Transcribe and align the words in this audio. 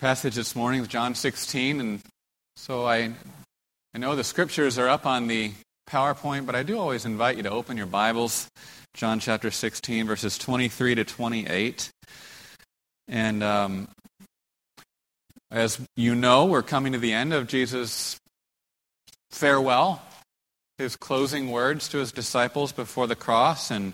passage 0.00 0.34
this 0.34 0.56
morning 0.56 0.86
John 0.86 1.14
16, 1.14 1.78
and 1.78 2.00
so 2.56 2.86
I, 2.86 3.12
I 3.94 3.98
know 3.98 4.16
the 4.16 4.24
scriptures 4.24 4.78
are 4.78 4.88
up 4.88 5.04
on 5.04 5.26
the 5.26 5.52
PowerPoint, 5.90 6.46
but 6.46 6.54
I 6.54 6.62
do 6.62 6.78
always 6.78 7.04
invite 7.04 7.36
you 7.36 7.42
to 7.42 7.50
open 7.50 7.76
your 7.76 7.84
Bibles, 7.84 8.48
John 8.94 9.20
chapter 9.20 9.50
16, 9.50 10.06
verses 10.06 10.38
23 10.38 10.94
to 10.94 11.04
28. 11.04 11.90
And 13.08 13.42
um, 13.42 13.88
as 15.50 15.78
you 15.96 16.14
know, 16.14 16.46
we're 16.46 16.62
coming 16.62 16.94
to 16.94 16.98
the 16.98 17.12
end 17.12 17.34
of 17.34 17.46
Jesus' 17.46 18.18
farewell, 19.30 20.00
his 20.78 20.96
closing 20.96 21.50
words 21.50 21.88
to 21.90 21.98
his 21.98 22.10
disciples 22.10 22.72
before 22.72 23.06
the 23.06 23.16
cross, 23.16 23.70
and 23.70 23.92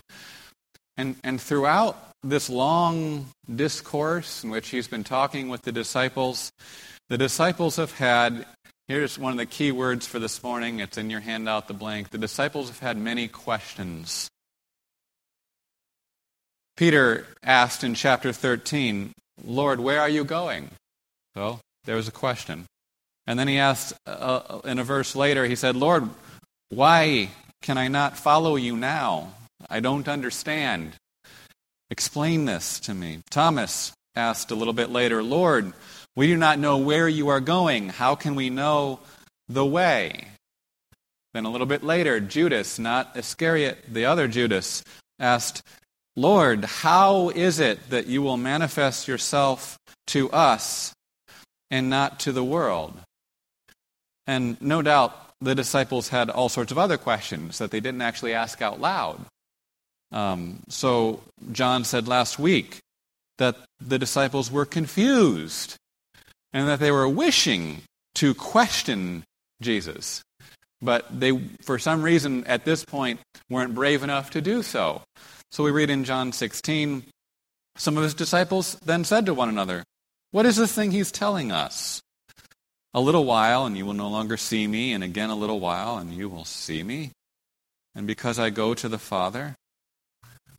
and 0.97 1.15
and 1.23 1.39
throughout 1.39 2.07
this 2.23 2.49
long 2.49 3.27
discourse 3.53 4.43
in 4.43 4.49
which 4.49 4.69
he's 4.69 4.87
been 4.87 5.03
talking 5.03 5.49
with 5.49 5.61
the 5.61 5.71
disciples, 5.71 6.51
the 7.09 7.17
disciples 7.17 7.77
have 7.77 7.93
had, 7.93 8.45
here's 8.87 9.17
one 9.17 9.31
of 9.31 9.37
the 9.37 9.45
key 9.45 9.71
words 9.71 10.05
for 10.05 10.19
this 10.19 10.43
morning, 10.43 10.79
it's 10.79 10.97
in 10.97 11.09
your 11.09 11.21
handout, 11.21 11.67
the 11.67 11.73
blank. 11.73 12.09
The 12.09 12.17
disciples 12.17 12.67
have 12.67 12.79
had 12.79 12.97
many 12.97 13.27
questions. 13.27 14.29
Peter 16.75 17.25
asked 17.43 17.83
in 17.83 17.95
chapter 17.95 18.31
13, 18.31 19.11
Lord, 19.45 19.79
where 19.79 20.01
are 20.01 20.09
you 20.09 20.23
going? 20.23 20.69
So 21.35 21.59
there 21.85 21.95
was 21.95 22.07
a 22.07 22.11
question. 22.11 22.65
And 23.25 23.39
then 23.39 23.47
he 23.47 23.57
asked 23.57 23.93
uh, 24.05 24.59
in 24.63 24.79
a 24.79 24.83
verse 24.83 25.15
later, 25.15 25.45
he 25.45 25.55
said, 25.55 25.75
Lord, 25.75 26.09
why 26.69 27.29
can 27.61 27.77
I 27.77 27.87
not 27.87 28.17
follow 28.17 28.55
you 28.55 28.77
now? 28.77 29.33
I 29.69 29.79
don't 29.79 30.07
understand. 30.07 30.93
Explain 31.89 32.45
this 32.45 32.79
to 32.81 32.93
me. 32.93 33.19
Thomas 33.29 33.93
asked 34.15 34.51
a 34.51 34.55
little 34.55 34.73
bit 34.73 34.89
later, 34.89 35.23
Lord, 35.23 35.73
we 36.15 36.27
do 36.27 36.37
not 36.37 36.59
know 36.59 36.77
where 36.77 37.07
you 37.07 37.29
are 37.29 37.39
going. 37.39 37.89
How 37.89 38.15
can 38.15 38.35
we 38.35 38.49
know 38.49 38.99
the 39.47 39.65
way? 39.65 40.27
Then 41.33 41.45
a 41.45 41.51
little 41.51 41.67
bit 41.67 41.83
later, 41.83 42.19
Judas, 42.19 42.79
not 42.79 43.15
Iscariot, 43.15 43.85
the 43.87 44.05
other 44.05 44.27
Judas, 44.27 44.83
asked, 45.19 45.61
Lord, 46.15 46.65
how 46.65 47.29
is 47.29 47.59
it 47.59 47.91
that 47.91 48.07
you 48.07 48.23
will 48.23 48.37
manifest 48.37 49.07
yourself 49.07 49.77
to 50.07 50.31
us 50.31 50.93
and 51.69 51.89
not 51.89 52.19
to 52.21 52.31
the 52.31 52.43
world? 52.43 52.93
And 54.25 54.59
no 54.59 54.81
doubt 54.81 55.13
the 55.39 55.53
disciples 55.53 56.09
had 56.09 56.29
all 56.29 56.49
sorts 56.49 56.71
of 56.71 56.79
other 56.79 56.97
questions 56.97 57.59
that 57.59 57.69
they 57.69 57.79
didn't 57.79 58.01
actually 58.01 58.33
ask 58.33 58.61
out 58.61 58.81
loud. 58.81 59.23
Um, 60.11 60.63
so, 60.69 61.21
John 61.51 61.83
said 61.83 62.07
last 62.07 62.39
week 62.39 62.79
that 63.37 63.57
the 63.79 63.99
disciples 63.99 64.51
were 64.51 64.65
confused 64.65 65.75
and 66.53 66.67
that 66.67 66.79
they 66.79 66.91
were 66.91 67.09
wishing 67.09 67.81
to 68.15 68.33
question 68.33 69.23
Jesus. 69.61 70.21
But 70.81 71.19
they, 71.19 71.37
for 71.63 71.79
some 71.79 72.03
reason, 72.03 72.45
at 72.45 72.65
this 72.65 72.85
point, 72.85 73.19
weren't 73.49 73.75
brave 73.75 74.03
enough 74.03 74.29
to 74.31 74.41
do 74.41 74.63
so. 74.63 75.01
So 75.51 75.63
we 75.63 75.71
read 75.71 75.89
in 75.89 76.03
John 76.03 76.31
16 76.31 77.03
some 77.77 77.95
of 77.95 78.03
his 78.03 78.13
disciples 78.13 78.75
then 78.85 79.03
said 79.03 79.25
to 79.27 79.33
one 79.33 79.49
another, 79.49 79.83
What 80.31 80.45
is 80.45 80.55
this 80.55 80.73
thing 80.73 80.91
he's 80.91 81.11
telling 81.11 81.51
us? 81.51 82.01
A 82.93 83.01
little 83.01 83.25
while, 83.25 83.65
and 83.65 83.77
you 83.77 83.85
will 83.85 83.93
no 83.93 84.09
longer 84.09 84.37
see 84.37 84.65
me, 84.65 84.93
and 84.93 85.03
again 85.03 85.29
a 85.29 85.35
little 85.35 85.59
while, 85.59 85.97
and 85.97 86.11
you 86.11 86.27
will 86.27 86.45
see 86.45 86.81
me. 86.81 87.11
And 87.93 88.07
because 88.07 88.39
I 88.39 88.49
go 88.49 88.73
to 88.73 88.89
the 88.89 88.97
Father, 88.97 89.55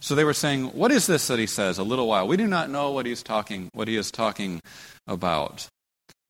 so 0.00 0.14
they 0.14 0.24
were 0.24 0.34
saying, 0.34 0.66
What 0.66 0.92
is 0.92 1.06
this 1.06 1.26
that 1.26 1.38
he 1.38 1.46
says? 1.46 1.78
A 1.78 1.82
little 1.82 2.06
while. 2.06 2.28
We 2.28 2.36
do 2.36 2.46
not 2.46 2.70
know 2.70 2.90
what 2.90 3.06
he's 3.06 3.22
talking, 3.22 3.68
what 3.72 3.88
he 3.88 3.96
is 3.96 4.10
talking 4.10 4.60
about. 5.06 5.68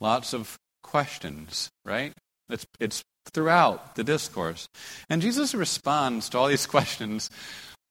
Lots 0.01 0.33
of 0.33 0.57
questions, 0.83 1.69
right? 1.85 2.13
It's, 2.49 2.65
it's 2.81 3.03
throughout 3.33 3.95
the 3.95 4.05
discourse. 4.05 4.69
And 5.11 5.21
Jesus 5.21 5.55
responds 5.55 6.29
to 6.31 6.39
all 6.39 6.49
these 6.49 6.67
questions 6.77 7.31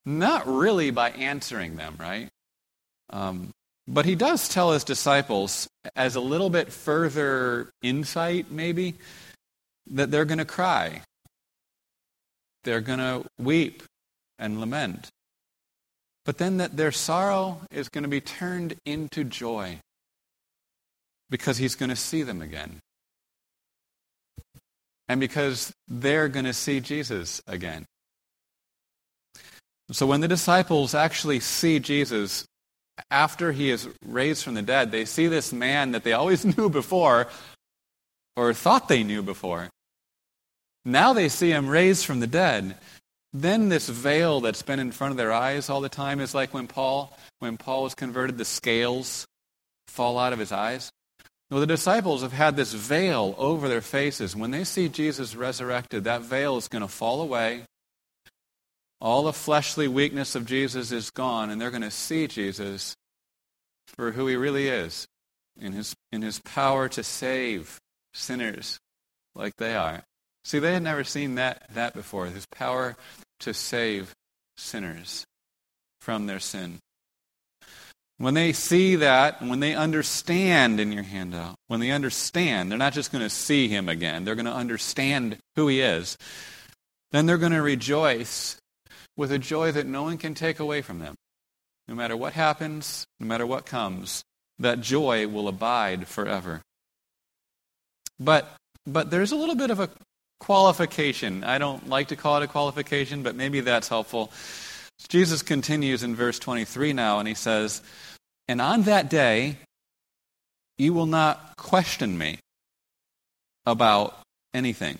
not 0.05 0.47
really 0.47 0.89
by 0.89 1.11
answering 1.11 1.75
them, 1.75 1.95
right? 1.99 2.29
Um, 3.09 3.51
but 3.87 4.05
he 4.05 4.16
does 4.16 4.49
tell 4.49 4.71
his 4.71 4.83
disciples, 4.83 5.67
as 5.95 6.16
a 6.16 6.21
little 6.21 6.49
bit 6.49 6.73
further 6.73 7.69
insight, 7.81 8.51
maybe, 8.51 8.95
that 9.91 10.11
they're 10.11 10.25
going 10.25 10.39
to 10.39 10.45
cry. 10.45 11.01
They're 12.63 12.81
going 12.81 12.99
to 12.99 13.25
weep 13.37 13.83
and 14.39 14.59
lament 14.59 15.09
but 16.27 16.39
then 16.39 16.57
that 16.57 16.75
their 16.75 16.91
sorrow 16.91 17.61
is 17.71 17.88
going 17.88 18.03
to 18.03 18.09
be 18.09 18.19
turned 18.19 18.75
into 18.85 19.23
joy 19.23 19.79
because 21.29 21.57
he's 21.57 21.73
going 21.73 21.89
to 21.89 21.95
see 21.95 22.21
them 22.21 22.41
again. 22.41 22.81
And 25.07 25.21
because 25.21 25.71
they're 25.87 26.27
going 26.27 26.43
to 26.43 26.51
see 26.51 26.81
Jesus 26.81 27.41
again. 27.47 27.85
So 29.91 30.05
when 30.05 30.19
the 30.19 30.27
disciples 30.27 30.93
actually 30.93 31.39
see 31.39 31.79
Jesus 31.79 32.43
after 33.09 33.53
he 33.53 33.69
is 33.69 33.87
raised 34.05 34.43
from 34.43 34.55
the 34.55 34.61
dead, 34.61 34.91
they 34.91 35.05
see 35.05 35.27
this 35.27 35.53
man 35.53 35.93
that 35.93 36.03
they 36.03 36.11
always 36.11 36.43
knew 36.57 36.69
before 36.69 37.29
or 38.35 38.53
thought 38.53 38.89
they 38.89 39.03
knew 39.03 39.23
before. 39.23 39.69
Now 40.83 41.13
they 41.13 41.29
see 41.29 41.51
him 41.51 41.69
raised 41.69 42.05
from 42.05 42.19
the 42.19 42.27
dead 42.27 42.75
then 43.41 43.69
this 43.69 43.89
veil 43.89 44.41
that's 44.41 44.61
been 44.61 44.79
in 44.79 44.91
front 44.91 45.11
of 45.11 45.17
their 45.17 45.33
eyes 45.33 45.69
all 45.69 45.81
the 45.81 45.89
time 45.89 46.19
is 46.19 46.33
like 46.33 46.53
when 46.53 46.67
Paul, 46.67 47.17
when 47.39 47.57
Paul 47.57 47.83
was 47.83 47.95
converted, 47.95 48.37
the 48.37 48.45
scales 48.45 49.25
fall 49.87 50.17
out 50.17 50.33
of 50.33 50.39
his 50.39 50.51
eyes. 50.51 50.91
Well, 51.49 51.61
the 51.61 51.67
disciples 51.67 52.21
have 52.21 52.33
had 52.33 52.55
this 52.55 52.73
veil 52.73 53.33
over 53.37 53.69
their 53.69 53.81
faces. 53.81 54.35
When 54.35 54.51
they 54.51 54.63
see 54.63 54.89
Jesus 54.89 55.35
resurrected, 55.35 56.03
that 56.03 56.21
veil 56.21 56.57
is 56.57 56.67
going 56.67 56.81
to 56.81 56.87
fall 56.87 57.21
away. 57.21 57.63
All 58.99 59.23
the 59.23 59.33
fleshly 59.33 59.87
weakness 59.87 60.35
of 60.35 60.45
Jesus 60.45 60.91
is 60.91 61.09
gone, 61.09 61.49
and 61.49 61.61
they're 61.61 61.71
going 61.71 61.81
to 61.83 61.91
see 61.91 62.27
Jesus 62.27 62.95
for 63.85 64.11
who 64.11 64.27
he 64.27 64.35
really 64.35 64.67
is 64.67 65.07
in 65.59 65.71
his, 65.71 65.95
in 66.11 66.21
his 66.21 66.39
power 66.39 66.89
to 66.89 67.03
save 67.03 67.79
sinners 68.13 68.79
like 69.35 69.55
they 69.57 69.75
are. 69.75 70.03
See, 70.43 70.59
they 70.59 70.73
had 70.73 70.83
never 70.83 71.03
seen 71.03 71.35
that, 71.35 71.67
that 71.73 71.93
before 71.93 72.25
his 72.25 72.45
power 72.47 72.97
to 73.39 73.53
save 73.53 74.13
sinners 74.55 75.25
from 76.01 76.25
their 76.25 76.39
sin. 76.39 76.79
When 78.17 78.33
they 78.33 78.51
see 78.51 78.95
that, 78.95 79.41
when 79.41 79.59
they 79.59 79.75
understand 79.75 80.79
in 80.79 80.91
your 80.91 81.03
handout, 81.03 81.55
when 81.67 81.79
they 81.79 81.91
understand, 81.91 82.71
they're 82.71 82.77
not 82.77 82.93
just 82.93 83.11
going 83.11 83.23
to 83.23 83.29
see 83.29 83.67
him 83.67 83.87
again, 83.87 84.23
they're 84.23 84.35
going 84.35 84.45
to 84.45 84.51
understand 84.51 85.37
who 85.55 85.67
he 85.67 85.81
is, 85.81 86.17
then 87.11 87.25
they're 87.25 87.37
going 87.37 87.51
to 87.51 87.61
rejoice 87.61 88.57
with 89.15 89.31
a 89.31 89.37
joy 89.37 89.71
that 89.71 89.85
no 89.85 90.03
one 90.03 90.17
can 90.17 90.33
take 90.33 90.59
away 90.59 90.81
from 90.81 90.99
them. 90.99 91.15
No 91.87 91.95
matter 91.95 92.17
what 92.17 92.33
happens, 92.33 93.05
no 93.19 93.27
matter 93.27 93.45
what 93.45 93.65
comes, 93.65 94.23
that 94.59 94.81
joy 94.81 95.27
will 95.27 95.47
abide 95.47 96.07
forever. 96.07 96.61
But, 98.19 98.51
but 98.85 99.11
there's 99.11 99.31
a 99.31 99.35
little 99.35 99.55
bit 99.55 99.69
of 99.69 99.79
a 99.79 99.89
qualification. 100.39 101.43
I 101.43 101.57
don't 101.57 101.89
like 101.89 102.09
to 102.09 102.15
call 102.15 102.37
it 102.37 102.43
a 102.43 102.47
qualification, 102.47 103.23
but 103.23 103.35
maybe 103.35 103.59
that's 103.61 103.87
helpful. 103.87 104.31
Jesus 105.09 105.41
continues 105.41 106.03
in 106.03 106.15
verse 106.15 106.39
23 106.39 106.93
now, 106.93 107.19
and 107.19 107.27
he 107.27 107.33
says, 107.33 107.81
And 108.47 108.61
on 108.61 108.83
that 108.83 109.09
day, 109.09 109.57
you 110.77 110.93
will 110.93 111.05
not 111.05 111.55
question 111.57 112.17
me 112.17 112.39
about 113.65 114.17
anything. 114.53 114.99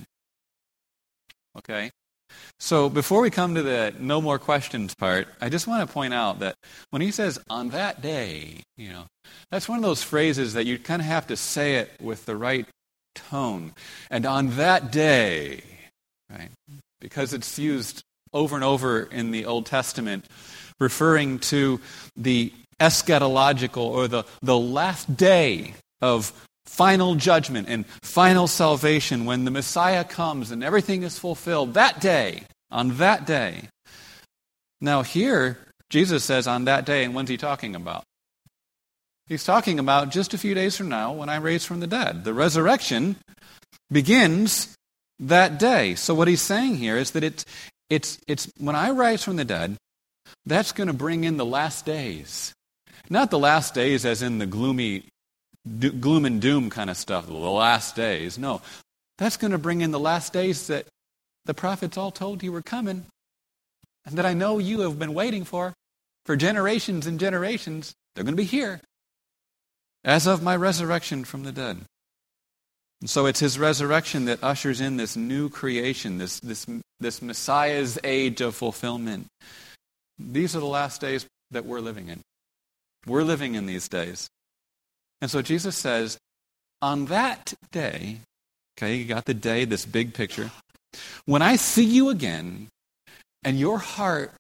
Okay? 1.58 1.92
So 2.60 2.90
before 2.90 3.22
we 3.22 3.30
come 3.30 3.56
to 3.56 3.64
the 3.64 3.94
no 4.00 4.22
more 4.22 4.40
questions 4.40 4.94
part, 4.96 5.28
I 5.40 5.50
just 5.50 5.68
want 5.68 5.88
to 5.88 5.94
point 5.94 6.14
out 6.14 6.40
that 6.40 6.56
when 6.90 7.02
he 7.02 7.12
says 7.12 7.40
on 7.50 7.70
that 7.70 8.02
day, 8.02 8.62
you 8.78 8.90
know, 8.90 9.06
that's 9.52 9.70
one 9.70 9.78
of 9.78 9.84
those 9.84 10.04
phrases 10.04 10.54
that 10.54 10.66
you 10.66 10.78
kind 10.80 11.02
of 11.02 11.08
have 11.08 11.28
to 11.28 11.38
say 11.38 11.76
it 11.76 11.92
with 12.02 12.26
the 12.26 12.36
right 12.36 12.66
tone. 13.30 13.74
And 14.10 14.26
on 14.26 14.56
that 14.58 14.92
day, 14.92 15.62
right, 16.30 16.50
because 17.00 17.34
it's 17.34 17.58
used 17.60 18.04
over 18.34 18.56
and 18.56 18.64
over 18.64 19.04
in 19.04 19.32
the 19.32 19.46
Old 19.46 19.66
Testament, 19.66 20.26
referring 20.80 21.40
to 21.40 21.80
the 22.16 22.54
eschatological 22.80 23.78
or 23.78 24.08
the, 24.08 24.24
the 24.42 24.58
last 24.58 25.16
day 25.16 25.74
of 26.02 26.32
final 26.66 27.16
judgment 27.16 27.68
and 27.70 27.86
final 28.04 28.48
salvation 28.48 29.26
when 29.26 29.46
the 29.46 29.52
Messiah 29.52 30.04
comes 30.04 30.52
and 30.52 30.64
everything 30.64 31.04
is 31.04 31.18
fulfilled 31.18 31.74
that 31.74 32.00
day, 32.00 32.44
on 32.70 32.98
that 32.98 33.26
day. 33.26 33.70
Now, 34.82 35.02
here, 35.02 35.58
Jesus 35.90 36.24
says 36.24 36.46
on 36.46 36.66
that 36.66 36.86
day, 36.86 37.04
and 37.04 37.16
when's 37.16 37.30
he 37.30 37.38
talking 37.38 37.76
about? 37.76 38.04
He's 39.28 39.44
talking 39.44 39.78
about 39.78 40.10
just 40.10 40.34
a 40.34 40.38
few 40.38 40.54
days 40.54 40.78
from 40.78 40.88
now 40.88 41.12
when 41.12 41.28
I'm 41.28 41.44
raised 41.44 41.68
from 41.68 41.82
the 41.82 41.88
dead. 41.88 42.24
The 42.24 42.34
resurrection 42.34 43.18
begins 43.92 44.76
that 45.20 45.60
day. 45.60 45.96
So 45.96 46.14
what 46.14 46.28
he's 46.28 46.42
saying 46.42 46.78
here 46.78 46.98
is 46.98 47.12
that 47.12 47.24
it's, 47.24 47.46
it's, 47.90 48.20
it's 48.28 48.50
when 48.58 48.76
I 48.76 48.92
rise 48.92 49.24
from 49.24 49.36
the 49.36 49.46
dead, 49.46 49.76
that's 50.46 50.72
going 50.72 50.88
to 50.88 50.94
bring 50.94 51.26
in 51.26 51.36
the 51.38 51.46
last 51.46 51.86
days. 51.86 52.54
Not 53.10 53.30
the 53.30 53.40
last 53.40 53.74
days 53.74 54.06
as 54.06 54.22
in 54.22 54.38
the 54.38 54.46
gloomy 54.46 55.04
do, 55.80 55.92
gloom 55.92 56.26
and 56.26 56.42
doom 56.42 56.70
kind 56.70 56.90
of 56.90 56.96
stuff, 56.96 57.28
the 57.28 57.34
last 57.34 57.96
days. 57.96 58.38
No, 58.38 58.62
that's 59.18 59.38
going 59.38 59.52
to 59.52 59.58
bring 59.58 59.82
in 59.82 59.92
the 59.92 60.00
last 60.00 60.32
days 60.32 60.68
that 60.68 60.86
the 61.46 61.54
prophets 61.54 61.98
all 61.98 62.12
told 62.12 62.44
you 62.44 62.52
were 62.52 62.62
coming 62.62 63.06
and 64.06 64.18
that 64.18 64.26
I 64.26 64.34
know 64.34 64.60
you 64.60 64.82
have 64.82 64.98
been 64.98 65.14
waiting 65.14 65.44
for 65.44 65.74
for 66.26 66.36
generations 66.36 67.08
and 67.08 67.20
generations. 67.20 67.94
They're 68.16 68.24
going 68.24 68.36
to 68.36 68.42
be 68.42 68.46
here 68.46 68.80
as 70.08 70.26
of 70.26 70.42
my 70.42 70.56
resurrection 70.56 71.26
from 71.26 71.44
the 71.44 71.52
dead. 71.52 71.78
And 73.02 73.10
so 73.10 73.26
it's 73.28 73.42
his 73.42 73.60
resurrection 73.60 74.26
that 74.26 74.44
ushers 74.44 74.82
in 74.82 74.98
this 74.98 75.16
new 75.16 75.50
creation, 75.50 76.18
this, 76.18 76.40
this, 76.40 76.66
this 77.00 77.22
Messiah's 77.22 78.00
age 78.04 78.42
of 78.42 78.56
fulfillment. 78.56 79.28
These 80.18 80.56
are 80.56 80.62
the 80.62 80.66
last 80.66 81.02
days 81.02 81.28
that 81.52 81.66
we're 81.66 81.82
living 81.82 82.08
in. 82.08 82.22
We're 83.06 83.24
living 83.24 83.54
in 83.54 83.66
these 83.66 83.88
days. 83.88 84.30
And 85.22 85.30
so 85.30 85.42
Jesus 85.42 85.76
says, 85.76 86.18
on 86.82 87.06
that 87.08 87.54
day, 87.72 88.20
okay, 88.78 88.96
you 88.96 89.06
got 89.06 89.26
the 89.26 89.34
day, 89.34 89.66
this 89.66 89.86
big 89.86 90.14
picture, 90.14 90.52
when 91.26 91.42
I 91.42 91.58
see 91.58 91.84
you 91.84 92.10
again 92.10 92.70
and 93.44 93.60
your 93.60 93.78
heart 93.78 94.32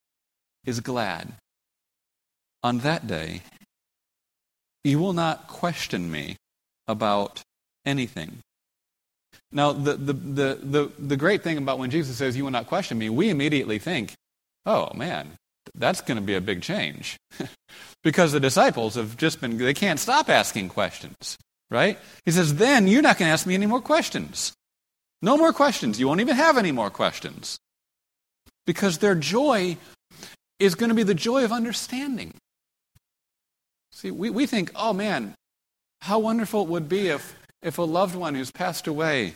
is 0.65 0.79
glad, 0.79 1.33
on 2.63 2.79
that 2.79 3.05
day, 3.05 3.41
you 4.87 4.99
will 4.99 5.13
not 5.13 5.47
question 5.47 6.09
me 6.09 6.37
about 6.87 7.41
anything. 7.85 8.39
Now, 9.51 9.73
the, 9.73 9.93
the, 9.93 10.13
the, 10.13 10.59
the, 10.61 10.91
the 10.97 11.17
great 11.17 11.43
thing 11.43 11.57
about 11.57 11.79
when 11.79 11.89
Jesus 11.89 12.17
says, 12.17 12.35
You 12.35 12.43
will 12.43 12.51
not 12.51 12.67
question 12.67 12.97
me, 12.97 13.09
we 13.09 13.29
immediately 13.29 13.79
think, 13.79 14.13
Oh, 14.65 14.91
man, 14.93 15.37
that's 15.75 16.01
going 16.01 16.17
to 16.17 16.23
be 16.23 16.35
a 16.35 16.41
big 16.41 16.61
change. 16.61 17.17
because 18.03 18.31
the 18.31 18.39
disciples 18.39 18.95
have 18.95 19.17
just 19.17 19.41
been, 19.41 19.57
they 19.57 19.73
can't 19.73 19.99
stop 19.99 20.29
asking 20.29 20.69
questions, 20.69 21.37
right? 21.69 21.99
He 22.25 22.31
says, 22.31 22.55
Then 22.55 22.87
you're 22.87 23.01
not 23.01 23.17
going 23.17 23.27
to 23.27 23.33
ask 23.33 23.45
me 23.45 23.55
any 23.55 23.65
more 23.65 23.81
questions. 23.81 24.53
No 25.21 25.37
more 25.37 25.53
questions. 25.53 25.99
You 25.99 26.07
won't 26.07 26.21
even 26.21 26.35
have 26.35 26.57
any 26.57 26.71
more 26.71 26.89
questions. 26.89 27.57
Because 28.65 28.97
their 28.97 29.15
joy 29.15 29.77
is 30.59 30.75
going 30.75 30.89
to 30.89 30.95
be 30.95 31.03
the 31.03 31.13
joy 31.13 31.43
of 31.43 31.51
understanding. 31.51 32.33
See, 33.97 34.11
we, 34.11 34.29
we 34.29 34.45
think, 34.45 34.71
oh 34.75 34.93
man, 34.93 35.33
how 36.01 36.19
wonderful 36.19 36.61
it 36.61 36.67
would 36.67 36.87
be 36.87 37.07
if, 37.07 37.35
if 37.63 37.79
a 37.79 37.81
loved 37.81 38.13
one 38.13 38.35
who's 38.35 38.51
passed 38.51 38.85
away 38.85 39.33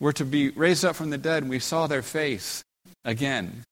were 0.00 0.12
to 0.14 0.24
be 0.24 0.50
raised 0.50 0.84
up 0.84 0.96
from 0.96 1.10
the 1.10 1.18
dead 1.18 1.44
and 1.44 1.50
we 1.50 1.60
saw 1.60 1.86
their 1.86 2.02
face 2.02 2.64
again. 3.04 3.62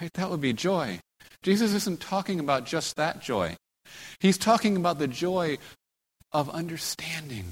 Right? 0.00 0.12
That 0.12 0.30
would 0.30 0.40
be 0.40 0.52
joy. 0.52 1.00
Jesus 1.42 1.74
isn't 1.74 1.98
talking 2.00 2.38
about 2.38 2.64
just 2.64 2.94
that 2.94 3.22
joy. 3.22 3.56
He's 4.20 4.38
talking 4.38 4.76
about 4.76 5.00
the 5.00 5.08
joy 5.08 5.58
of 6.30 6.48
understanding. 6.50 7.46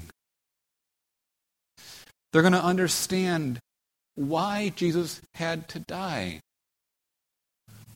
They're 2.31 2.43
going 2.43 2.53
to 2.53 2.63
understand 2.63 3.59
why 4.15 4.71
Jesus 4.77 5.19
had 5.33 5.67
to 5.67 5.79
die 5.79 6.39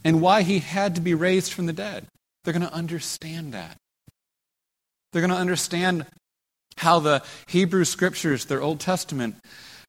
and 0.03 0.19
why 0.19 0.41
he 0.41 0.59
had 0.59 0.95
to 0.95 1.01
be 1.01 1.13
raised 1.13 1.53
from 1.53 1.67
the 1.67 1.73
dead. 1.73 2.07
They're 2.43 2.51
going 2.53 2.67
to 2.67 2.73
understand 2.73 3.53
that. 3.53 3.77
They're 5.15 5.21
going 5.21 5.31
to 5.31 5.37
understand 5.37 6.07
how 6.75 6.99
the 6.99 7.23
Hebrew 7.47 7.85
scriptures, 7.85 8.43
their 8.43 8.61
Old 8.61 8.81
Testament, 8.81 9.37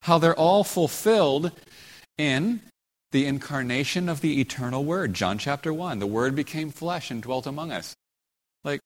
how 0.02 0.18
they're 0.18 0.38
all 0.38 0.62
fulfilled 0.62 1.50
in 2.16 2.60
the 3.10 3.26
incarnation 3.26 4.08
of 4.08 4.20
the 4.20 4.40
eternal 4.40 4.84
Word. 4.84 5.14
John 5.14 5.38
chapter 5.38 5.72
1. 5.72 5.98
The 5.98 6.06
Word 6.06 6.36
became 6.36 6.70
flesh 6.70 7.10
and 7.10 7.20
dwelt 7.20 7.44
among 7.44 7.72
us. 7.72 7.96
Like, 8.62 8.78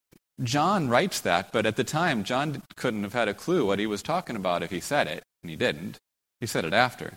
John 0.42 0.88
writes 0.88 1.20
that, 1.20 1.52
but 1.52 1.66
at 1.66 1.76
the 1.76 1.84
time, 1.84 2.25
John 2.25 2.62
couldn't 2.75 3.02
have 3.02 3.12
had 3.12 3.28
a 3.28 3.34
clue 3.34 3.66
what 3.66 3.78
he 3.78 3.87
was 3.87 4.02
talking 4.02 4.34
about 4.34 4.62
if 4.62 4.70
he 4.70 4.81
said 4.81 5.08
it, 5.08 5.22
and 5.42 5.50
he 5.50 5.56
didn't. 5.56 5.98
He 6.40 6.46
said 6.46 6.64
it 6.64 6.72
after. 6.72 7.16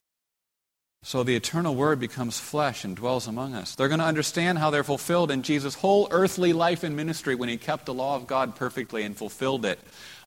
So 1.06 1.22
the 1.22 1.36
eternal 1.36 1.76
Word 1.76 2.00
becomes 2.00 2.40
flesh 2.40 2.86
and 2.86 2.96
dwells 2.96 3.28
among 3.28 3.54
us. 3.56 3.76
They're 3.76 3.90
going 3.90 4.00
to 4.00 4.06
understand 4.06 4.58
how 4.58 4.70
they're 4.70 4.86
fulfilled 4.86 5.32
in 5.32 5.44
Jesus' 5.44 5.76
whole 5.76 6.08
earthly 6.12 6.54
life 6.54 6.82
and 6.84 6.96
ministry 6.96 7.36
when 7.36 7.50
he 7.50 7.58
kept 7.58 7.86
the 7.86 7.94
law 7.94 8.16
of 8.16 8.26
God 8.26 8.56
perfectly 8.56 9.04
and 9.04 9.16
fulfilled 9.16 9.66
it 9.66 9.80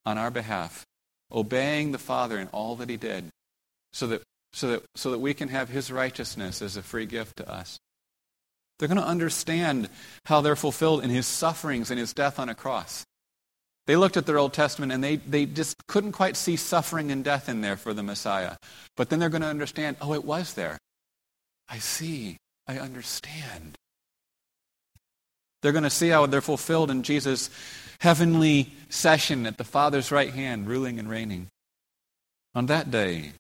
on 0.05 0.19
our 0.19 0.31
behalf, 0.31 0.85
obeying 1.33 1.93
the 1.93 1.99
Father 1.99 2.39
in 2.39 2.49
all 2.49 2.77
that 2.77 2.91
he 2.91 2.99
did, 2.99 3.31
so 3.95 4.07
that, 4.07 4.23
so 4.53 4.69
that, 4.69 4.83
so 4.95 5.11
that 5.11 5.19
we 5.19 5.33
can 5.33 5.49
have 5.49 5.71
his 5.71 5.91
righteousness 5.91 6.61
as 6.61 6.77
a 6.77 6.83
free 6.83 7.07
gift 7.07 7.39
to 7.39 7.51
us. 7.51 7.79
They're 8.79 8.89
going 8.89 9.01
to 9.01 9.07
understand 9.07 9.89
how 10.27 10.43
they're 10.43 10.57
fulfilled 10.57 11.03
in 11.03 11.09
his 11.09 11.27
sufferings 11.27 11.91
and 11.91 11.99
his 11.99 12.13
death 12.13 12.39
on 12.39 12.51
a 12.51 12.55
cross. 12.55 13.07
They 13.87 13.97
looked 13.97 14.17
at 14.17 14.27
their 14.27 14.39
Old 14.39 14.53
Testament 14.53 14.93
and 14.93 15.03
they, 15.03 15.17
they 15.17 15.47
just 15.47 15.87
couldn't 15.87 16.13
quite 16.13 16.37
see 16.37 16.57
suffering 16.57 17.13
and 17.13 17.23
death 17.23 17.49
in 17.49 17.61
there 17.61 17.77
for 17.77 17.95
the 17.95 18.03
Messiah. 18.03 18.57
But 18.97 19.11
then 19.11 19.19
they're 19.19 19.29
going 19.29 19.43
to 19.43 19.49
understand, 19.49 19.97
oh, 20.01 20.13
it 20.15 20.25
was 20.25 20.55
there. 20.55 20.79
I 21.69 21.79
see. 21.79 22.37
I 22.67 22.79
understand. 22.79 23.77
They're 25.63 25.73
going 25.73 25.85
to 25.85 25.91
see 25.91 26.09
how 26.09 26.27
they're 26.27 26.41
fulfilled 26.41 26.91
in 26.91 27.03
Jesus' 27.03 27.49
heavenly 28.01 28.73
session 28.89 29.47
at 29.47 29.57
the 29.57 29.65
Father's 29.65 30.11
right 30.13 30.33
hand, 30.33 30.67
ruling 30.67 30.99
and 30.99 31.09
reigning. 31.09 31.49
On 32.55 32.67
that 32.67 32.91
day, 32.91 33.33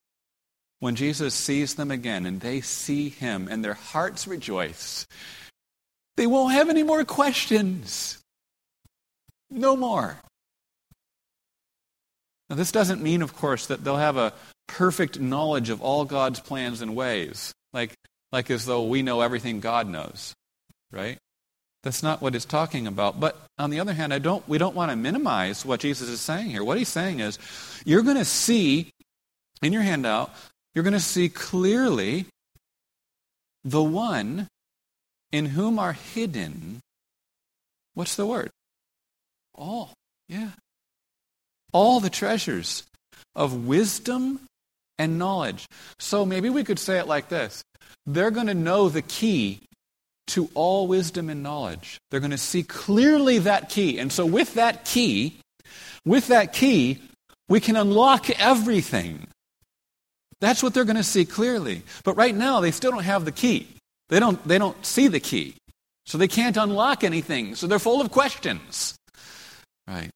when 0.78 0.94
Jesus 0.94 1.34
sees 1.34 1.74
them 1.74 1.90
again 1.90 2.26
and 2.26 2.40
they 2.40 2.60
see 2.60 3.08
him 3.08 3.48
and 3.50 3.64
their 3.64 3.74
hearts 3.74 4.28
rejoice, 4.28 5.06
they 6.16 6.26
won't 6.26 6.52
have 6.52 6.68
any 6.68 6.82
more 6.82 7.04
questions. 7.04 8.18
No 9.50 9.76
more. 9.76 10.18
Now, 12.48 12.56
this 12.56 12.72
doesn't 12.72 13.02
mean, 13.02 13.22
of 13.22 13.34
course, 13.34 13.66
that 13.66 13.82
they'll 13.82 13.96
have 13.96 14.16
a 14.16 14.32
perfect 14.68 15.18
knowledge 15.18 15.70
of 15.70 15.82
all 15.82 16.04
God's 16.04 16.40
plans 16.40 16.80
and 16.80 16.94
ways, 16.94 17.52
like, 17.72 17.94
like 18.30 18.50
as 18.50 18.66
though 18.66 18.84
we 18.84 19.02
know 19.02 19.20
everything 19.20 19.60
God 19.60 19.88
knows, 19.88 20.34
right? 20.92 21.18
That's 21.82 22.02
not 22.02 22.22
what 22.22 22.34
it's 22.34 22.44
talking 22.44 22.86
about. 22.86 23.18
But 23.18 23.40
on 23.58 23.70
the 23.70 23.80
other 23.80 23.92
hand, 23.92 24.12
I 24.14 24.18
don't, 24.18 24.48
we 24.48 24.58
don't 24.58 24.74
want 24.74 24.90
to 24.90 24.96
minimize 24.96 25.64
what 25.64 25.80
Jesus 25.80 26.08
is 26.08 26.20
saying 26.20 26.50
here. 26.50 26.64
What 26.64 26.78
he's 26.78 26.88
saying 26.88 27.20
is, 27.20 27.38
you're 27.84 28.02
going 28.02 28.16
to 28.16 28.24
see 28.24 28.90
in 29.62 29.72
your 29.72 29.82
handout, 29.82 30.32
you're 30.74 30.84
going 30.84 30.92
to 30.92 31.00
see 31.00 31.28
clearly 31.28 32.26
the 33.64 33.82
one 33.82 34.48
in 35.32 35.46
whom 35.46 35.78
are 35.78 35.92
hidden, 35.92 36.80
what's 37.94 38.14
the 38.14 38.26
word? 38.26 38.50
All. 39.54 39.92
Yeah 40.28 40.50
all 41.72 42.00
the 42.00 42.10
treasures 42.10 42.84
of 43.34 43.66
wisdom 43.66 44.40
and 44.98 45.18
knowledge. 45.18 45.66
So 45.98 46.24
maybe 46.24 46.48
we 46.50 46.64
could 46.64 46.78
say 46.78 46.98
it 46.98 47.06
like 47.06 47.28
this 47.28 47.62
they're 48.06 48.30
going 48.30 48.46
to 48.46 48.54
know 48.54 48.88
the 48.88 49.02
key 49.02 49.60
to 50.28 50.50
all 50.54 50.86
wisdom 50.86 51.28
and 51.30 51.42
knowledge. 51.42 51.98
They're 52.10 52.20
going 52.20 52.30
to 52.30 52.38
see 52.38 52.62
clearly 52.62 53.38
that 53.38 53.68
key. 53.68 53.98
And 53.98 54.12
so 54.12 54.26
with 54.26 54.54
that 54.54 54.84
key, 54.84 55.38
with 56.04 56.28
that 56.28 56.52
key, 56.52 57.00
we 57.48 57.60
can 57.60 57.76
unlock 57.76 58.30
everything. 58.30 59.26
That's 60.40 60.62
what 60.62 60.74
they're 60.74 60.84
going 60.84 60.96
to 60.96 61.04
see 61.04 61.24
clearly. 61.24 61.82
But 62.04 62.16
right 62.16 62.34
now, 62.34 62.60
they 62.60 62.70
still 62.70 62.90
don't 62.90 63.04
have 63.04 63.24
the 63.24 63.32
key. 63.32 63.68
They 64.08 64.20
don't, 64.20 64.42
they 64.46 64.58
don't 64.58 64.84
see 64.84 65.08
the 65.08 65.20
key. 65.20 65.54
So 66.04 66.18
they 66.18 66.28
can't 66.28 66.56
unlock 66.56 67.02
anything. 67.02 67.54
So 67.54 67.66
they're 67.66 67.78
full 67.78 68.00
of 68.00 68.10
questions. 68.10 68.96
Right? 69.88 70.10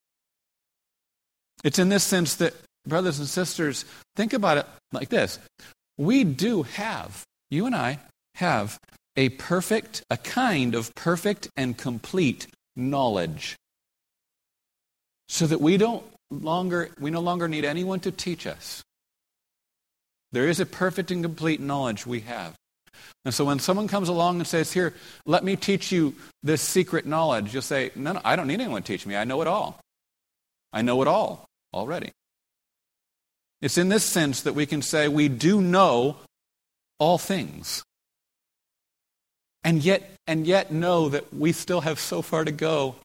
It's 1.62 1.79
in 1.79 1.88
this 1.88 2.05
sense 2.05 2.37
that, 2.37 2.55
brothers 2.87 3.19
and 3.19 3.29
sisters, 3.29 3.85
think 4.17 4.33
about 4.33 4.59
it 4.59 4.67
like 4.93 5.09
this. 5.09 5.38
We 5.99 6.25
do 6.25 6.62
have, 6.62 7.25
you 7.50 7.67
and 7.67 7.75
I 7.75 7.99
have, 8.37 8.79
a 9.17 9.29
perfect, 9.31 10.02
a 10.09 10.17
kind 10.17 10.75
of 10.75 10.95
perfect 10.95 11.49
and 11.57 11.76
complete 11.76 12.47
knowledge. 12.76 13.57
So 15.29 15.47
that 15.47 15.61
we 15.61 15.76
don't 15.76 16.05
longer, 16.31 16.90
we 16.99 17.11
no 17.11 17.21
longer 17.21 17.49
need 17.49 17.64
anyone 17.64 18.00
to 18.00 18.11
teach 18.11 18.47
us. 18.47 18.83
There 20.33 20.49
is 20.49 20.61
a 20.61 20.67
perfect 20.67 21.11
and 21.11 21.23
complete 21.23 21.61
knowledge 21.61 22.07
we 22.07 22.21
have. 22.21 22.55
And 23.25 23.35
so 23.35 23.45
when 23.45 23.59
someone 23.59 23.88
comes 23.88 24.09
along 24.09 24.38
and 24.38 24.47
says, 24.47 24.73
Here, 24.73 24.95
let 25.26 25.45
me 25.45 25.57
teach 25.57 25.93
you 25.93 26.14
this 26.43 26.62
secret 26.62 27.05
knowledge, 27.05 27.52
you'll 27.52 27.62
say, 27.62 27.90
No, 27.95 28.12
no, 28.12 28.21
I 28.25 28.37
don't 28.37 28.47
need 28.47 28.61
anyone 28.61 28.83
to 28.83 28.93
teach 28.93 29.07
me. 29.07 29.17
I 29.17 29.25
know 29.25 29.43
it 29.43 29.49
all. 29.49 29.79
I 30.73 30.83
know 30.83 31.02
it 31.02 31.09
all 31.09 31.50
already. 31.72 32.12
It's 33.60 33.78
in 33.78 33.88
this 33.88 34.04
sense 34.04 34.42
that 34.42 34.54
we 34.54 34.66
can 34.66 34.82
say 34.82 35.08
we 35.08 35.28
do 35.28 35.60
know 35.60 36.16
all 36.98 37.18
things. 37.18 37.82
And 39.62 39.84
yet, 39.84 40.10
and 40.26 40.46
yet 40.46 40.72
know 40.72 41.10
that 41.10 41.32
we 41.34 41.52
still 41.52 41.82
have 41.82 42.00
so 42.00 42.22
far 42.22 42.44
to 42.44 42.52
go 42.52 42.96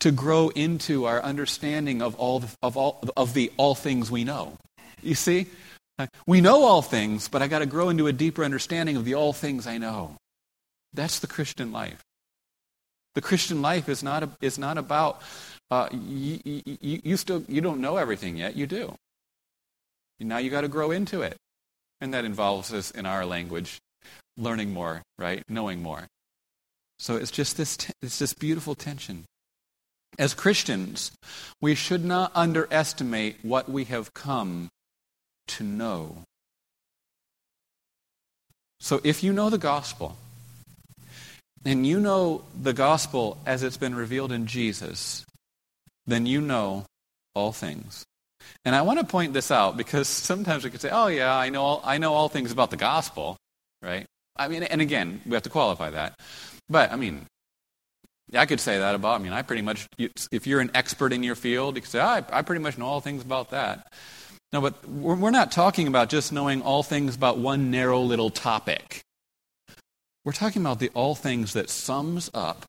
to 0.00 0.12
grow 0.12 0.48
into 0.50 1.06
our 1.06 1.22
understanding 1.22 2.02
of 2.02 2.14
all 2.16 2.40
the, 2.40 2.48
of 2.62 2.76
all 2.76 3.02
of 3.16 3.34
the 3.34 3.50
all 3.56 3.74
things 3.74 4.10
we 4.10 4.24
know. 4.24 4.56
You 5.02 5.14
see? 5.14 5.46
We 6.26 6.42
know 6.42 6.64
all 6.64 6.82
things, 6.82 7.28
but 7.28 7.40
I 7.40 7.48
got 7.48 7.60
to 7.60 7.66
grow 7.66 7.88
into 7.88 8.06
a 8.06 8.12
deeper 8.12 8.44
understanding 8.44 8.96
of 8.96 9.06
the 9.06 9.14
all 9.14 9.32
things 9.32 9.66
I 9.66 9.78
know. 9.78 10.16
That's 10.92 11.20
the 11.20 11.26
Christian 11.26 11.72
life. 11.72 12.02
The 13.14 13.22
Christian 13.22 13.62
life 13.62 13.88
is 13.88 14.02
not, 14.02 14.22
a, 14.22 14.28
is 14.42 14.58
not 14.58 14.76
about 14.76 15.22
uh, 15.70 15.88
you, 15.92 16.38
you, 16.44 17.00
you 17.02 17.16
still 17.16 17.42
you 17.48 17.60
don't 17.60 17.80
know 17.80 17.96
everything 17.96 18.36
yet. 18.36 18.56
You 18.56 18.66
do. 18.66 18.94
Now 20.20 20.38
you 20.38 20.50
got 20.50 20.62
to 20.62 20.68
grow 20.68 20.90
into 20.90 21.22
it, 21.22 21.36
and 22.00 22.14
that 22.14 22.24
involves 22.24 22.72
us 22.72 22.90
in 22.90 23.04
our 23.04 23.26
language, 23.26 23.78
learning 24.36 24.72
more, 24.72 25.02
right, 25.18 25.42
knowing 25.48 25.82
more. 25.82 26.06
So 26.98 27.16
it's 27.16 27.30
just 27.30 27.56
this 27.56 27.76
it's 28.00 28.18
this 28.18 28.32
beautiful 28.32 28.74
tension. 28.74 29.24
As 30.18 30.32
Christians, 30.32 31.12
we 31.60 31.74
should 31.74 32.04
not 32.04 32.32
underestimate 32.34 33.36
what 33.42 33.68
we 33.68 33.84
have 33.84 34.14
come 34.14 34.68
to 35.48 35.64
know. 35.64 36.22
So 38.80 39.00
if 39.04 39.22
you 39.22 39.32
know 39.32 39.50
the 39.50 39.58
gospel, 39.58 40.16
and 41.64 41.86
you 41.86 42.00
know 42.00 42.44
the 42.58 42.72
gospel 42.72 43.36
as 43.44 43.62
it's 43.62 43.76
been 43.76 43.94
revealed 43.94 44.32
in 44.32 44.46
Jesus, 44.46 45.25
then 46.06 46.26
you 46.26 46.40
know 46.40 46.86
all 47.34 47.52
things. 47.52 48.04
And 48.64 48.74
I 48.74 48.82
want 48.82 48.98
to 48.98 49.06
point 49.06 49.32
this 49.32 49.50
out 49.50 49.76
because 49.76 50.08
sometimes 50.30 50.64
we 50.64 50.70
could 50.70 50.80
say, 50.80 50.90
"Oh 50.90 51.08
yeah, 51.08 51.36
I 51.36 51.48
know 51.48 51.62
all, 51.62 51.80
I 51.84 51.98
know 51.98 52.14
all 52.14 52.28
things 52.28 52.52
about 52.52 52.70
the 52.70 52.76
gospel," 52.76 53.36
right? 53.82 54.06
I 54.36 54.48
mean, 54.48 54.62
and 54.62 54.80
again, 54.80 55.20
we 55.26 55.34
have 55.34 55.42
to 55.44 55.50
qualify 55.50 55.90
that. 55.90 56.18
But 56.68 56.92
I 56.92 56.96
mean, 56.96 57.26
I 58.34 58.46
could 58.46 58.60
say 58.60 58.78
that 58.78 58.94
about. 58.94 59.20
I 59.20 59.22
mean, 59.22 59.32
I 59.32 59.42
pretty 59.42 59.62
much, 59.62 59.88
if 59.98 60.46
you're 60.46 60.60
an 60.60 60.70
expert 60.74 61.12
in 61.12 61.22
your 61.22 61.36
field, 61.36 61.76
you 61.76 61.82
could 61.82 61.90
say, 61.90 62.00
ah, 62.00 62.22
I, 62.32 62.38
I 62.38 62.42
pretty 62.42 62.62
much 62.62 62.76
know 62.76 62.86
all 62.86 63.00
things 63.00 63.22
about 63.22 63.50
that. 63.50 63.92
No, 64.52 64.60
but 64.60 64.86
we're 64.88 65.30
not 65.30 65.52
talking 65.52 65.86
about 65.88 66.08
just 66.08 66.32
knowing 66.32 66.62
all 66.62 66.82
things 66.82 67.14
about 67.14 67.38
one 67.38 67.70
narrow 67.70 68.00
little 68.00 68.30
topic. 68.30 69.00
We're 70.24 70.32
talking 70.32 70.62
about 70.62 70.78
the 70.78 70.90
all 70.94 71.14
things 71.14 71.52
that 71.52 71.70
sums 71.70 72.30
up 72.32 72.64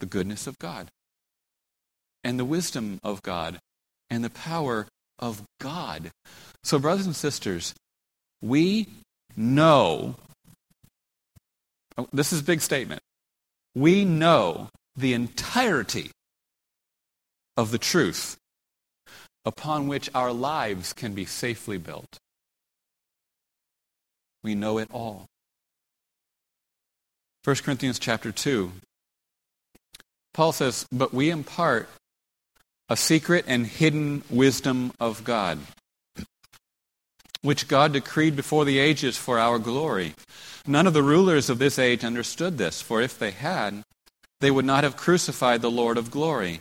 the 0.00 0.06
goodness 0.06 0.46
of 0.46 0.58
God 0.58 0.88
and 2.26 2.40
the 2.40 2.44
wisdom 2.44 2.98
of 3.04 3.22
God 3.22 3.60
and 4.10 4.24
the 4.24 4.30
power 4.30 4.88
of 5.20 5.42
God. 5.60 6.10
So, 6.64 6.76
brothers 6.80 7.06
and 7.06 7.14
sisters, 7.14 7.72
we 8.42 8.88
know, 9.36 10.16
oh, 11.96 12.08
this 12.12 12.32
is 12.32 12.40
a 12.40 12.44
big 12.44 12.62
statement, 12.62 13.00
we 13.76 14.04
know 14.04 14.70
the 14.96 15.12
entirety 15.12 16.10
of 17.56 17.70
the 17.70 17.78
truth 17.78 18.36
upon 19.44 19.86
which 19.86 20.10
our 20.12 20.32
lives 20.32 20.92
can 20.92 21.14
be 21.14 21.26
safely 21.26 21.78
built. 21.78 22.18
We 24.42 24.56
know 24.56 24.78
it 24.78 24.88
all. 24.92 25.26
1 27.44 27.54
Corinthians 27.56 28.00
chapter 28.00 28.32
2. 28.32 28.72
Paul 30.34 30.50
says, 30.50 30.86
But 30.90 31.14
we 31.14 31.30
impart 31.30 31.88
a 32.88 32.96
secret 32.96 33.44
and 33.48 33.66
hidden 33.66 34.22
wisdom 34.30 34.92
of 35.00 35.24
God, 35.24 35.58
which 37.42 37.68
God 37.68 37.92
decreed 37.92 38.36
before 38.36 38.64
the 38.64 38.78
ages 38.78 39.16
for 39.16 39.38
our 39.38 39.58
glory. 39.58 40.14
None 40.66 40.86
of 40.86 40.94
the 40.94 41.02
rulers 41.02 41.50
of 41.50 41.58
this 41.58 41.78
age 41.78 42.04
understood 42.04 42.58
this, 42.58 42.80
for 42.80 43.00
if 43.00 43.18
they 43.18 43.32
had, 43.32 43.82
they 44.40 44.50
would 44.50 44.64
not 44.64 44.84
have 44.84 44.96
crucified 44.96 45.62
the 45.62 45.70
Lord 45.70 45.98
of 45.98 46.10
glory. 46.10 46.60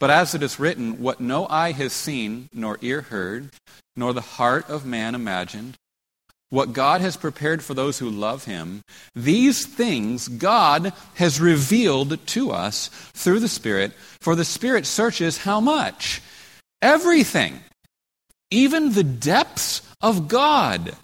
But 0.00 0.10
as 0.10 0.34
it 0.34 0.42
is 0.42 0.60
written, 0.60 1.00
what 1.00 1.20
no 1.20 1.46
eye 1.48 1.72
has 1.72 1.92
seen, 1.92 2.48
nor 2.52 2.78
ear 2.80 3.02
heard, 3.02 3.50
nor 3.96 4.12
the 4.12 4.20
heart 4.20 4.68
of 4.68 4.86
man 4.86 5.14
imagined, 5.14 5.74
what 6.50 6.72
God 6.72 7.00
has 7.00 7.16
prepared 7.16 7.62
for 7.62 7.74
those 7.74 7.98
who 7.98 8.08
love 8.08 8.44
him, 8.44 8.82
these 9.14 9.66
things 9.66 10.28
God 10.28 10.92
has 11.14 11.40
revealed 11.40 12.26
to 12.28 12.50
us 12.50 12.88
through 12.88 13.40
the 13.40 13.48
Spirit, 13.48 13.92
for 14.20 14.34
the 14.34 14.44
Spirit 14.44 14.86
searches 14.86 15.38
how 15.38 15.60
much? 15.60 16.22
Everything, 16.80 17.60
even 18.50 18.92
the 18.92 19.04
depths 19.04 19.82
of 20.00 20.28
God. 20.28 20.94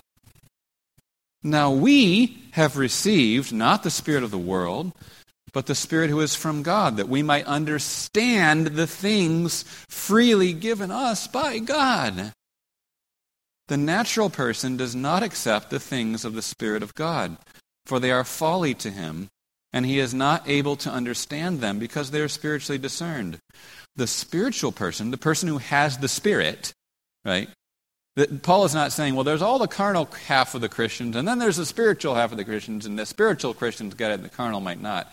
Now 1.42 1.72
we 1.72 2.38
have 2.52 2.78
received 2.78 3.52
not 3.52 3.82
the 3.82 3.90
Spirit 3.90 4.22
of 4.22 4.30
the 4.30 4.38
world, 4.38 4.92
but 5.52 5.66
the 5.66 5.74
Spirit 5.74 6.08
who 6.08 6.20
is 6.20 6.34
from 6.34 6.62
God, 6.62 6.96
that 6.96 7.08
we 7.08 7.22
might 7.22 7.44
understand 7.44 8.68
the 8.68 8.86
things 8.86 9.64
freely 9.88 10.52
given 10.52 10.90
us 10.90 11.26
by 11.28 11.58
God. 11.58 12.32
The 13.68 13.76
natural 13.76 14.28
person 14.28 14.76
does 14.76 14.94
not 14.94 15.22
accept 15.22 15.70
the 15.70 15.80
things 15.80 16.24
of 16.24 16.34
the 16.34 16.42
Spirit 16.42 16.82
of 16.82 16.94
God, 16.94 17.38
for 17.86 17.98
they 17.98 18.10
are 18.10 18.24
folly 18.24 18.74
to 18.74 18.90
him, 18.90 19.28
and 19.72 19.86
he 19.86 19.98
is 19.98 20.12
not 20.12 20.48
able 20.48 20.76
to 20.76 20.90
understand 20.90 21.60
them 21.60 21.78
because 21.78 22.10
they 22.10 22.20
are 22.20 22.28
spiritually 22.28 22.78
discerned. 22.78 23.38
The 23.96 24.06
spiritual 24.06 24.72
person, 24.72 25.10
the 25.10 25.16
person 25.16 25.48
who 25.48 25.58
has 25.58 25.98
the 25.98 26.08
Spirit, 26.08 26.72
right? 27.24 27.48
That 28.16 28.42
Paul 28.42 28.64
is 28.64 28.74
not 28.74 28.92
saying, 28.92 29.14
well, 29.14 29.24
there's 29.24 29.42
all 29.42 29.58
the 29.58 29.66
carnal 29.66 30.08
half 30.26 30.54
of 30.54 30.60
the 30.60 30.68
Christians, 30.68 31.16
and 31.16 31.26
then 31.26 31.38
there's 31.38 31.56
the 31.56 31.66
spiritual 31.66 32.14
half 32.14 32.32
of 32.32 32.36
the 32.36 32.44
Christians, 32.44 32.86
and 32.86 32.98
the 32.98 33.06
spiritual 33.06 33.54
Christians 33.54 33.94
get 33.94 34.10
it, 34.10 34.14
and 34.14 34.24
the 34.24 34.28
carnal 34.28 34.60
might 34.60 34.80
not. 34.80 35.10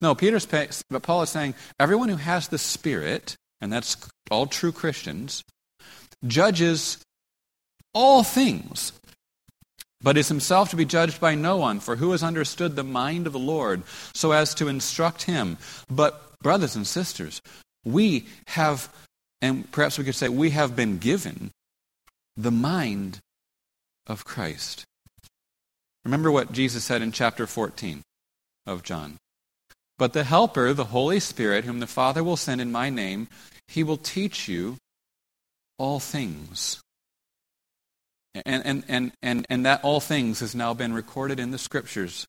No, 0.00 0.16
Peter's, 0.16 0.46
but 0.90 1.02
Paul 1.02 1.22
is 1.22 1.30
saying, 1.30 1.54
everyone 1.78 2.08
who 2.08 2.16
has 2.16 2.48
the 2.48 2.58
Spirit, 2.58 3.36
and 3.60 3.72
that's 3.72 3.96
all 4.30 4.46
true 4.46 4.72
Christians, 4.72 5.44
judges 6.26 6.98
all 7.94 8.22
things, 8.22 8.92
but 10.00 10.16
is 10.16 10.28
himself 10.28 10.70
to 10.70 10.76
be 10.76 10.84
judged 10.84 11.20
by 11.20 11.34
no 11.34 11.56
one, 11.56 11.80
for 11.80 11.96
who 11.96 12.12
has 12.12 12.22
understood 12.22 12.74
the 12.74 12.84
mind 12.84 13.26
of 13.26 13.32
the 13.32 13.38
Lord 13.38 13.82
so 14.14 14.32
as 14.32 14.54
to 14.54 14.68
instruct 14.68 15.22
him? 15.22 15.58
But, 15.90 16.38
brothers 16.40 16.74
and 16.74 16.86
sisters, 16.86 17.40
we 17.84 18.26
have, 18.48 18.92
and 19.40 19.70
perhaps 19.70 19.98
we 19.98 20.04
could 20.04 20.14
say, 20.14 20.28
we 20.28 20.50
have 20.50 20.74
been 20.74 20.98
given 20.98 21.50
the 22.36 22.50
mind 22.50 23.18
of 24.06 24.24
Christ. 24.24 24.84
Remember 26.04 26.32
what 26.32 26.52
Jesus 26.52 26.84
said 26.84 27.02
in 27.02 27.12
chapter 27.12 27.46
14 27.46 28.02
of 28.66 28.82
John. 28.82 29.18
But 29.98 30.14
the 30.14 30.24
Helper, 30.24 30.72
the 30.72 30.86
Holy 30.86 31.20
Spirit, 31.20 31.64
whom 31.64 31.78
the 31.78 31.86
Father 31.86 32.24
will 32.24 32.36
send 32.36 32.60
in 32.60 32.72
my 32.72 32.90
name, 32.90 33.28
he 33.68 33.84
will 33.84 33.96
teach 33.96 34.48
you 34.48 34.78
all 35.78 36.00
things 36.00 36.80
and, 38.34 38.64
and, 38.64 38.84
and, 38.88 39.12
and, 39.22 39.46
and 39.50 39.66
that 39.66 39.84
all 39.84 40.00
things 40.00 40.40
has 40.40 40.54
now 40.54 40.74
been 40.74 40.92
recorded 40.92 41.38
in 41.38 41.50
the 41.50 41.58
scriptures, 41.58 42.26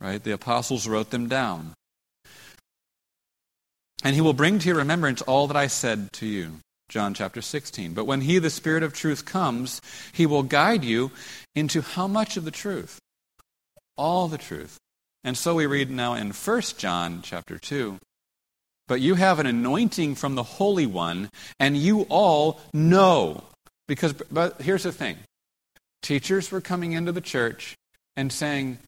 right? 0.00 0.22
The 0.22 0.32
apostles 0.32 0.86
wrote 0.86 1.10
them 1.10 1.28
down. 1.28 1.74
And 4.02 4.14
he 4.14 4.20
will 4.20 4.32
bring 4.32 4.58
to 4.58 4.68
your 4.68 4.76
remembrance 4.76 5.22
all 5.22 5.46
that 5.46 5.56
I 5.56 5.66
said 5.66 6.12
to 6.14 6.26
you. 6.26 6.60
John 6.88 7.14
chapter 7.14 7.40
16. 7.40 7.94
But 7.94 8.04
when 8.04 8.20
he, 8.20 8.38
the 8.38 8.50
Spirit 8.50 8.82
of 8.82 8.92
truth, 8.92 9.24
comes, 9.24 9.80
he 10.12 10.26
will 10.26 10.42
guide 10.42 10.84
you 10.84 11.10
into 11.54 11.80
how 11.80 12.06
much 12.06 12.36
of 12.36 12.44
the 12.44 12.50
truth? 12.50 12.98
All 13.96 14.28
the 14.28 14.38
truth. 14.38 14.78
And 15.24 15.36
so 15.36 15.54
we 15.54 15.66
read 15.66 15.90
now 15.90 16.14
in 16.14 16.30
1 16.32 16.62
John 16.76 17.20
chapter 17.22 17.58
2. 17.58 17.98
But 18.86 19.00
you 19.00 19.14
have 19.14 19.38
an 19.38 19.46
anointing 19.46 20.16
from 20.16 20.34
the 20.34 20.42
Holy 20.42 20.84
One, 20.84 21.30
and 21.58 21.76
you 21.76 22.02
all 22.10 22.60
know 22.74 23.44
because, 23.86 24.12
but 24.12 24.60
here's 24.60 24.84
the 24.84 24.92
thing 24.92 25.16
teachers 26.02 26.50
were 26.50 26.60
coming 26.60 26.92
into 26.92 27.12
the 27.12 27.20
church 27.20 27.74
and 28.16 28.32
saying, 28.32 28.78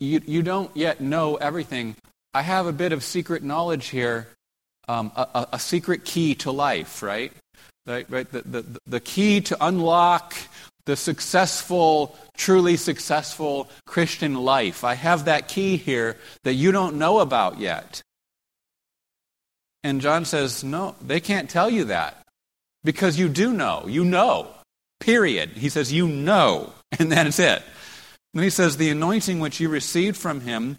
You, 0.00 0.20
you 0.26 0.42
don't 0.42 0.74
yet 0.76 1.00
know 1.00 1.36
everything. 1.36 1.96
I 2.34 2.42
have 2.42 2.66
a 2.66 2.72
bit 2.72 2.92
of 2.92 3.04
secret 3.04 3.42
knowledge 3.42 3.88
here, 3.88 4.28
um, 4.88 5.12
a, 5.14 5.48
a, 5.52 5.58
secret 5.58 6.04
key 6.04 6.34
to 6.36 6.50
life, 6.50 7.02
right? 7.02 7.30
Right, 7.86 8.06
right? 8.08 8.30
The, 8.30 8.42
the, 8.42 8.80
the 8.86 9.00
key 9.00 9.42
to 9.42 9.56
unlock 9.60 10.34
the 10.86 10.96
successful, 10.96 12.16
truly 12.36 12.76
successful 12.76 13.68
Christian 13.86 14.34
life. 14.34 14.82
I 14.82 14.94
have 14.94 15.26
that 15.26 15.48
key 15.48 15.76
here 15.76 16.16
that 16.44 16.54
you 16.54 16.72
don't 16.72 16.96
know 16.96 17.20
about 17.20 17.58
yet. 17.60 18.02
And 19.84 20.00
John 20.00 20.24
says, 20.24 20.64
No, 20.64 20.94
they 21.02 21.20
can't 21.20 21.50
tell 21.50 21.68
you 21.68 21.84
that. 21.84 22.21
Because 22.84 23.18
you 23.18 23.28
do 23.28 23.52
know. 23.52 23.84
You 23.86 24.04
know. 24.04 24.48
Period. 25.00 25.50
He 25.50 25.68
says, 25.68 25.92
You 25.92 26.08
know. 26.08 26.72
And 26.98 27.10
that's 27.10 27.38
it. 27.38 27.62
Then 28.34 28.44
he 28.44 28.50
says, 28.50 28.76
The 28.76 28.90
anointing 28.90 29.40
which 29.40 29.60
you 29.60 29.68
received 29.68 30.16
from 30.16 30.42
him 30.42 30.76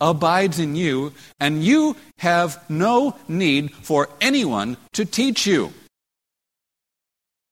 abides 0.00 0.58
in 0.58 0.76
you, 0.76 1.12
and 1.40 1.64
you 1.64 1.96
have 2.18 2.62
no 2.70 3.16
need 3.26 3.72
for 3.72 4.08
anyone 4.20 4.76
to 4.92 5.04
teach 5.04 5.46
you. 5.46 5.72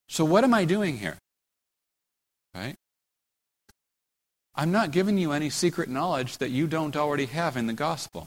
So, 0.09 0.25
what 0.25 0.45
am 0.45 0.55
I 0.55 0.65
doing 0.65 0.99
here? 0.99 1.19
Right? 2.55 2.77
I'm 4.55 4.73
not 4.73 4.91
giving 4.91 5.19
you 5.19 5.33
any 5.33 5.51
secret 5.51 5.89
knowledge 5.89 6.39
that 6.39 6.51
you 6.51 6.67
don't 6.67 6.97
already 6.97 7.27
have 7.27 7.57
in 7.57 7.67
the 7.67 7.73
gospel. 7.73 8.27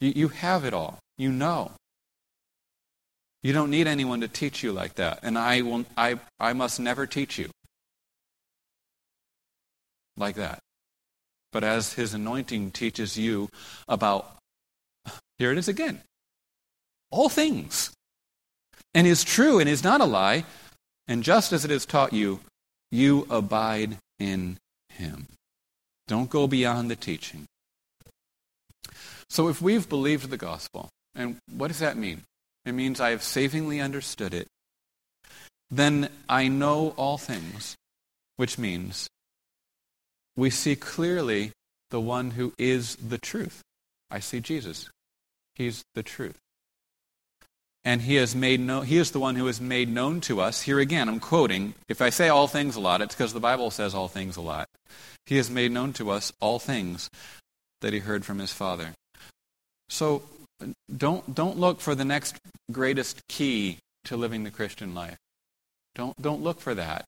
You, 0.00 0.12
you 0.16 0.28
have 0.28 0.64
it 0.64 0.74
all. 0.74 0.98
You 1.16 1.30
know. 1.30 1.72
You 3.42 3.52
don't 3.52 3.70
need 3.70 3.86
anyone 3.86 4.20
to 4.20 4.28
teach 4.28 4.62
you 4.62 4.72
like 4.72 4.94
that. 4.94 5.20
And 5.22 5.38
I, 5.38 5.62
will, 5.62 5.84
I, 5.96 6.18
I 6.40 6.52
must 6.52 6.80
never 6.80 7.06
teach 7.06 7.38
you 7.38 7.50
like 10.16 10.36
that. 10.36 10.58
But 11.52 11.64
as 11.64 11.94
his 11.94 12.12
anointing 12.14 12.72
teaches 12.72 13.16
you 13.16 13.48
about, 13.88 14.36
here 15.38 15.52
it 15.52 15.58
is 15.58 15.68
again, 15.68 16.00
all 17.10 17.28
things, 17.28 17.92
and 18.94 19.06
is 19.06 19.24
true 19.24 19.58
and 19.58 19.68
is 19.68 19.84
not 19.84 20.00
a 20.00 20.06
lie, 20.06 20.44
and 21.06 21.22
just 21.22 21.52
as 21.52 21.64
it 21.64 21.70
is 21.70 21.86
taught 21.86 22.12
you, 22.12 22.40
you 22.90 23.26
abide 23.30 23.98
in 24.18 24.58
him. 24.90 25.26
Don't 26.08 26.30
go 26.30 26.46
beyond 26.46 26.90
the 26.90 26.96
teaching. 26.96 27.46
So 29.28 29.48
if 29.48 29.60
we've 29.60 29.88
believed 29.88 30.30
the 30.30 30.36
gospel, 30.36 30.88
and 31.14 31.36
what 31.50 31.68
does 31.68 31.80
that 31.80 31.96
mean? 31.96 32.22
It 32.66 32.72
means 32.72 33.00
I 33.00 33.10
have 33.10 33.22
savingly 33.22 33.80
understood 33.80 34.34
it. 34.34 34.48
Then 35.70 36.10
I 36.28 36.48
know 36.48 36.94
all 36.96 37.16
things, 37.16 37.76
which 38.36 38.58
means 38.58 39.08
we 40.36 40.50
see 40.50 40.74
clearly 40.76 41.52
the 41.90 42.00
one 42.00 42.32
who 42.32 42.52
is 42.58 42.96
the 42.96 43.18
truth. 43.18 43.62
I 44.10 44.18
see 44.18 44.40
Jesus. 44.40 44.90
He's 45.54 45.84
the 45.94 46.02
truth. 46.02 46.36
And 47.84 48.02
he 48.02 48.16
has 48.16 48.34
made 48.34 48.58
known, 48.58 48.84
he 48.84 48.96
is 48.96 49.12
the 49.12 49.20
one 49.20 49.36
who 49.36 49.46
has 49.46 49.60
made 49.60 49.88
known 49.88 50.20
to 50.22 50.40
us. 50.40 50.62
Here 50.62 50.80
again, 50.80 51.08
I'm 51.08 51.20
quoting. 51.20 51.74
If 51.88 52.02
I 52.02 52.10
say 52.10 52.28
all 52.28 52.48
things 52.48 52.74
a 52.74 52.80
lot, 52.80 53.00
it's 53.00 53.14
because 53.14 53.32
the 53.32 53.38
Bible 53.38 53.70
says 53.70 53.94
all 53.94 54.08
things 54.08 54.36
a 54.36 54.40
lot. 54.40 54.68
He 55.24 55.36
has 55.36 55.48
made 55.48 55.70
known 55.70 55.92
to 55.94 56.10
us 56.10 56.32
all 56.40 56.58
things 56.58 57.08
that 57.80 57.92
he 57.92 58.00
heard 58.00 58.24
from 58.24 58.40
his 58.40 58.52
Father. 58.52 58.88
So 59.88 60.22
don't, 60.94 61.34
don't 61.34 61.58
look 61.58 61.80
for 61.80 61.94
the 61.94 62.04
next 62.04 62.38
greatest 62.70 63.26
key 63.28 63.78
to 64.04 64.16
living 64.16 64.44
the 64.44 64.50
Christian 64.50 64.94
life. 64.94 65.16
Don't, 65.94 66.20
don't 66.20 66.42
look 66.42 66.60
for 66.60 66.74
that. 66.74 67.04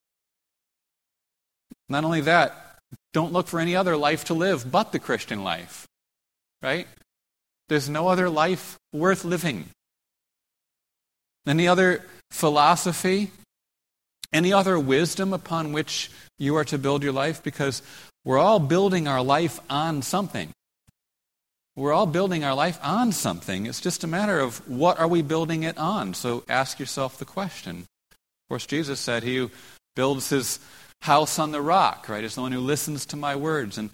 Not 1.89 2.05
only 2.05 2.21
that, 2.23 2.79
don't 3.13 3.33
look 3.33 3.47
for 3.47 3.61
any 3.61 3.77
other 3.77 3.97
life 3.97 4.25
to 4.27 4.35
live 4.35 4.71
but 4.71 4.93
the 4.93 4.99
Christian 4.99 5.45
life. 5.45 5.87
Right? 6.63 6.87
There's 7.69 7.89
no 7.89 8.09
other 8.09 8.29
life 8.29 8.79
worth 8.93 9.25
living. 9.25 9.67
Any 11.47 11.69
other 11.69 12.05
philosophy, 12.31 13.31
any 14.33 14.53
other 14.53 14.79
wisdom 14.79 15.33
upon 15.33 15.73
which 15.73 16.11
you 16.39 16.57
are 16.57 16.65
to 16.65 16.79
build 16.79 17.03
your 17.03 17.13
life? 17.13 17.43
Because 17.43 17.83
we're 18.25 18.39
all 18.39 18.59
building 18.59 19.09
our 19.09 19.23
life 19.23 19.61
on 19.71 20.03
something. 20.03 20.51
We're 21.79 21.93
all 21.93 22.07
building 22.07 22.43
our 22.43 22.57
life 22.57 22.77
on 22.83 23.13
something. 23.13 23.67
It's 23.67 23.81
just 23.81 24.03
a 24.03 24.09
matter 24.09 24.41
of 24.41 24.69
what 24.69 24.99
are 24.99 25.07
we 25.07 25.23
building 25.23 25.63
it 25.63 25.79
on. 25.79 26.13
So 26.13 26.43
ask 26.49 26.81
yourself 26.81 27.19
the 27.19 27.25
question. 27.25 27.87
Of 28.11 28.49
course, 28.49 28.67
Jesus 28.67 28.99
said, 28.99 29.23
He 29.23 29.37
who 29.37 29.53
builds 29.95 30.29
his 30.29 30.59
house 31.03 31.39
on 31.39 31.53
the 31.53 31.63
rock, 31.63 32.09
right, 32.09 32.25
is 32.25 32.35
the 32.35 32.41
one 32.41 32.51
who 32.51 32.59
listens 32.59 33.07
to 33.07 33.17
my 33.17 33.37
words. 33.37 33.79
And 33.79 33.91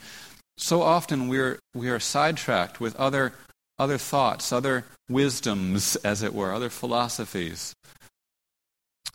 so 0.57 0.81
often 0.81 1.29
we're, 1.29 1.59
we 1.75 1.91
are 1.91 2.01
sidetracked 2.01 2.81
with 2.81 2.97
other, 2.97 3.35
other 3.79 3.99
thoughts, 3.99 4.51
other 4.51 4.87
wisdoms, 5.11 5.97
as 5.97 6.23
it 6.23 6.33
were, 6.33 6.55
other 6.55 6.71
philosophies. 6.71 7.75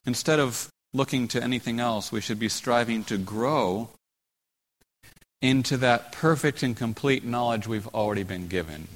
Instead 0.06 0.40
of 0.40 0.70
looking 0.94 1.28
to 1.30 1.42
anything 1.42 1.80
else, 1.80 2.12
we 2.12 2.22
should 2.22 2.38
be 2.38 2.50
striving 2.50 3.04
to 3.06 3.18
grow 3.18 3.90
into 5.41 5.77
that 5.77 6.12
perfect 6.12 6.63
and 6.63 6.75
complete 6.75 7.24
knowledge 7.24 7.67
we've 7.67 7.88
already 7.88 8.24
been 8.24 8.48
given. 8.48 8.88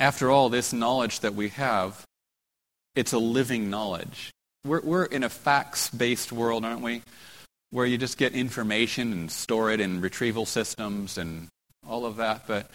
After 0.00 0.30
all, 0.30 0.48
this 0.48 0.72
knowledge 0.72 1.20
that 1.20 1.34
we 1.34 1.48
have, 1.50 2.04
it's 2.94 3.12
a 3.12 3.18
living 3.18 3.70
knowledge. 3.70 4.30
We're, 4.64 4.80
we're 4.80 5.04
in 5.04 5.24
a 5.24 5.28
facts 5.28 5.90
based 5.90 6.32
world, 6.32 6.64
aren't 6.64 6.82
we? 6.82 7.02
Where 7.70 7.86
you 7.86 7.98
just 7.98 8.18
get 8.18 8.32
information 8.32 9.12
and 9.12 9.30
store 9.30 9.70
it 9.70 9.80
in 9.80 10.00
retrieval 10.00 10.46
systems 10.46 11.18
and 11.18 11.48
all 11.86 12.06
of 12.06 12.16
that. 12.16 12.46
But, 12.46 12.70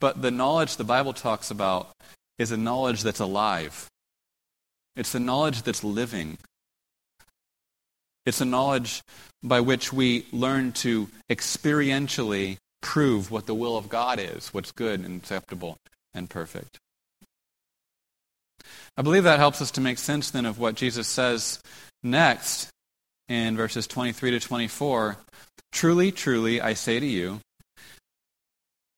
but 0.00 0.22
the 0.22 0.30
knowledge 0.30 0.76
the 0.76 0.84
Bible 0.84 1.12
talks 1.12 1.50
about 1.50 1.90
is 2.38 2.52
a 2.52 2.56
knowledge 2.56 3.02
that's 3.02 3.20
alive, 3.20 3.88
it's 4.94 5.12
the 5.12 5.20
knowledge 5.20 5.62
that's 5.62 5.84
living. 5.84 6.38
It's 8.28 8.42
a 8.42 8.44
knowledge 8.44 9.02
by 9.42 9.60
which 9.60 9.90
we 9.90 10.26
learn 10.32 10.72
to 10.72 11.08
experientially 11.30 12.58
prove 12.82 13.30
what 13.30 13.46
the 13.46 13.54
will 13.54 13.78
of 13.78 13.88
God 13.88 14.20
is, 14.20 14.52
what's 14.52 14.70
good 14.70 15.00
and 15.00 15.18
acceptable 15.18 15.78
and 16.12 16.28
perfect. 16.28 16.78
I 18.98 19.02
believe 19.02 19.24
that 19.24 19.38
helps 19.38 19.62
us 19.62 19.70
to 19.72 19.80
make 19.80 19.96
sense 19.96 20.30
then 20.30 20.44
of 20.44 20.58
what 20.58 20.74
Jesus 20.74 21.08
says 21.08 21.62
next 22.02 22.68
in 23.28 23.56
verses 23.56 23.86
23 23.86 24.32
to 24.32 24.40
24. 24.40 25.16
Truly, 25.72 26.12
truly, 26.12 26.60
I 26.60 26.74
say 26.74 27.00
to 27.00 27.06
you, 27.06 27.40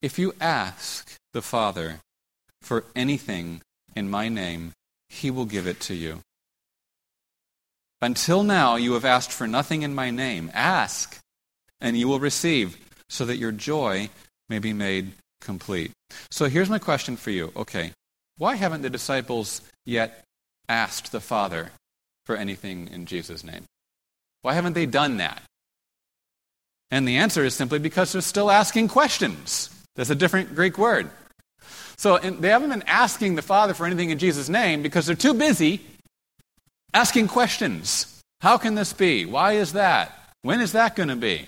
if 0.02 0.18
you 0.18 0.34
ask 0.40 1.14
the 1.34 1.42
Father 1.42 2.00
for 2.62 2.82
anything 2.96 3.60
in 3.94 4.10
my 4.10 4.28
name, 4.28 4.72
he 5.08 5.30
will 5.30 5.44
give 5.44 5.68
it 5.68 5.78
to 5.82 5.94
you. 5.94 6.20
Until 8.02 8.42
now, 8.42 8.76
you 8.76 8.94
have 8.94 9.04
asked 9.04 9.32
for 9.32 9.46
nothing 9.46 9.82
in 9.82 9.94
my 9.94 10.10
name. 10.10 10.50
Ask, 10.54 11.18
and 11.80 11.98
you 11.98 12.08
will 12.08 12.20
receive, 12.20 12.78
so 13.08 13.24
that 13.26 13.36
your 13.36 13.52
joy 13.52 14.08
may 14.48 14.58
be 14.58 14.72
made 14.72 15.12
complete. 15.40 15.92
So 16.30 16.46
here's 16.46 16.70
my 16.70 16.78
question 16.78 17.16
for 17.16 17.30
you. 17.30 17.52
Okay, 17.56 17.92
why 18.38 18.56
haven't 18.56 18.82
the 18.82 18.90
disciples 18.90 19.60
yet 19.84 20.24
asked 20.68 21.12
the 21.12 21.20
Father 21.20 21.70
for 22.24 22.36
anything 22.36 22.88
in 22.88 23.06
Jesus' 23.06 23.44
name? 23.44 23.64
Why 24.42 24.54
haven't 24.54 24.72
they 24.72 24.86
done 24.86 25.18
that? 25.18 25.42
And 26.90 27.06
the 27.06 27.18
answer 27.18 27.44
is 27.44 27.54
simply 27.54 27.78
because 27.78 28.12
they're 28.12 28.22
still 28.22 28.50
asking 28.50 28.88
questions. 28.88 29.70
That's 29.96 30.10
a 30.10 30.14
different 30.14 30.54
Greek 30.54 30.78
word. 30.78 31.10
So 31.96 32.16
they 32.18 32.48
haven't 32.48 32.70
been 32.70 32.84
asking 32.86 33.34
the 33.34 33.42
Father 33.42 33.74
for 33.74 33.84
anything 33.84 34.10
in 34.10 34.18
Jesus' 34.18 34.48
name 34.48 34.82
because 34.82 35.06
they're 35.06 35.14
too 35.14 35.34
busy 35.34 35.82
asking 36.92 37.28
questions. 37.28 38.22
How 38.40 38.58
can 38.58 38.74
this 38.74 38.92
be? 38.92 39.26
Why 39.26 39.52
is 39.52 39.74
that? 39.74 40.18
When 40.42 40.60
is 40.60 40.72
that 40.72 40.96
going 40.96 41.08
to 41.10 41.16
be? 41.16 41.46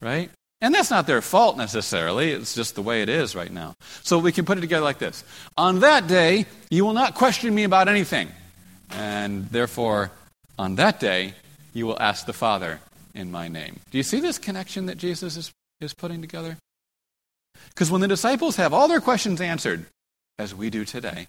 Right? 0.00 0.30
And 0.60 0.74
that's 0.74 0.90
not 0.90 1.06
their 1.06 1.22
fault 1.22 1.56
necessarily. 1.56 2.30
It's 2.30 2.54
just 2.54 2.74
the 2.74 2.82
way 2.82 3.02
it 3.02 3.08
is 3.08 3.34
right 3.34 3.50
now. 3.50 3.74
So 4.02 4.18
we 4.18 4.30
can 4.30 4.44
put 4.44 4.58
it 4.58 4.60
together 4.60 4.84
like 4.84 4.98
this 4.98 5.24
On 5.56 5.80
that 5.80 6.06
day, 6.06 6.46
you 6.70 6.84
will 6.84 6.92
not 6.92 7.14
question 7.14 7.54
me 7.54 7.64
about 7.64 7.88
anything. 7.88 8.28
And 8.90 9.48
therefore, 9.48 10.10
on 10.58 10.76
that 10.76 11.00
day, 11.00 11.34
you 11.72 11.86
will 11.86 12.00
ask 12.00 12.26
the 12.26 12.32
Father 12.32 12.80
in 13.14 13.30
my 13.30 13.48
name. 13.48 13.80
Do 13.90 13.98
you 13.98 14.04
see 14.04 14.20
this 14.20 14.38
connection 14.38 14.86
that 14.86 14.98
Jesus 14.98 15.36
is, 15.36 15.50
is 15.80 15.94
putting 15.94 16.20
together? 16.20 16.58
Because 17.70 17.90
when 17.90 18.00
the 18.00 18.08
disciples 18.08 18.56
have 18.56 18.72
all 18.72 18.86
their 18.86 19.00
questions 19.00 19.40
answered, 19.40 19.86
as 20.38 20.54
we 20.54 20.70
do 20.70 20.84
today, 20.84 21.26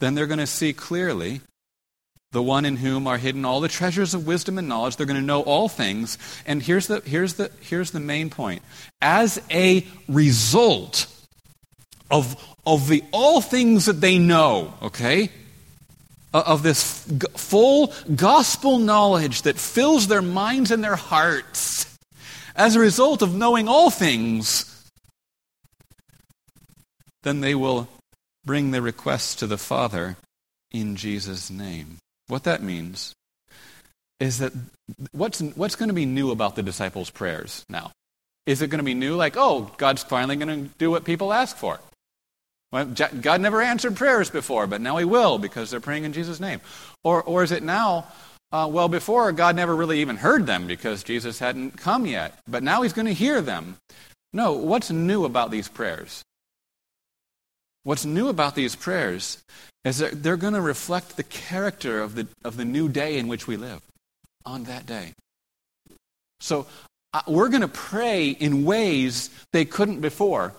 then 0.00 0.14
they're 0.14 0.26
going 0.26 0.38
to 0.38 0.46
see 0.46 0.72
clearly 0.72 1.40
the 2.36 2.42
one 2.42 2.66
in 2.66 2.76
whom 2.76 3.06
are 3.06 3.16
hidden 3.16 3.46
all 3.46 3.62
the 3.62 3.66
treasures 3.66 4.12
of 4.12 4.26
wisdom 4.26 4.58
and 4.58 4.68
knowledge. 4.68 4.96
They're 4.96 5.06
going 5.06 5.18
to 5.18 5.24
know 5.24 5.40
all 5.40 5.70
things. 5.70 6.18
And 6.44 6.62
here's 6.62 6.86
the, 6.86 7.00
here's 7.00 7.32
the, 7.34 7.50
here's 7.62 7.92
the 7.92 7.98
main 7.98 8.28
point. 8.28 8.60
As 9.00 9.40
a 9.50 9.86
result 10.06 11.06
of, 12.10 12.36
of 12.66 12.88
the 12.88 13.02
all 13.10 13.40
things 13.40 13.86
that 13.86 14.02
they 14.02 14.18
know, 14.18 14.74
okay, 14.82 15.30
of 16.34 16.62
this 16.62 17.06
full 17.36 17.94
gospel 18.14 18.80
knowledge 18.80 19.40
that 19.42 19.56
fills 19.56 20.06
their 20.06 20.20
minds 20.20 20.70
and 20.70 20.84
their 20.84 20.96
hearts, 20.96 21.96
as 22.54 22.76
a 22.76 22.80
result 22.80 23.22
of 23.22 23.34
knowing 23.34 23.66
all 23.66 23.88
things, 23.88 24.90
then 27.22 27.40
they 27.40 27.54
will 27.54 27.88
bring 28.44 28.72
their 28.72 28.82
requests 28.82 29.36
to 29.36 29.46
the 29.46 29.56
Father 29.56 30.18
in 30.70 30.96
Jesus' 30.96 31.50
name. 31.50 31.96
What 32.28 32.44
that 32.44 32.62
means 32.62 33.14
is 34.18 34.38
that 34.38 34.52
what's, 35.12 35.40
what's 35.40 35.76
going 35.76 35.88
to 35.88 35.94
be 35.94 36.06
new 36.06 36.30
about 36.30 36.56
the 36.56 36.62
disciples' 36.62 37.10
prayers 37.10 37.64
now? 37.68 37.92
Is 38.46 38.62
it 38.62 38.68
going 38.68 38.78
to 38.78 38.84
be 38.84 38.94
new, 38.94 39.16
like, 39.16 39.36
oh, 39.36 39.70
God's 39.76 40.02
finally 40.04 40.36
going 40.36 40.64
to 40.64 40.70
do 40.78 40.90
what 40.90 41.04
people 41.04 41.32
ask 41.32 41.56
for? 41.56 41.80
Well, 42.72 42.86
God 43.20 43.40
never 43.40 43.62
answered 43.62 43.96
prayers 43.96 44.30
before, 44.30 44.66
but 44.66 44.80
now 44.80 44.96
He 44.96 45.04
will 45.04 45.38
because 45.38 45.70
they're 45.70 45.80
praying 45.80 46.04
in 46.04 46.12
Jesus' 46.12 46.40
name. 46.40 46.60
Or, 47.04 47.22
or 47.22 47.42
is 47.42 47.52
it 47.52 47.62
now, 47.62 48.06
uh, 48.52 48.68
well, 48.70 48.88
before 48.88 49.30
God 49.32 49.56
never 49.56 49.74
really 49.74 50.00
even 50.00 50.16
heard 50.16 50.46
them 50.46 50.66
because 50.66 51.02
Jesus 51.02 51.38
hadn't 51.38 51.76
come 51.76 52.06
yet, 52.06 52.38
but 52.48 52.62
now 52.62 52.82
He's 52.82 52.92
going 52.92 53.06
to 53.06 53.12
hear 53.12 53.40
them? 53.40 53.76
No, 54.32 54.52
what's 54.52 54.90
new 54.90 55.24
about 55.24 55.50
these 55.50 55.68
prayers? 55.68 56.22
What's 57.86 58.04
new 58.04 58.26
about 58.26 58.56
these 58.56 58.74
prayers 58.74 59.38
is 59.84 59.98
that 59.98 60.20
they're 60.20 60.36
going 60.36 60.54
to 60.54 60.60
reflect 60.60 61.16
the 61.16 61.22
character 61.22 62.00
of 62.00 62.16
the, 62.16 62.26
of 62.44 62.56
the 62.56 62.64
new 62.64 62.88
day 62.88 63.16
in 63.16 63.28
which 63.28 63.46
we 63.46 63.56
live 63.56 63.80
on 64.44 64.64
that 64.64 64.86
day. 64.86 65.12
So 66.40 66.66
uh, 67.14 67.22
we're 67.28 67.48
going 67.48 67.60
to 67.60 67.68
pray 67.68 68.30
in 68.30 68.64
ways 68.64 69.30
they 69.52 69.64
couldn't 69.64 70.00
before 70.00 70.52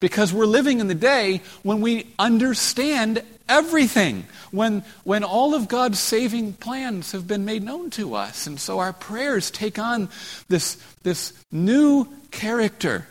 because 0.00 0.32
we're 0.32 0.46
living 0.46 0.80
in 0.80 0.88
the 0.88 0.94
day 0.94 1.42
when 1.62 1.82
we 1.82 2.06
understand 2.18 3.24
everything, 3.46 4.24
when, 4.50 4.82
when 5.04 5.22
all 5.22 5.54
of 5.54 5.68
God's 5.68 6.00
saving 6.00 6.54
plans 6.54 7.12
have 7.12 7.28
been 7.28 7.44
made 7.44 7.62
known 7.62 7.90
to 7.90 8.14
us. 8.14 8.46
And 8.46 8.58
so 8.58 8.78
our 8.78 8.94
prayers 8.94 9.50
take 9.50 9.78
on 9.78 10.08
this, 10.48 10.78
this 11.02 11.34
new 11.52 12.08
character 12.30 13.06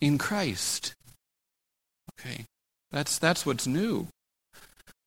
in 0.00 0.16
Christ. 0.16 0.94
Okay? 2.18 2.46
That's, 2.92 3.18
that's 3.18 3.46
what's 3.46 3.66
new. 3.66 4.08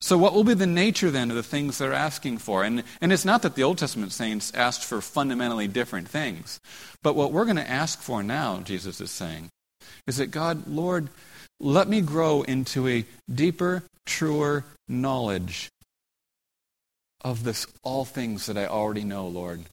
So, 0.03 0.17
what 0.17 0.33
will 0.33 0.43
be 0.43 0.53
the 0.53 0.67
nature 0.67 1.09
then 1.11 1.29
of 1.29 1.37
the 1.37 1.43
things 1.43 1.77
they're 1.77 1.93
asking 1.93 2.39
for? 2.39 2.65
And, 2.65 2.83
and 2.99 3.13
it's 3.13 3.23
not 3.23 3.41
that 3.43 3.55
the 3.55 3.63
Old 3.63 3.77
Testament 3.77 4.11
saints 4.11 4.51
asked 4.53 4.83
for 4.83 4.99
fundamentally 4.99 5.67
different 5.67 6.09
things. 6.09 6.59
But 7.01 7.15
what 7.15 7.31
we're 7.31 7.45
going 7.45 7.55
to 7.55 7.69
ask 7.69 8.01
for 8.01 8.21
now, 8.21 8.59
Jesus 8.59 8.99
is 8.99 9.11
saying, 9.11 9.47
is 10.05 10.17
that 10.17 10.27
God, 10.27 10.67
Lord, 10.67 11.07
let 11.61 11.87
me 11.87 12.01
grow 12.01 12.41
into 12.41 12.85
a 12.87 13.05
deeper, 13.33 13.83
truer 14.05 14.65
knowledge 14.89 15.69
of 17.21 17.45
this 17.45 17.65
all 17.81 18.03
things 18.03 18.47
that 18.47 18.57
I 18.57 18.65
already 18.65 19.05
know, 19.05 19.27
Lord. 19.27 19.63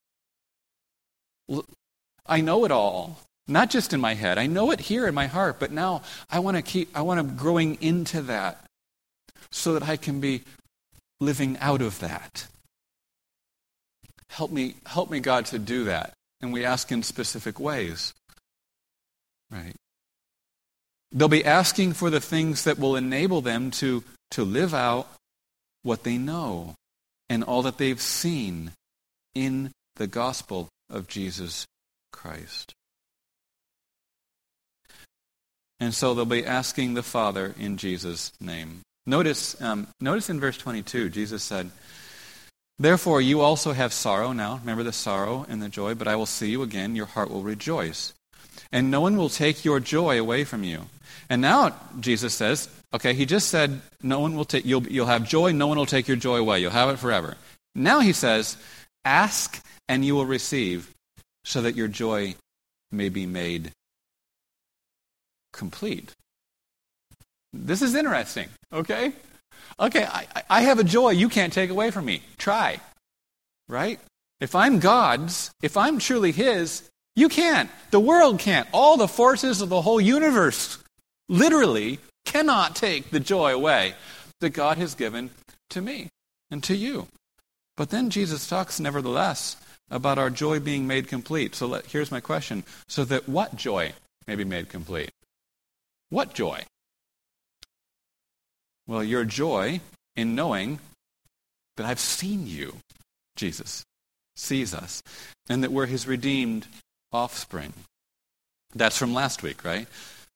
I 2.25 2.40
know 2.40 2.64
it 2.64 2.70
all, 2.70 3.18
not 3.51 3.71
just 3.71 3.93
in 3.93 4.01
my 4.01 4.15
head. 4.15 4.39
I 4.39 4.47
know 4.47 4.71
it 4.71 4.81
here 4.81 5.07
in 5.07 5.15
my 5.15 5.27
heart, 5.27 5.57
but 5.59 5.73
now 5.73 6.03
I 6.31 6.39
want 6.39 6.57
to 6.57 6.63
keep 6.63 6.97
I 6.97 7.03
want 7.03 7.21
to 7.21 7.35
growing 7.35 7.77
into 7.81 8.23
that 8.23 8.65
so 9.51 9.75
that 9.75 9.89
I 9.89 9.97
can 9.97 10.21
be 10.21 10.43
living 11.21 11.59
out 11.61 11.83
of 11.83 11.99
that. 12.01 12.47
Help 14.31 14.51
me, 14.53 14.77
help 14.87 15.11
me, 15.11 15.21
God, 15.21 15.47
to 15.47 15.59
do 15.59 15.85
that. 15.85 16.13
And 16.41 16.53
we 16.53 16.65
ask 16.65 16.91
in 16.93 17.03
specific 17.03 17.59
ways. 17.59 18.15
Right? 19.51 19.75
They'll 21.13 21.29
be 21.29 21.45
asking 21.45 21.95
for 21.95 22.09
the 22.09 22.21
things 22.21 22.65
that 22.65 22.79
will 22.79 22.95
enable 22.95 23.41
them 23.41 23.73
to, 23.73 24.05
to 24.31 24.45
live 24.45 24.73
out 24.73 25.09
what 25.83 26.05
they 26.05 26.17
know 26.17 26.77
and 27.29 27.43
all 27.43 27.63
that 27.63 27.79
they've 27.79 28.01
seen 28.01 28.73
in 29.35 29.73
the 29.97 30.07
gospel 30.07 30.69
of 30.89 31.09
Jesus 31.09 31.67
Christ. 32.13 32.75
And 35.81 35.95
so 35.95 36.12
they'll 36.12 36.27
be 36.27 36.45
asking 36.45 36.95
the 36.95 37.03
Father 37.03 37.55
in 37.59 37.79
Jesus' 37.79 38.33
name. 38.40 38.83
Notice, 39.07 39.61
um, 39.62 39.88
notice 39.99 40.29
in 40.29 40.38
verse 40.38 40.59
22, 40.59 41.09
Jesus 41.09 41.43
said, 41.43 41.71
Therefore 42.79 43.21
you 43.21 43.40
also 43.40 43.73
have 43.73 43.93
sorrow 43.93 44.33
now. 44.33 44.59
Remember 44.59 44.83
the 44.83 44.93
sorrow 44.93 45.47
and 45.49 45.62
the 45.62 45.69
joy, 45.69 45.95
but 45.95 46.09
I 46.09 46.16
will 46.16 46.27
see 46.27 46.51
you 46.51 46.62
again. 46.62 46.97
Your 46.97 47.07
heart 47.07 47.31
will 47.31 47.43
rejoice. 47.43 48.12
And 48.73 48.90
no 48.90 49.01
one 49.01 49.16
will 49.16 49.29
take 49.29 49.64
your 49.64 49.81
joy 49.81 50.19
away 50.19 50.45
from 50.45 50.64
you. 50.64 50.87
And 51.29 51.43
now 51.43 51.75
Jesus 51.99 52.35
says, 52.35 52.69
okay, 52.95 53.14
he 53.14 53.27
just 53.27 53.49
said, 53.49 53.81
no 54.03 54.21
one 54.21 54.37
will 54.37 54.45
take, 54.45 54.64
you'll, 54.64 54.87
you'll 54.87 55.07
have 55.07 55.29
joy, 55.29 55.53
no 55.53 55.66
one 55.66 55.79
will 55.79 55.87
take 55.87 56.09
your 56.09 56.16
joy 56.16 56.37
away. 56.37 56.61
You'll 56.61 56.71
have 56.71 56.90
it 56.90 56.99
forever. 56.99 57.37
Now 57.75 58.01
he 58.01 58.12
says, 58.12 58.57
ask 59.05 59.62
and 59.88 60.05
you 60.05 60.14
will 60.14 60.27
receive 60.27 60.93
so 61.45 61.62
that 61.62 61.77
your 61.77 61.88
joy 61.88 62.35
may 62.93 63.09
be 63.09 63.27
made 63.27 63.73
complete. 65.53 66.13
This 67.53 67.83
is 67.83 67.95
interesting, 67.95 68.49
okay? 68.73 69.13
Okay, 69.79 70.05
I, 70.05 70.27
I 70.49 70.63
have 70.63 70.79
a 70.79 70.85
joy 70.85 71.11
you 71.11 71.29
can't 71.29 71.53
take 71.53 71.71
away 71.71 71.91
from 71.91 72.05
me. 72.05 72.23
Try, 72.39 72.81
right? 73.69 73.99
If 74.41 74.55
I'm 74.55 74.79
God's, 74.79 75.51
if 75.63 75.77
I'm 75.77 75.99
truly 75.99 76.33
His, 76.33 76.89
you 77.17 77.29
can't. 77.29 77.71
The 77.91 78.01
world 78.01 78.39
can't. 78.39 78.69
All 78.73 78.97
the 78.97 79.09
forces 79.09 79.61
of 79.61 79.69
the 79.69 79.83
whole 79.83 80.01
universe 80.01 80.79
literally 81.29 81.99
cannot 82.25 82.77
take 82.77 83.11
the 83.11 83.21
joy 83.21 83.53
away 83.53 83.95
that 84.41 84.51
God 84.51 84.79
has 84.79 84.95
given 84.95 85.31
to 85.71 85.81
me 85.81 86.09
and 86.51 86.63
to 86.65 86.77
you. 86.77 87.09
But 87.77 87.91
then 87.91 88.11
Jesus 88.11 88.49
talks, 88.49 88.81
nevertheless, 88.81 89.57
about 89.91 90.19
our 90.19 90.31
joy 90.31 90.61
being 90.61 90.87
made 90.87 91.09
complete. 91.09 91.55
So 91.55 91.67
let, 91.67 91.87
here's 91.87 92.11
my 92.11 92.21
question. 92.21 92.65
So 92.89 93.05
that 93.05 93.29
what 93.29 93.57
joy 93.57 93.93
may 94.27 94.37
be 94.37 94.45
made 94.45 94.69
complete? 94.69 95.11
What 96.11 96.35
joy? 96.35 96.64
Well, 98.87 99.05
your 99.05 99.25
joy 99.25 99.81
in 100.16 100.35
knowing 100.35 100.81
that 101.77 101.87
I've 101.87 102.01
seen 102.01 102.46
you, 102.46 102.77
Jesus 103.37 103.85
sees 104.35 104.75
us, 104.75 105.03
and 105.49 105.62
that 105.62 105.73
we're 105.73 105.87
his 105.87 106.07
redeemed 106.07 106.66
offspring. 107.12 107.73
That's 108.75 108.96
from 108.96 109.14
last 109.14 109.42
week, 109.42 109.64
right? 109.64 109.87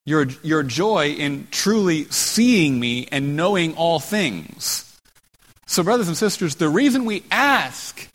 Your, 0.06 0.26
your 0.42 0.62
joy 0.62 1.10
in 1.10 1.48
truly 1.50 2.04
seeing 2.04 2.78
me 2.78 3.08
and 3.10 3.36
knowing 3.36 3.74
all 3.74 3.98
things. 3.98 4.98
So, 5.66 5.82
brothers 5.82 6.08
and 6.08 6.16
sisters, 6.16 6.56
the 6.56 6.68
reason 6.68 7.06
we 7.06 7.24
ask 7.30 8.08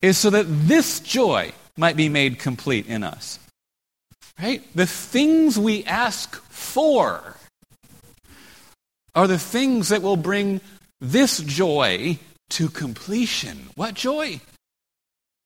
is 0.00 0.16
so 0.16 0.30
that 0.30 0.46
this 0.48 1.00
joy 1.00 1.52
might 1.76 1.96
be 1.96 2.08
made 2.08 2.38
complete 2.38 2.86
in 2.86 3.04
us. 3.04 3.38
Right? 4.40 4.62
The 4.74 4.86
things 4.86 5.58
we 5.58 5.84
ask 5.84 6.36
for 6.50 7.36
are 9.14 9.26
the 9.26 9.38
things 9.38 9.88
that 9.88 10.02
will 10.02 10.16
bring 10.16 10.60
this 11.00 11.38
joy 11.38 12.18
to 12.50 12.68
completion. 12.68 13.70
What 13.74 13.94
joy? 13.94 14.40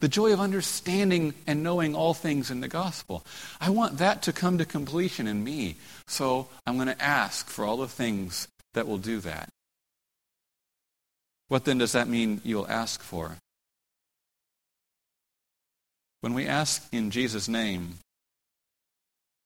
The 0.01 0.09
joy 0.09 0.33
of 0.33 0.41
understanding 0.41 1.35
and 1.47 1.63
knowing 1.63 1.95
all 1.95 2.15
things 2.15 2.51
in 2.51 2.61
the 2.61 2.69
gospel. 2.69 3.25
I 3.61 3.71
want 3.71 3.99
that 3.99 4.23
to 4.23 4.33
come 4.33 4.59
to 4.59 4.65
completion 4.65 5.27
in 5.27 5.45
me. 5.45 5.77
So 6.09 6.49
I'm 6.67 6.77
going 6.77 6.89
to 6.89 7.03
ask 7.03 7.49
for 7.49 7.65
all 7.65 7.77
the 7.77 7.87
things 7.87 8.49
that 8.75 8.89
will 8.89 8.99
do 8.99 9.21
that. 9.21 9.51
What 11.49 11.65
then 11.65 11.79
does 11.79 11.93
that 11.93 12.09
mean 12.09 12.41
you'll 12.45 12.69
ask 12.69 13.03
for? 13.03 13.37
When 16.23 16.35
we 16.35 16.47
ask 16.47 16.87
in 16.93 17.11
Jesus' 17.11 17.49
name, 17.49 17.99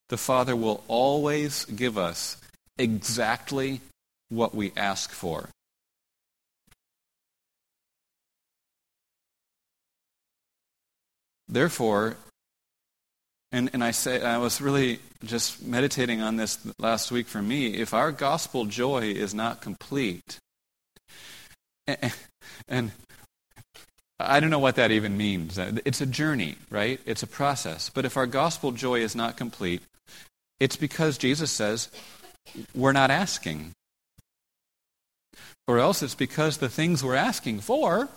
the 0.08 0.16
Father 0.16 0.54
will 0.54 0.84
always 0.88 1.64
give 1.66 1.96
us 1.96 2.36
exactly 2.78 3.80
what 4.28 4.54
we 4.54 4.72
ask 4.76 5.10
for. 5.10 5.48
Therefore, 11.48 12.16
and, 13.52 13.70
and 13.72 13.84
I 13.84 13.92
say 13.92 14.20
I 14.22 14.38
was 14.38 14.60
really 14.60 14.98
just 15.24 15.62
meditating 15.62 16.20
on 16.20 16.36
this 16.36 16.58
last 16.78 17.12
week 17.12 17.28
for 17.28 17.40
me, 17.40 17.74
if 17.74 17.94
our 17.94 18.10
gospel 18.10 18.64
joy 18.64 19.10
is 19.10 19.32
not 19.34 19.60
complete, 19.60 20.38
and, 21.86 22.12
and 22.66 22.92
I 24.18 24.40
don't 24.40 24.50
know 24.50 24.58
what 24.58 24.76
that 24.76 24.90
even 24.90 25.16
means. 25.16 25.58
It's 25.58 26.00
a 26.00 26.06
journey, 26.06 26.56
right? 26.70 27.00
It's 27.04 27.22
a 27.22 27.26
process. 27.26 27.90
But 27.90 28.04
if 28.04 28.16
our 28.16 28.26
gospel 28.26 28.72
joy 28.72 29.00
is 29.00 29.14
not 29.14 29.36
complete, 29.36 29.82
it's 30.60 30.76
because 30.76 31.18
Jesus 31.18 31.50
says 31.50 31.90
we're 32.74 32.92
not 32.92 33.10
asking. 33.10 33.72
Or 35.66 35.78
else 35.78 36.02
it's 36.02 36.14
because 36.14 36.58
the 36.58 36.68
things 36.68 37.02
we're 37.02 37.14
asking 37.14 37.60
for 37.60 38.08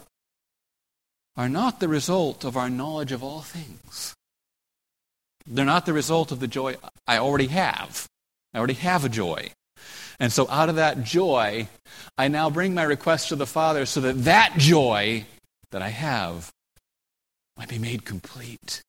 are 1.36 1.50
not 1.50 1.80
the 1.80 1.88
result 1.88 2.44
of 2.44 2.58
our 2.58 2.70
knowledge 2.70 3.12
of 3.12 3.24
all 3.24 3.42
things. 3.42 4.16
They're 5.46 5.66
not 5.66 5.86
the 5.86 5.94
result 5.94 6.32
of 6.32 6.40
the 6.40 6.48
joy 6.48 6.76
I 7.08 7.20
already 7.20 7.48
have. 7.48 8.08
I 8.54 8.58
already 8.58 8.74
have 8.74 9.06
a 9.06 9.10
joy. 9.10 9.52
And 10.20 10.32
so 10.32 10.50
out 10.50 10.70
of 10.70 10.76
that 10.76 11.04
joy, 11.04 11.68
I 12.18 12.28
now 12.28 12.50
bring 12.50 12.74
my 12.74 12.84
request 12.84 13.30
to 13.30 13.36
the 13.36 13.46
Father 13.46 13.86
so 13.86 14.02
that 14.02 14.26
that 14.26 14.56
joy 14.58 15.26
that 15.72 15.82
I 15.82 15.90
have 15.90 16.52
might 17.56 17.70
be 17.70 17.80
made 17.80 18.04
complete. 18.04 18.82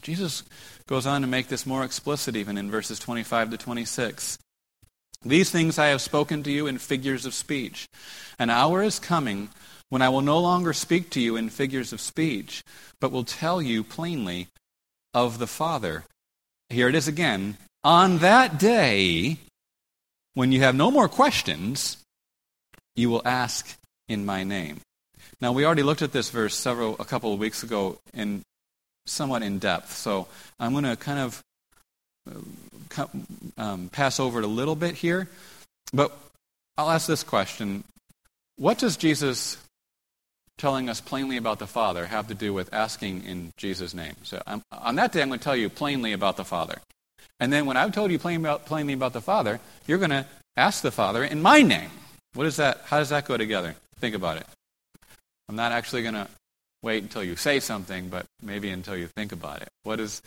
Jesus 0.00 0.42
goes 0.86 1.06
on 1.06 1.20
to 1.20 1.26
make 1.26 1.48
this 1.48 1.66
more 1.66 1.84
explicit 1.84 2.36
even 2.36 2.56
in 2.56 2.70
verses 2.70 2.98
25 2.98 3.50
to 3.50 3.56
26. 3.58 4.38
These 5.24 5.50
things 5.50 5.78
I 5.78 5.86
have 5.88 6.00
spoken 6.00 6.42
to 6.42 6.50
you 6.50 6.66
in 6.66 6.78
figures 6.78 7.26
of 7.26 7.34
speech. 7.34 7.86
An 8.38 8.50
hour 8.50 8.82
is 8.82 8.98
coming 8.98 9.50
when 9.88 10.02
I 10.02 10.08
will 10.08 10.22
no 10.22 10.38
longer 10.38 10.72
speak 10.72 11.10
to 11.10 11.20
you 11.20 11.36
in 11.36 11.50
figures 11.50 11.92
of 11.92 12.00
speech, 12.00 12.64
but 13.00 13.12
will 13.12 13.24
tell 13.24 13.60
you 13.60 13.84
plainly 13.84 14.48
of 15.14 15.38
the 15.38 15.46
Father. 15.46 16.04
Here 16.70 16.88
it 16.88 16.94
is 16.94 17.06
again. 17.06 17.58
On 17.84 18.18
that 18.18 18.58
day, 18.58 19.36
when 20.34 20.50
you 20.50 20.60
have 20.60 20.74
no 20.74 20.90
more 20.90 21.08
questions, 21.08 21.98
you 22.96 23.10
will 23.10 23.22
ask 23.24 23.76
in 24.08 24.24
my 24.24 24.44
name. 24.44 24.80
Now, 25.40 25.52
we 25.52 25.64
already 25.64 25.82
looked 25.82 26.02
at 26.02 26.12
this 26.12 26.30
verse 26.30 26.56
several, 26.56 26.96
a 26.98 27.04
couple 27.04 27.32
of 27.32 27.38
weeks 27.38 27.62
ago 27.62 27.98
in 28.14 28.42
somewhat 29.06 29.42
in 29.42 29.58
depth, 29.58 29.92
so 29.92 30.28
I'm 30.60 30.72
going 30.72 30.84
to 30.84 30.96
kind 30.96 31.18
of 31.18 31.42
um, 33.56 33.88
pass 33.92 34.20
over 34.20 34.38
it 34.38 34.44
a 34.44 34.48
little 34.48 34.76
bit 34.76 34.94
here, 34.94 35.28
but 35.92 36.16
I'll 36.76 36.90
ask 36.90 37.06
this 37.06 37.22
question. 37.22 37.84
What 38.56 38.78
does 38.78 38.96
Jesus 38.96 39.56
telling 40.58 40.88
us 40.88 41.00
plainly 41.00 41.36
about 41.36 41.58
the 41.58 41.66
Father 41.66 42.06
have 42.06 42.28
to 42.28 42.34
do 42.34 42.52
with 42.52 42.72
asking 42.72 43.24
in 43.24 43.52
Jesus' 43.56 43.94
name? 43.94 44.14
So 44.22 44.42
I'm, 44.46 44.62
on 44.70 44.94
that 44.96 45.12
day, 45.12 45.22
I'm 45.22 45.28
going 45.28 45.40
to 45.40 45.44
tell 45.44 45.56
you 45.56 45.68
plainly 45.68 46.12
about 46.12 46.36
the 46.36 46.44
Father. 46.44 46.78
And 47.40 47.52
then 47.52 47.66
when 47.66 47.76
I've 47.76 47.92
told 47.92 48.10
you 48.12 48.20
about, 48.22 48.66
plainly 48.66 48.92
about 48.92 49.12
the 49.12 49.20
Father, 49.20 49.58
you're 49.86 49.98
going 49.98 50.10
to 50.10 50.26
ask 50.56 50.82
the 50.82 50.92
Father 50.92 51.24
in 51.24 51.42
my 51.42 51.62
name. 51.62 51.90
What 52.34 52.46
is 52.46 52.56
that? 52.56 52.82
How 52.84 52.98
does 52.98 53.08
that 53.08 53.26
go 53.26 53.36
together? 53.36 53.74
Think 53.98 54.14
about 54.14 54.36
it. 54.36 54.46
I'm 55.48 55.56
not 55.56 55.72
actually 55.72 56.02
going 56.02 56.14
to 56.14 56.28
wait 56.82 57.02
until 57.02 57.22
you 57.22 57.36
say 57.36 57.60
something, 57.60 58.08
but 58.08 58.26
maybe 58.42 58.70
until 58.70 58.96
you 58.96 59.06
think 59.06 59.32
about 59.32 59.62
it. 59.62 59.68
What 59.84 60.00
is 60.00 60.20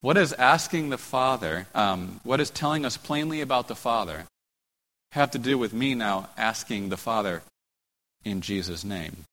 What 0.00 0.16
is 0.16 0.32
asking 0.32 0.88
the 0.88 0.98
Father, 0.98 1.66
um, 1.74 2.20
what 2.22 2.40
is 2.40 2.50
telling 2.50 2.86
us 2.86 2.96
plainly 2.96 3.40
about 3.42 3.68
the 3.68 3.74
Father, 3.74 4.24
have 5.12 5.32
to 5.32 5.38
do 5.38 5.58
with 5.58 5.74
me 5.74 5.94
now 5.94 6.30
asking 6.36 6.88
the 6.88 6.96
Father 6.96 7.42
in 8.24 8.40
Jesus' 8.40 8.84
name? 8.84 9.24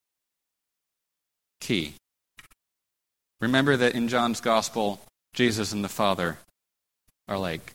Key. 1.61 1.93
Remember 3.39 3.77
that 3.77 3.95
in 3.95 4.07
John's 4.07 4.41
Gospel, 4.41 4.99
Jesus 5.33 5.71
and 5.71 5.83
the 5.83 5.89
Father 5.89 6.37
are 7.27 7.37
like 7.37 7.73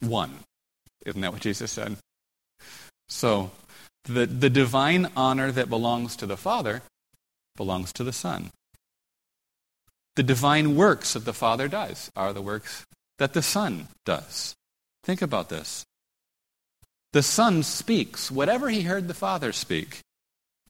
one. 0.00 0.40
Isn't 1.06 1.20
that 1.20 1.32
what 1.32 1.42
Jesus 1.42 1.70
said? 1.70 1.96
So, 3.08 3.50
the, 4.04 4.26
the 4.26 4.50
divine 4.50 5.08
honor 5.16 5.52
that 5.52 5.70
belongs 5.70 6.16
to 6.16 6.26
the 6.26 6.36
Father 6.36 6.82
belongs 7.56 7.92
to 7.94 8.04
the 8.04 8.12
Son. 8.12 8.50
The 10.16 10.22
divine 10.22 10.76
works 10.76 11.14
that 11.14 11.24
the 11.24 11.32
Father 11.32 11.68
does 11.68 12.10
are 12.14 12.32
the 12.32 12.42
works 12.42 12.84
that 13.18 13.32
the 13.32 13.42
Son 13.42 13.88
does. 14.04 14.54
Think 15.04 15.22
about 15.22 15.48
this. 15.48 15.84
The 17.12 17.22
Son 17.22 17.62
speaks 17.62 18.30
whatever 18.30 18.68
he 18.68 18.82
heard 18.82 19.08
the 19.08 19.14
Father 19.14 19.52
speak 19.52 20.00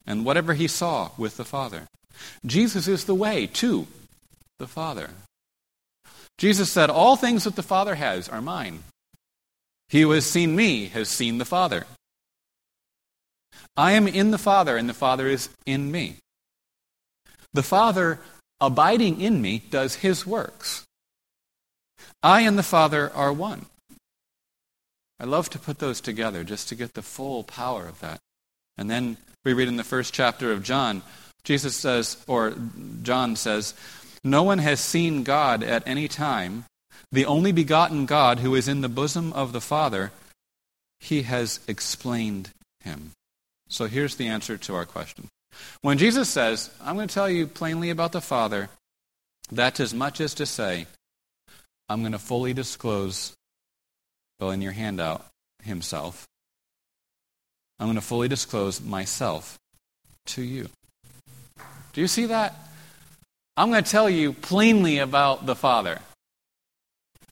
and 0.06 0.24
whatever 0.24 0.54
he 0.54 0.66
saw 0.66 1.10
with 1.16 1.36
the 1.36 1.44
Father. 1.44 1.86
Jesus 2.44 2.88
is 2.88 3.04
the 3.04 3.14
way 3.14 3.46
to 3.46 3.86
the 4.58 4.66
Father. 4.66 5.10
Jesus 6.38 6.70
said, 6.70 6.90
All 6.90 7.16
things 7.16 7.44
that 7.44 7.56
the 7.56 7.62
Father 7.62 7.94
has 7.94 8.28
are 8.28 8.42
mine. 8.42 8.82
He 9.88 10.02
who 10.02 10.10
has 10.12 10.26
seen 10.26 10.56
me 10.56 10.86
has 10.86 11.08
seen 11.08 11.38
the 11.38 11.44
Father. 11.44 11.86
I 13.76 13.92
am 13.92 14.08
in 14.08 14.30
the 14.30 14.38
Father, 14.38 14.76
and 14.76 14.88
the 14.88 14.94
Father 14.94 15.28
is 15.28 15.48
in 15.66 15.92
me. 15.92 16.16
The 17.54 17.62
Father, 17.62 18.18
abiding 18.60 19.20
in 19.20 19.42
me, 19.42 19.62
does 19.70 19.96
his 19.96 20.26
works. 20.26 20.84
I 22.22 22.42
and 22.42 22.58
the 22.58 22.62
Father 22.62 23.10
are 23.14 23.32
one. 23.32 23.66
I 25.18 25.24
love 25.24 25.50
to 25.50 25.58
put 25.58 25.78
those 25.78 26.00
together 26.00 26.44
just 26.44 26.68
to 26.68 26.74
get 26.74 26.94
the 26.94 27.02
full 27.02 27.44
power 27.44 27.86
of 27.86 28.00
that. 28.00 28.18
And 28.76 28.90
then 28.90 29.16
we 29.44 29.52
read 29.52 29.68
in 29.68 29.76
the 29.76 29.84
first 29.84 30.14
chapter 30.14 30.50
of 30.52 30.62
John, 30.62 31.02
Jesus 31.44 31.76
says, 31.76 32.22
or 32.26 32.54
John 33.02 33.36
says, 33.36 33.74
No 34.24 34.42
one 34.42 34.58
has 34.58 34.80
seen 34.80 35.22
God 35.22 35.62
at 35.62 35.86
any 35.86 36.08
time. 36.08 36.64
The 37.10 37.26
only 37.26 37.52
begotten 37.52 38.06
God 38.06 38.38
who 38.38 38.54
is 38.54 38.68
in 38.68 38.80
the 38.80 38.88
bosom 38.88 39.32
of 39.34 39.52
the 39.52 39.60
Father, 39.60 40.12
he 40.98 41.22
has 41.22 41.60
explained 41.68 42.50
him. 42.80 43.10
So 43.68 43.86
here's 43.86 44.16
the 44.16 44.28
answer 44.28 44.56
to 44.56 44.74
our 44.74 44.86
question. 44.86 45.28
When 45.82 45.98
Jesus 45.98 46.28
says, 46.28 46.70
I'm 46.82 46.96
going 46.96 47.08
to 47.08 47.14
tell 47.14 47.28
you 47.28 47.46
plainly 47.46 47.90
about 47.90 48.12
the 48.12 48.20
Father, 48.20 48.68
that's 49.50 49.80
as 49.80 49.92
much 49.92 50.20
as 50.20 50.34
to 50.34 50.46
say, 50.46 50.86
I'm 51.88 52.00
going 52.00 52.12
to 52.12 52.18
fully 52.18 52.54
disclose, 52.54 53.34
well, 54.40 54.50
in 54.50 54.62
your 54.62 54.72
handout, 54.72 55.26
himself. 55.62 56.26
I'm 57.78 57.86
going 57.86 57.96
to 57.96 58.00
fully 58.00 58.28
disclose 58.28 58.80
myself 58.80 59.58
to 60.26 60.42
you. 60.42 60.68
Do 61.92 62.00
you 62.00 62.08
see 62.08 62.26
that? 62.26 62.54
I'm 63.56 63.70
going 63.70 63.84
to 63.84 63.90
tell 63.90 64.08
you 64.08 64.32
plainly 64.32 64.98
about 64.98 65.44
the 65.44 65.54
Father. 65.54 65.98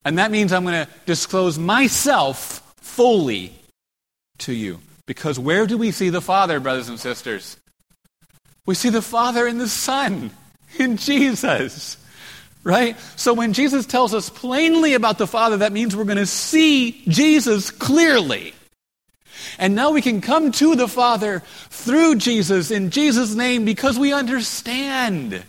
And 0.05 0.19
that 0.19 0.31
means 0.31 0.53
I'm 0.53 0.65
going 0.65 0.87
to 0.87 0.93
disclose 1.07 1.59
myself 1.59 2.75
fully 2.81 3.53
to 4.39 4.53
you. 4.53 4.81
Because 5.07 5.39
where 5.39 5.67
do 5.67 5.79
we 5.79 5.91
see 5.91 6.09
the 6.09 6.21
Father, 6.21 6.61
brothers 6.61 6.89
and 6.89 6.99
sisters? 6.99 7.57
We 8.67 8.75
see 8.75 8.91
the 8.91 9.03
Father 9.03 9.47
in 9.47 9.59
the 9.59 9.69
Son, 9.69 10.31
in 10.79 10.97
Jesus. 10.97 11.97
Right? 12.63 12.99
So 13.17 13.33
when 13.33 13.55
Jesus 13.55 13.87
tells 13.87 14.13
us 14.13 14.29
plainly 14.29 14.95
about 14.95 15.17
the 15.19 15.27
Father, 15.27 15.59
that 15.59 15.73
means 15.73 15.97
we're 15.97 16.05
going 16.05 16.19
to 16.19 16.27
see 16.27 17.03
Jesus 17.09 17.71
clearly. 17.71 18.53
And 19.59 19.75
now 19.75 19.91
we 19.93 20.03
can 20.03 20.21
come 20.21 20.53
to 20.53 20.77
the 20.77 20.89
Father 20.89 21.41
through 21.71 22.17
Jesus 22.17 22.71
in 22.71 22.91
Jesus' 22.91 23.35
name 23.35 23.65
because 23.65 23.99
we 23.99 24.13
understand. 24.13 25.43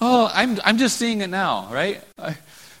Oh, 0.00 0.30
I'm, 0.32 0.58
I'm 0.64 0.78
just 0.78 0.96
seeing 0.96 1.22
it 1.22 1.30
now, 1.30 1.72
right? 1.72 2.02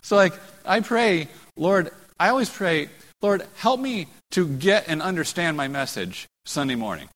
So, 0.02 0.16
like, 0.16 0.34
I 0.64 0.80
pray, 0.80 1.28
Lord, 1.56 1.90
I 2.20 2.28
always 2.28 2.50
pray, 2.50 2.90
Lord, 3.22 3.44
help 3.56 3.80
me 3.80 4.06
to 4.32 4.46
get 4.46 4.88
and 4.88 5.02
understand 5.02 5.56
my 5.56 5.68
message 5.68 6.28
Sunday 6.44 6.76
morning. 6.76 7.08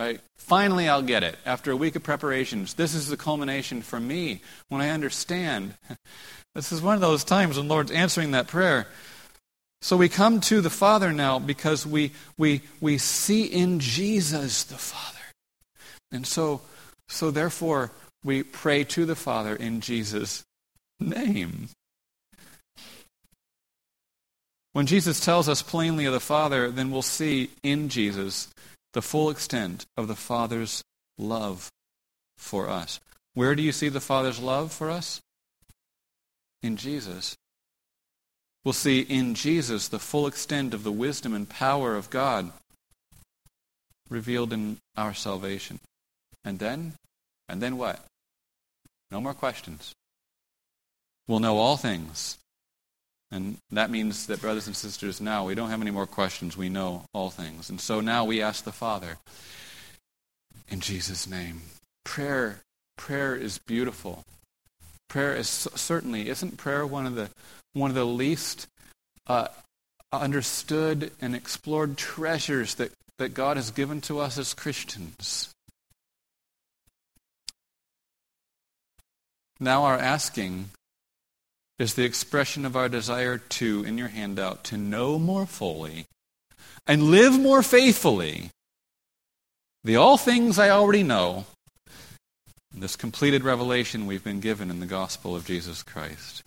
Right? 0.00 0.18
Finally, 0.38 0.88
I'll 0.88 1.02
get 1.02 1.22
it. 1.22 1.36
After 1.44 1.70
a 1.70 1.76
week 1.76 1.94
of 1.94 2.02
preparations, 2.02 2.72
this 2.72 2.94
is 2.94 3.08
the 3.08 3.18
culmination 3.18 3.82
for 3.82 4.00
me 4.00 4.40
when 4.70 4.80
I 4.80 4.88
understand. 4.88 5.74
This 6.52 6.72
is 6.72 6.82
one 6.82 6.96
of 6.96 7.00
those 7.00 7.22
times 7.22 7.56
when 7.56 7.68
Lord's 7.68 7.92
answering 7.92 8.32
that 8.32 8.48
prayer. 8.48 8.88
So 9.82 9.96
we 9.96 10.08
come 10.08 10.40
to 10.40 10.60
the 10.60 10.68
Father 10.68 11.12
now 11.12 11.38
because 11.38 11.86
we, 11.86 12.10
we, 12.36 12.62
we 12.80 12.98
see 12.98 13.44
in 13.44 13.78
Jesus 13.78 14.64
the 14.64 14.74
Father. 14.74 15.20
And 16.10 16.26
so, 16.26 16.60
so 17.08 17.30
therefore, 17.30 17.92
we 18.24 18.42
pray 18.42 18.82
to 18.82 19.06
the 19.06 19.14
Father 19.14 19.54
in 19.54 19.80
Jesus' 19.80 20.42
name. 20.98 21.68
When 24.72 24.86
Jesus 24.86 25.20
tells 25.20 25.48
us 25.48 25.62
plainly 25.62 26.04
of 26.06 26.12
the 26.12 26.18
Father, 26.18 26.68
then 26.72 26.90
we'll 26.90 27.02
see 27.02 27.50
in 27.62 27.90
Jesus 27.90 28.48
the 28.92 29.02
full 29.02 29.30
extent 29.30 29.86
of 29.96 30.08
the 30.08 30.16
Father's 30.16 30.82
love 31.18 31.70
for 32.36 32.68
us. 32.68 33.00
Where 33.34 33.54
do 33.54 33.62
you 33.62 33.72
see 33.72 33.88
the 33.88 34.00
Father's 34.00 34.40
love 34.40 34.72
for 34.72 34.90
us? 34.90 35.20
In 36.62 36.76
Jesus. 36.76 37.36
We'll 38.64 38.72
see 38.72 39.00
in 39.00 39.34
Jesus 39.34 39.88
the 39.88 39.98
full 39.98 40.26
extent 40.26 40.74
of 40.74 40.82
the 40.82 40.92
wisdom 40.92 41.34
and 41.34 41.48
power 41.48 41.96
of 41.96 42.10
God 42.10 42.52
revealed 44.08 44.52
in 44.52 44.78
our 44.96 45.14
salvation. 45.14 45.78
And 46.44 46.58
then? 46.58 46.94
And 47.48 47.62
then 47.62 47.78
what? 47.78 48.04
No 49.10 49.20
more 49.20 49.34
questions. 49.34 49.94
We'll 51.26 51.40
know 51.40 51.58
all 51.58 51.76
things 51.76 52.38
and 53.32 53.58
that 53.70 53.90
means 53.90 54.26
that, 54.26 54.40
brothers 54.40 54.66
and 54.66 54.74
sisters, 54.74 55.20
now 55.20 55.46
we 55.46 55.54
don't 55.54 55.70
have 55.70 55.80
any 55.80 55.92
more 55.92 56.06
questions. 56.06 56.56
We 56.56 56.68
know 56.68 57.04
all 57.12 57.30
things. 57.30 57.70
And 57.70 57.80
so 57.80 58.00
now 58.00 58.24
we 58.24 58.42
ask 58.42 58.64
the 58.64 58.72
Father 58.72 59.18
in 60.68 60.80
Jesus' 60.80 61.28
name. 61.28 61.62
Prayer, 62.04 62.60
prayer 62.96 63.36
is 63.36 63.58
beautiful. 63.58 64.24
Prayer 65.08 65.34
is 65.34 65.48
certainly, 65.48 66.28
isn't 66.28 66.56
prayer 66.56 66.84
one 66.84 67.06
of 67.06 67.14
the, 67.14 67.30
one 67.72 67.90
of 67.90 67.96
the 67.96 68.04
least 68.04 68.66
uh, 69.28 69.48
understood 70.12 71.12
and 71.20 71.36
explored 71.36 71.96
treasures 71.96 72.74
that, 72.76 72.90
that 73.18 73.34
God 73.34 73.56
has 73.56 73.70
given 73.70 74.00
to 74.02 74.18
us 74.18 74.38
as 74.38 74.54
Christians? 74.54 75.54
Now, 79.60 79.84
our 79.84 79.98
asking 79.98 80.70
is 81.80 81.94
the 81.94 82.04
expression 82.04 82.66
of 82.66 82.76
our 82.76 82.90
desire 82.90 83.38
to, 83.38 83.82
in 83.84 83.96
your 83.96 84.08
handout, 84.08 84.64
to 84.64 84.76
know 84.76 85.18
more 85.18 85.46
fully 85.46 86.04
and 86.86 87.04
live 87.04 87.38
more 87.38 87.62
faithfully 87.62 88.50
the 89.82 89.96
all 89.96 90.18
things 90.18 90.58
I 90.58 90.68
already 90.68 91.02
know, 91.02 91.46
this 92.74 92.96
completed 92.96 93.44
revelation 93.44 94.06
we've 94.06 94.22
been 94.22 94.40
given 94.40 94.68
in 94.68 94.80
the 94.80 94.86
gospel 94.86 95.34
of 95.34 95.46
Jesus 95.46 95.82
Christ. 95.82 96.42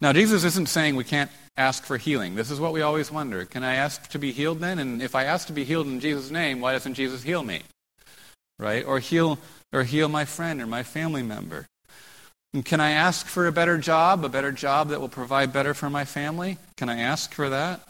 Now, 0.00 0.14
Jesus 0.14 0.42
isn't 0.42 0.70
saying 0.70 0.96
we 0.96 1.04
can't 1.04 1.30
ask 1.58 1.84
for 1.84 1.98
healing. 1.98 2.34
This 2.34 2.50
is 2.50 2.58
what 2.58 2.72
we 2.72 2.80
always 2.80 3.10
wonder. 3.10 3.44
Can 3.44 3.62
I 3.62 3.74
ask 3.74 4.08
to 4.08 4.18
be 4.18 4.32
healed 4.32 4.60
then? 4.60 4.78
And 4.78 5.02
if 5.02 5.14
I 5.14 5.24
ask 5.24 5.46
to 5.48 5.52
be 5.52 5.64
healed 5.64 5.86
in 5.86 6.00
Jesus' 6.00 6.30
name, 6.30 6.60
why 6.60 6.72
doesn't 6.72 6.94
Jesus 6.94 7.22
heal 7.22 7.42
me? 7.42 7.60
Right? 8.58 8.86
Or 8.86 9.00
heal 9.00 9.38
or 9.70 9.82
heal 9.84 10.08
my 10.08 10.24
friend 10.24 10.62
or 10.62 10.66
my 10.66 10.82
family 10.82 11.22
member. 11.22 11.66
And 12.54 12.64
can 12.64 12.80
I 12.80 12.92
ask 12.92 13.26
for 13.26 13.46
a 13.46 13.52
better 13.52 13.78
job, 13.78 14.24
a 14.24 14.28
better 14.28 14.52
job 14.52 14.88
that 14.88 15.00
will 15.00 15.08
provide 15.08 15.52
better 15.52 15.74
for 15.74 15.90
my 15.90 16.04
family? 16.04 16.58
Can 16.76 16.88
I 16.88 17.00
ask 17.00 17.32
for 17.32 17.50
that? 17.50 17.80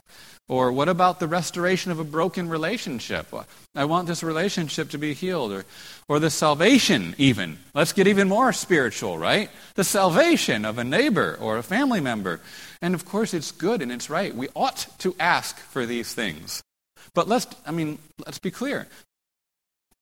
Or 0.48 0.70
what 0.70 0.88
about 0.88 1.18
the 1.18 1.26
restoration 1.26 1.90
of 1.90 1.98
a 1.98 2.04
broken 2.04 2.48
relationship? 2.48 3.34
I 3.74 3.84
want 3.84 4.06
this 4.06 4.22
relationship 4.22 4.90
to 4.90 4.98
be 4.98 5.12
healed. 5.12 5.52
Or, 5.52 5.64
or 6.08 6.20
the 6.20 6.30
salvation, 6.30 7.16
even. 7.18 7.58
Let's 7.74 7.92
get 7.92 8.06
even 8.06 8.28
more 8.28 8.52
spiritual, 8.52 9.18
right? 9.18 9.50
The 9.74 9.82
salvation 9.82 10.64
of 10.64 10.78
a 10.78 10.84
neighbor 10.84 11.36
or 11.40 11.58
a 11.58 11.64
family 11.64 12.00
member. 12.00 12.40
And 12.80 12.94
of 12.94 13.04
course, 13.04 13.34
it's 13.34 13.50
good 13.50 13.82
and 13.82 13.90
it's 13.90 14.08
right. 14.08 14.34
We 14.34 14.48
ought 14.54 14.86
to 14.98 15.16
ask 15.18 15.58
for 15.58 15.84
these 15.84 16.14
things. 16.14 16.62
But 17.12 17.26
let's, 17.26 17.48
I 17.66 17.72
mean, 17.72 17.98
let's 18.24 18.38
be 18.38 18.52
clear. 18.52 18.86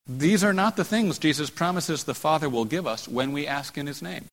These 0.07 0.45
are 0.45 0.53
not 0.53 0.77
the 0.77 0.85
things 0.85 1.19
Jesus 1.19 1.49
promises 1.49 2.05
the 2.05 2.15
Father 2.15 2.51
will 2.51 2.67
give 2.67 2.87
us 2.87 3.09
when 3.09 3.33
we 3.33 3.47
ask 3.47 3.79
in 3.79 3.87
His 3.87 4.03
name. 4.03 4.27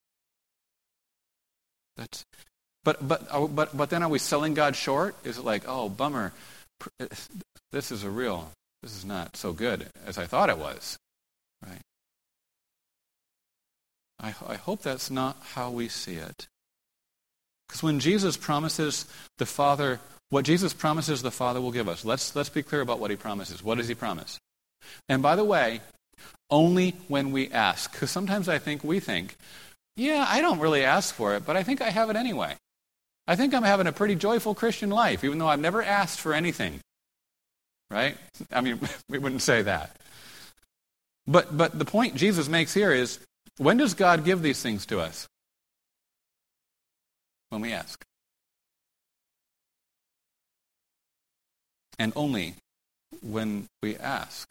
That's, 2.02 2.26
but, 2.84 3.08
but, 3.08 3.28
uh, 3.30 3.46
but, 3.46 3.78
but 3.78 3.92
then 3.92 4.02
are 4.02 4.10
we 4.10 4.18
selling 4.18 4.56
God 4.56 4.76
short? 4.76 5.16
Is 5.24 5.38
it 5.38 5.46
like, 5.46 5.64
oh, 5.68 5.88
bummer, 5.88 6.34
uh, 7.00 7.06
this 7.72 7.92
is 7.92 8.04
a 8.04 8.10
real, 8.10 8.52
this 8.82 8.98
is 8.98 9.06
not 9.06 9.38
so 9.38 9.54
good 9.54 9.86
as 10.08 10.18
I 10.18 10.26
thought 10.26 10.50
it 10.50 10.58
was, 10.58 10.98
right? 11.64 11.82
I, 14.20 14.34
I 14.48 14.56
hope 14.56 14.82
that's 14.82 15.12
not 15.12 15.38
how 15.54 15.70
we 15.70 15.88
see 15.90 16.16
it. 16.16 16.48
Because 17.68 17.84
when 17.84 18.00
Jesus 18.00 18.36
promises 18.36 19.06
the 19.38 19.46
Father, 19.46 20.00
what 20.32 20.44
Jesus 20.44 20.74
promises 20.74 21.22
the 21.22 21.30
Father 21.30 21.62
will 21.62 21.72
give 21.72 21.88
us, 21.88 22.04
let's, 22.04 22.36
let's 22.36 22.50
be 22.50 22.64
clear 22.64 22.82
about 22.82 23.00
what 23.00 23.12
he 23.12 23.16
promises. 23.16 23.64
What 23.64 23.78
does 23.78 23.88
he 23.88 23.96
promise? 23.96 24.40
And 25.08 25.22
by 25.22 25.36
the 25.36 25.46
way, 25.46 25.82
only 26.50 26.96
when 27.08 27.32
we 27.32 27.52
ask. 27.52 27.92
Because 27.92 28.10
sometimes 28.10 28.50
I 28.50 28.58
think 28.58 28.84
we 28.84 29.00
think, 29.00 29.38
yeah, 29.96 30.26
I 30.28 30.42
don't 30.42 30.60
really 30.60 30.84
ask 30.84 31.14
for 31.14 31.36
it, 31.36 31.46
but 31.46 31.58
I 31.58 31.64
think 31.64 31.82
I 31.82 31.90
have 31.90 32.10
it 32.10 32.16
anyway. 32.16 32.56
I 33.28 33.36
think 33.36 33.54
I'm 33.54 33.64
having 33.64 33.88
a 33.88 33.92
pretty 33.92 34.16
joyful 34.16 34.56
Christian 34.56 34.90
life, 34.90 35.24
even 35.24 35.38
though 35.38 35.48
I've 35.48 35.60
never 35.60 35.84
asked 35.84 36.20
for 36.20 36.34
anything. 36.34 36.80
Right? 37.90 38.18
I 38.52 38.62
mean, 38.62 38.80
we 39.10 39.20
wouldn't 39.20 39.42
say 39.42 39.62
that. 39.62 39.96
But, 41.28 41.56
but 41.56 41.78
the 41.78 41.86
point 41.86 42.16
Jesus 42.16 42.50
makes 42.50 42.74
here 42.74 42.92
is 42.92 43.20
when 43.58 43.78
does 43.78 43.94
God 43.94 44.26
give 44.26 44.42
these 44.42 44.62
things 44.62 44.86
to 44.88 45.00
us? 45.00 45.28
When 47.50 47.62
we 47.62 47.74
ask. 47.74 48.04
And 52.00 52.14
only 52.16 52.56
when 53.22 53.68
we 53.84 53.98
ask. 53.98 54.50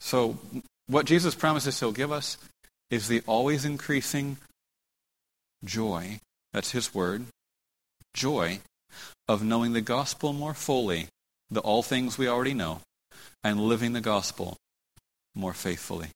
So, 0.00 0.38
what 0.86 1.06
Jesus 1.06 1.34
promises 1.34 1.78
he'll 1.78 1.92
give 1.92 2.10
us 2.10 2.38
is 2.90 3.08
the 3.08 3.22
always 3.26 3.64
increasing 3.64 4.38
joy, 5.64 6.20
that's 6.52 6.72
his 6.72 6.94
word, 6.94 7.26
joy 8.14 8.60
of 9.26 9.42
knowing 9.42 9.72
the 9.72 9.80
gospel 9.80 10.32
more 10.32 10.54
fully, 10.54 11.08
the 11.50 11.60
all 11.60 11.82
things 11.82 12.16
we 12.16 12.28
already 12.28 12.54
know, 12.54 12.80
and 13.44 13.60
living 13.60 13.92
the 13.92 14.00
gospel 14.00 14.56
more 15.34 15.52
faithfully. 15.52 16.08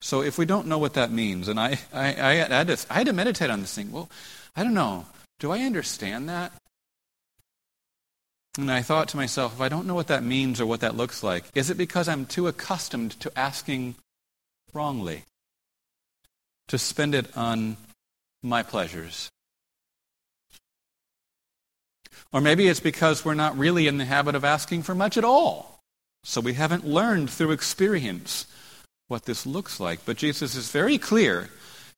So 0.00 0.22
if 0.22 0.38
we 0.38 0.46
don't 0.46 0.66
know 0.66 0.78
what 0.78 0.94
that 0.94 1.10
means, 1.10 1.48
and 1.48 1.58
I, 1.58 1.78
I, 1.92 2.08
I, 2.08 2.34
had 2.34 2.68
to, 2.68 2.78
I 2.90 2.94
had 2.94 3.06
to 3.06 3.12
meditate 3.12 3.50
on 3.50 3.60
this 3.60 3.74
thing. 3.74 3.90
Well, 3.90 4.08
I 4.54 4.62
don't 4.62 4.74
know. 4.74 5.06
Do 5.40 5.50
I 5.50 5.60
understand 5.60 6.28
that? 6.28 6.52
And 8.58 8.70
I 8.70 8.82
thought 8.82 9.08
to 9.08 9.16
myself, 9.16 9.54
if 9.54 9.60
I 9.60 9.68
don't 9.68 9.86
know 9.86 9.94
what 9.94 10.06
that 10.06 10.22
means 10.22 10.60
or 10.60 10.66
what 10.66 10.80
that 10.80 10.96
looks 10.96 11.22
like, 11.22 11.44
is 11.54 11.68
it 11.70 11.76
because 11.76 12.08
I'm 12.08 12.24
too 12.24 12.46
accustomed 12.46 13.18
to 13.20 13.32
asking 13.36 13.96
wrongly? 14.76 15.24
To 16.68 16.78
spend 16.78 17.14
it 17.14 17.36
on 17.36 17.76
my 18.42 18.62
pleasures? 18.62 19.30
Or 22.32 22.40
maybe 22.40 22.68
it's 22.68 22.80
because 22.80 23.24
we're 23.24 23.34
not 23.34 23.56
really 23.56 23.86
in 23.86 23.98
the 23.98 24.04
habit 24.04 24.34
of 24.34 24.44
asking 24.44 24.82
for 24.82 24.94
much 24.94 25.16
at 25.16 25.24
all. 25.24 25.80
So 26.24 26.40
we 26.40 26.54
haven't 26.54 26.86
learned 26.86 27.30
through 27.30 27.52
experience 27.52 28.46
what 29.08 29.24
this 29.24 29.46
looks 29.46 29.80
like. 29.80 30.04
But 30.04 30.16
Jesus 30.16 30.54
is 30.54 30.70
very 30.70 30.98
clear. 30.98 31.48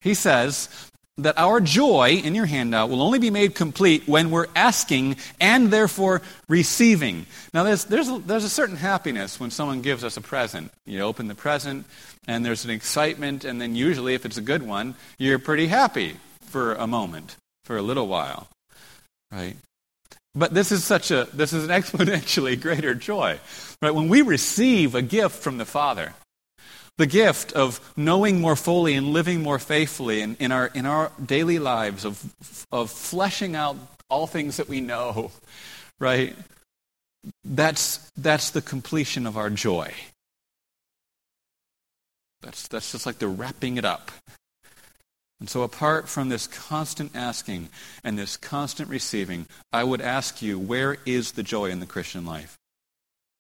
He 0.01 0.15
says 0.15 0.69
that 1.17 1.37
our 1.37 1.61
joy 1.61 2.21
in 2.23 2.35
your 2.35 2.47
handout 2.47 2.91
will 2.91 3.03
only 3.03 3.19
be 3.19 3.31
made 3.31 3.55
complete 3.55 4.07
when 4.07 4.31
we're 4.31 4.47
asking 4.55 5.17
and 5.41 5.73
therefore 5.73 6.23
receiving. 6.47 7.27
Now, 7.53 7.65
there's, 7.65 7.87
there's, 7.87 8.09
a, 8.09 8.19
there's 8.19 8.45
a 8.45 8.49
certain 8.49 8.77
happiness 8.77 9.41
when 9.41 9.51
someone 9.51 9.83
gives 9.83 10.05
us 10.05 10.17
a 10.17 10.21
present. 10.21 10.71
You 10.87 11.01
open 11.01 11.27
the 11.27 11.35
present, 11.35 11.87
and 12.29 12.45
there's 12.45 12.65
an 12.65 12.71
excitement, 12.71 13.45
and 13.45 13.61
then 13.61 13.75
usually, 13.75 14.15
if 14.15 14.25
it's 14.25 14.37
a 14.37 14.43
good 14.43 14.63
one, 14.63 14.95
you're 15.19 15.39
pretty 15.39 15.67
happy 15.67 16.17
for 16.43 16.75
a 16.75 16.87
moment, 16.87 17.37
for 17.65 17.77
a 17.77 17.83
little 17.83 18.07
while. 18.07 18.49
Right? 19.33 19.57
But 20.35 20.55
this 20.55 20.71
is 20.71 20.85
such 20.85 21.11
a 21.11 21.27
this 21.33 21.53
is 21.53 21.65
an 21.65 21.71
exponentially 21.83 22.61
greater 22.61 22.95
joy. 22.95 23.41
Right? 23.83 23.95
When 23.95 24.09
we 24.09 24.23
receive 24.23 24.95
a 24.95 25.03
gift 25.03 25.43
from 25.43 25.57
the 25.59 25.65
Father, 25.65 26.13
the 26.99 27.07
gift 27.07 27.53
of 27.53 27.81
knowing 27.97 28.41
more 28.41 28.57
fully 28.57 28.95
and 28.95 29.09
living 29.09 29.43
more 29.43 29.59
faithfully 29.59 30.21
in, 30.21 30.37
in, 30.39 30.53
our, 30.53 30.67
in 30.75 30.85
our 30.85 31.11
daily 31.25 31.59
lives, 31.59 32.05
of, 32.05 32.23
of 32.71 32.91
fleshing 32.91 33.57
out 33.57 33.77
all 34.11 34.27
things 34.27 34.59
that 34.59 34.69
we 34.69 34.81
know, 34.81 35.31
right? 35.99 36.37
That's, 37.45 38.11
that's 38.17 38.51
the 38.51 38.63
completion 38.63 39.27
of 39.27 39.37
our 39.37 39.49
joy. 39.49 39.95
That's, 42.43 42.69
that's 42.69 42.93
just 42.93 43.07
like 43.07 43.19
they're 43.19 43.29
wrapping 43.29 43.77
it 43.77 43.85
up. 43.85 44.11
And 45.41 45.49
so, 45.49 45.63
apart 45.63 46.09
from 46.09 46.29
this 46.29 46.49
constant 46.49 47.15
asking 47.15 47.69
and 48.03 48.19
this 48.19 48.37
constant 48.37 48.89
receiving, 48.89 49.47
I 49.73 49.85
would 49.85 50.01
ask 50.01 50.43
you, 50.43 50.59
where 50.59 50.97
is 51.07 51.33
the 51.33 51.45
joy 51.45 51.71
in 51.71 51.79
the 51.79 51.87
Christian 51.87 52.27
life? 52.27 52.57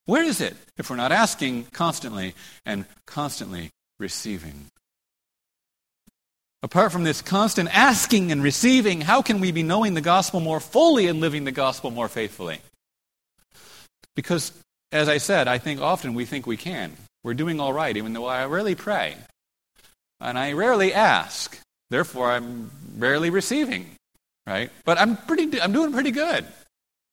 Where 0.07 0.23
is 0.23 0.41
it 0.41 0.57
if 0.77 0.89
we're 0.89 0.97
not 0.97 1.13
asking 1.13 1.65
constantly 1.73 2.35
and 2.65 2.85
constantly 3.05 3.71
receiving? 3.99 4.67
Apart 6.63 6.93
from 6.93 7.05
this 7.05 7.21
constant 7.21 7.69
asking 7.77 8.33
and 8.33 8.43
receiving, 8.43 9.01
how 9.01 9.21
can 9.21 9.41
we 9.41 9.53
be 9.53 9.63
knowing 9.63 9.95
the 9.95 10.01
gospel 10.01 10.41
more 10.41 10.61
fully 10.61 11.09
and 11.09 11.21
living 11.21 11.45
the 11.45 11.53
gospel 11.53 11.91
more 11.91 12.09
faithfully? 12.09 12.61
Because, 14.17 14.53
as 14.93 15.09
I 15.09 15.19
said, 15.19 15.47
I 15.47 15.59
think 15.59 15.81
often 15.81 16.15
we 16.15 16.25
think 16.25 16.47
we 16.47 16.57
can. 16.57 16.97
We're 17.25 17.35
doing 17.35 17.61
all 17.61 17.73
right, 17.73 17.97
even 17.97 18.13
though 18.13 18.27
I 18.27 18.45
rarely 18.47 18.75
pray. 18.75 19.17
And 20.21 20.39
I 20.39 20.53
rarely 20.53 20.93
ask. 20.93 21.59
Therefore, 21.91 22.31
I'm 22.31 22.71
rarely 22.97 23.31
receiving, 23.31 23.87
right? 24.47 24.71
But 24.85 24.99
I'm, 24.99 25.17
pretty, 25.17 25.61
I'm 25.61 25.73
doing 25.73 25.93
pretty 25.93 26.11
good. 26.11 26.45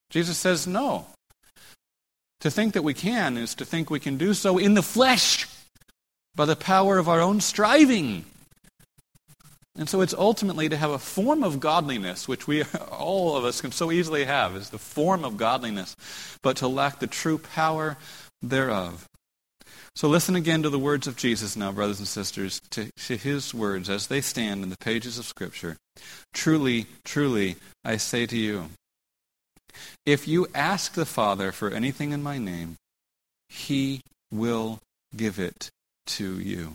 Jesus 0.09 0.37
says 0.37 0.67
no. 0.67 1.07
To 2.41 2.51
think 2.51 2.73
that 2.73 2.83
we 2.83 2.93
can 2.93 3.37
is 3.37 3.55
to 3.55 3.65
think 3.65 3.89
we 3.89 3.99
can 3.99 4.17
do 4.17 4.33
so 4.33 4.57
in 4.57 4.73
the 4.73 4.83
flesh 4.83 5.47
by 6.35 6.45
the 6.45 6.55
power 6.55 6.97
of 6.97 7.07
our 7.07 7.21
own 7.21 7.41
striving. 7.41 8.25
And 9.77 9.89
so 9.89 10.01
it's 10.01 10.13
ultimately 10.13 10.69
to 10.69 10.77
have 10.77 10.91
a 10.91 10.99
form 10.99 11.43
of 11.43 11.59
godliness, 11.59 12.27
which 12.27 12.47
we, 12.47 12.63
all 12.91 13.35
of 13.35 13.43
us, 13.43 13.61
can 13.61 13.71
so 13.71 13.91
easily 13.91 14.25
have, 14.25 14.55
is 14.55 14.69
the 14.69 14.77
form 14.77 15.25
of 15.25 15.37
godliness, 15.37 15.95
but 16.41 16.57
to 16.57 16.67
lack 16.67 16.99
the 16.99 17.07
true 17.07 17.37
power 17.37 17.97
thereof. 18.41 19.07
So 19.95 20.09
listen 20.09 20.35
again 20.35 20.61
to 20.63 20.69
the 20.69 20.77
words 20.77 21.07
of 21.07 21.15
Jesus 21.15 21.55
now, 21.55 21.71
brothers 21.71 21.99
and 21.99 22.07
sisters, 22.07 22.59
to, 22.71 22.89
to 23.05 23.15
his 23.15 23.53
words 23.53 23.89
as 23.89 24.07
they 24.07 24.19
stand 24.19 24.61
in 24.61 24.69
the 24.69 24.77
pages 24.77 25.17
of 25.17 25.25
Scripture. 25.25 25.77
Truly, 26.33 26.87
truly, 27.05 27.55
I 27.85 27.95
say 27.95 28.25
to 28.25 28.37
you, 28.37 28.71
if 30.05 30.27
you 30.27 30.47
ask 30.53 30.93
the 30.93 31.05
Father 31.05 31.53
for 31.53 31.71
anything 31.71 32.11
in 32.11 32.21
my 32.21 32.37
name, 32.37 32.75
he 33.47 34.01
will 34.31 34.79
give 35.15 35.39
it 35.39 35.69
to 36.07 36.39
you. 36.39 36.73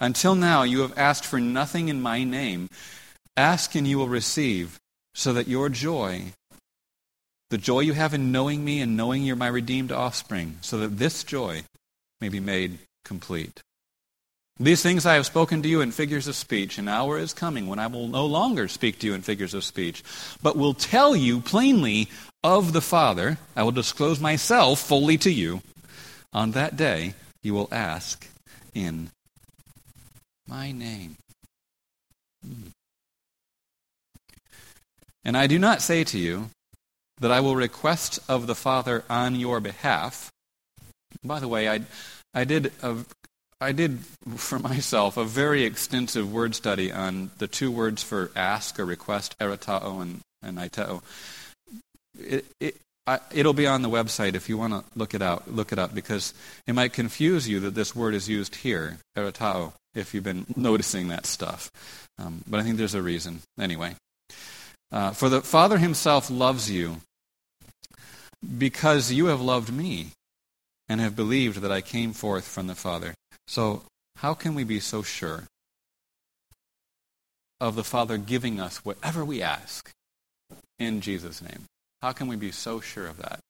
Until 0.00 0.34
now, 0.34 0.62
you 0.62 0.80
have 0.80 0.98
asked 0.98 1.26
for 1.26 1.40
nothing 1.40 1.88
in 1.88 2.00
my 2.00 2.24
name. 2.24 2.70
Ask 3.36 3.74
and 3.74 3.86
you 3.86 3.98
will 3.98 4.08
receive, 4.08 4.78
so 5.14 5.34
that 5.34 5.48
your 5.48 5.68
joy, 5.68 6.32
the 7.50 7.58
joy 7.58 7.80
you 7.80 7.92
have 7.92 8.14
in 8.14 8.32
knowing 8.32 8.64
me 8.64 8.80
and 8.80 8.96
knowing 8.96 9.22
you're 9.22 9.36
my 9.36 9.48
redeemed 9.48 9.92
offspring, 9.92 10.58
so 10.60 10.78
that 10.78 10.98
this 10.98 11.24
joy 11.24 11.62
may 12.20 12.28
be 12.28 12.40
made 12.40 12.78
complete. 13.04 13.62
These 14.58 14.82
things 14.82 15.04
I 15.04 15.14
have 15.14 15.26
spoken 15.26 15.62
to 15.62 15.68
you 15.68 15.80
in 15.80 15.90
figures 15.90 16.28
of 16.28 16.36
speech. 16.36 16.78
An 16.78 16.86
hour 16.86 17.18
is 17.18 17.34
coming 17.34 17.66
when 17.66 17.80
I 17.80 17.88
will 17.88 18.06
no 18.06 18.24
longer 18.24 18.68
speak 18.68 19.00
to 19.00 19.06
you 19.06 19.14
in 19.14 19.22
figures 19.22 19.52
of 19.52 19.64
speech, 19.64 20.04
but 20.42 20.56
will 20.56 20.74
tell 20.74 21.16
you 21.16 21.40
plainly 21.40 22.08
of 22.44 22.72
the 22.72 22.80
Father. 22.80 23.38
I 23.56 23.64
will 23.64 23.72
disclose 23.72 24.20
myself 24.20 24.78
fully 24.78 25.18
to 25.18 25.30
you. 25.30 25.60
On 26.32 26.52
that 26.52 26.76
day, 26.76 27.14
you 27.42 27.52
will 27.52 27.68
ask 27.72 28.28
in 28.74 29.10
my 30.46 30.70
name. 30.70 31.16
Hmm. 32.44 32.68
And 35.24 35.36
I 35.36 35.48
do 35.48 35.58
not 35.58 35.82
say 35.82 36.04
to 36.04 36.18
you 36.18 36.50
that 37.18 37.30
I 37.30 37.40
will 37.40 37.56
request 37.56 38.18
of 38.28 38.46
the 38.46 38.54
Father 38.54 39.04
on 39.08 39.34
your 39.34 39.60
behalf. 39.60 40.30
By 41.22 41.40
the 41.40 41.48
way, 41.48 41.68
I, 41.68 41.80
I 42.32 42.44
did 42.44 42.72
a 42.82 42.96
I 43.60 43.72
did 43.72 44.00
for 44.36 44.58
myself 44.70 45.16
a 45.16 45.24
very 45.24 45.64
extensive 45.64 46.32
word 46.32 46.54
study 46.54 46.92
on 46.92 47.30
the 47.38 47.46
two 47.46 47.70
words 47.70 48.02
for 48.02 48.30
ask 48.36 48.78
or 48.78 48.84
request, 48.84 49.36
erotao 49.38 50.02
and, 50.02 50.20
and 50.42 50.58
aiteo. 50.58 51.02
It, 52.18 52.44
it, 52.60 52.76
it'll 53.32 53.54
be 53.54 53.66
on 53.66 53.82
the 53.82 53.88
website 53.88 54.34
if 54.34 54.48
you 54.48 54.58
want 54.58 54.72
to 54.72 54.84
look 54.98 55.14
it 55.14 55.22
out. 55.22 55.50
Look 55.50 55.72
it 55.72 55.78
up 55.78 55.94
because 55.94 56.34
it 56.66 56.74
might 56.74 56.92
confuse 56.92 57.48
you 57.48 57.60
that 57.60 57.74
this 57.74 57.96
word 57.96 58.14
is 58.14 58.28
used 58.28 58.56
here, 58.56 58.98
erotao, 59.16 59.72
if 59.94 60.14
you've 60.14 60.24
been 60.24 60.46
noticing 60.56 61.08
that 61.08 61.26
stuff. 61.26 61.70
Um, 62.18 62.44
but 62.46 62.60
I 62.60 62.62
think 62.62 62.76
there's 62.76 62.94
a 62.94 63.02
reason. 63.02 63.40
Anyway, 63.58 63.96
uh, 64.94 65.10
for 65.10 65.28
the 65.28 65.42
Father 65.42 65.78
Himself 65.78 66.30
loves 66.30 66.70
you 66.70 67.00
because 68.56 69.10
you 69.10 69.26
have 69.26 69.40
loved 69.40 69.72
me 69.72 70.12
and 70.88 71.00
have 71.00 71.16
believed 71.16 71.62
that 71.62 71.72
I 71.72 71.80
came 71.80 72.12
forth 72.12 72.46
from 72.46 72.68
the 72.68 72.76
Father. 72.76 73.14
So, 73.48 73.82
how 74.16 74.34
can 74.34 74.54
we 74.54 74.62
be 74.62 74.78
so 74.78 75.02
sure 75.02 75.44
of 77.60 77.74
the 77.74 77.82
Father 77.82 78.16
giving 78.18 78.60
us 78.60 78.84
whatever 78.84 79.24
we 79.24 79.42
ask 79.42 79.90
in 80.78 81.00
Jesus' 81.00 81.42
name? 81.42 81.64
How 82.00 82.12
can 82.12 82.28
we 82.28 82.36
be 82.36 82.52
so 82.52 82.78
sure 82.78 83.08
of 83.08 83.16
that? 83.16 83.40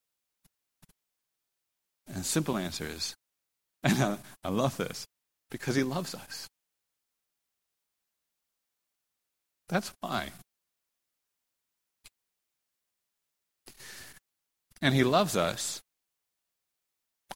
And 2.09 2.24
simple 2.24 2.57
answer 2.57 2.86
is, 2.86 3.14
and 3.84 4.18
I 4.42 4.49
love 4.49 4.78
this, 4.78 5.05
Because 5.51 5.76
he 5.76 5.82
loves 5.82 6.14
us. 6.14 6.49
That's 9.68 9.92
why. 10.01 10.30
And 14.85 14.95
he 14.95 15.03
loves 15.03 15.35
us 15.35 15.80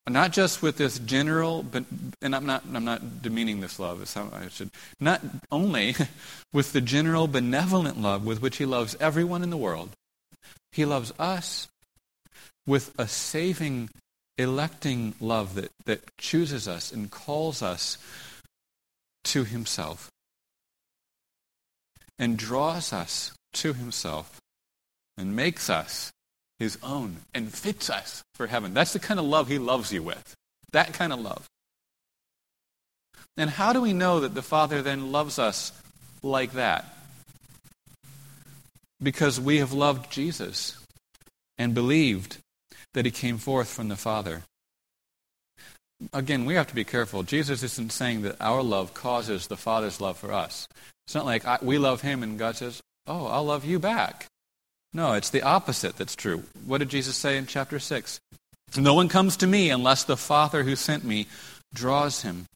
not 0.06 0.32
just 0.32 0.60
with 0.60 0.76
this 0.76 0.98
general, 0.98 1.62
but, 1.62 1.84
and 2.20 2.36
I'm 2.36 2.44
not, 2.44 2.62
I'm 2.74 2.84
not 2.84 3.22
demeaning 3.22 3.60
this 3.60 3.78
love. 3.78 4.02
I 4.34 4.48
should, 4.48 4.70
not 5.00 5.22
only 5.50 5.96
with 6.52 6.74
the 6.74 6.82
general 6.82 7.26
benevolent 7.26 7.98
love 7.98 8.26
with 8.26 8.42
which 8.42 8.58
he 8.58 8.66
loves 8.66 8.98
everyone 9.00 9.42
in 9.42 9.48
the 9.48 9.56
world, 9.56 9.88
he 10.72 10.84
loves 10.84 11.10
us 11.18 11.68
with 12.66 12.92
a 12.98 13.08
saving, 13.08 13.88
electing 14.36 15.14
love 15.18 15.54
that, 15.54 15.70
that 15.86 16.18
chooses 16.18 16.68
us 16.68 16.92
and 16.92 17.10
calls 17.10 17.62
us 17.62 17.96
to 19.24 19.44
himself 19.44 20.10
and 22.18 22.36
draws 22.36 22.92
us 22.92 23.32
to 23.54 23.72
himself 23.72 24.38
and 25.16 25.34
makes 25.34 25.70
us 25.70 26.12
his 26.58 26.78
own 26.82 27.16
and 27.34 27.52
fits 27.52 27.88
us 27.88 28.22
for 28.34 28.46
heaven. 28.46 28.74
That's 28.74 28.92
the 28.92 28.98
kind 28.98 29.20
of 29.20 29.26
love 29.26 29.48
he 29.48 29.58
loves 29.58 29.92
you 29.92 30.02
with. 30.02 30.34
That 30.72 30.92
kind 30.92 31.12
of 31.12 31.20
love. 31.20 31.46
And 33.36 33.48
how 33.48 33.72
do 33.72 33.80
we 33.80 33.92
know 33.92 34.20
that 34.20 34.34
the 34.34 34.42
Father 34.42 34.82
then 34.82 35.12
loves 35.12 35.38
us 35.38 35.72
like 36.22 36.52
that? 36.52 36.84
Because 39.00 39.40
we 39.40 39.58
have 39.58 39.72
loved 39.72 40.10
Jesus 40.10 40.76
and 41.56 41.72
believed 41.72 42.38
that 42.94 43.04
he 43.04 43.12
came 43.12 43.38
forth 43.38 43.68
from 43.68 43.88
the 43.88 43.96
Father. 43.96 44.42
Again, 46.12 46.44
we 46.44 46.54
have 46.54 46.66
to 46.68 46.74
be 46.74 46.84
careful. 46.84 47.22
Jesus 47.22 47.62
isn't 47.62 47.92
saying 47.92 48.22
that 48.22 48.36
our 48.40 48.62
love 48.62 48.94
causes 48.94 49.46
the 49.46 49.56
Father's 49.56 50.00
love 50.00 50.18
for 50.18 50.32
us. 50.32 50.66
It's 51.06 51.14
not 51.14 51.24
like 51.24 51.44
I, 51.46 51.58
we 51.62 51.78
love 51.78 52.02
him 52.02 52.22
and 52.22 52.38
God 52.38 52.56
says, 52.56 52.80
Oh, 53.06 53.26
I'll 53.26 53.44
love 53.44 53.64
you 53.64 53.78
back. 53.78 54.26
No, 54.92 55.12
it's 55.12 55.30
the 55.30 55.42
opposite 55.42 55.96
that's 55.96 56.16
true. 56.16 56.44
What 56.64 56.78
did 56.78 56.88
Jesus 56.88 57.16
say 57.16 57.36
in 57.36 57.46
chapter 57.46 57.78
6? 57.78 58.20
No 58.76 58.94
one 58.94 59.08
comes 59.08 59.36
to 59.38 59.46
me 59.46 59.70
unless 59.70 60.04
the 60.04 60.16
Father 60.16 60.62
who 60.62 60.76
sent 60.76 61.04
me 61.04 61.26
draws 61.74 62.22
him. 62.22 62.46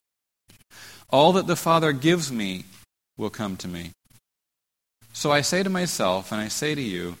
All 1.09 1.33
that 1.33 1.47
the 1.47 1.55
Father 1.55 1.91
gives 1.91 2.31
me 2.31 2.65
will 3.17 3.29
come 3.29 3.57
to 3.57 3.67
me. 3.67 3.91
So 5.13 5.31
I 5.31 5.41
say 5.41 5.61
to 5.61 5.69
myself, 5.69 6.31
and 6.31 6.41
I 6.41 6.47
say 6.47 6.73
to 6.73 6.81
you, 6.81 7.17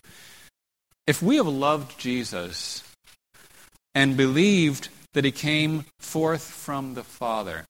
if 1.05 1.21
we 1.21 1.35
have 1.35 1.47
loved 1.47 1.99
Jesus 1.99 2.83
and 3.93 4.17
believed 4.17 4.89
that 5.13 5.25
he 5.25 5.31
came 5.31 5.85
forth 5.99 6.43
from 6.43 6.95
the 6.95 7.03
Father, 7.03 7.65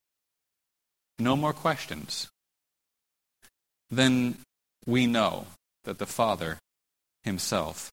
no 1.20 1.36
more 1.36 1.52
questions, 1.52 2.30
then 3.91 4.38
we 4.86 5.08
know 5.08 5.48
that 5.84 6.00
the 6.00 6.06
Father 6.06 6.58
himself 7.24 7.92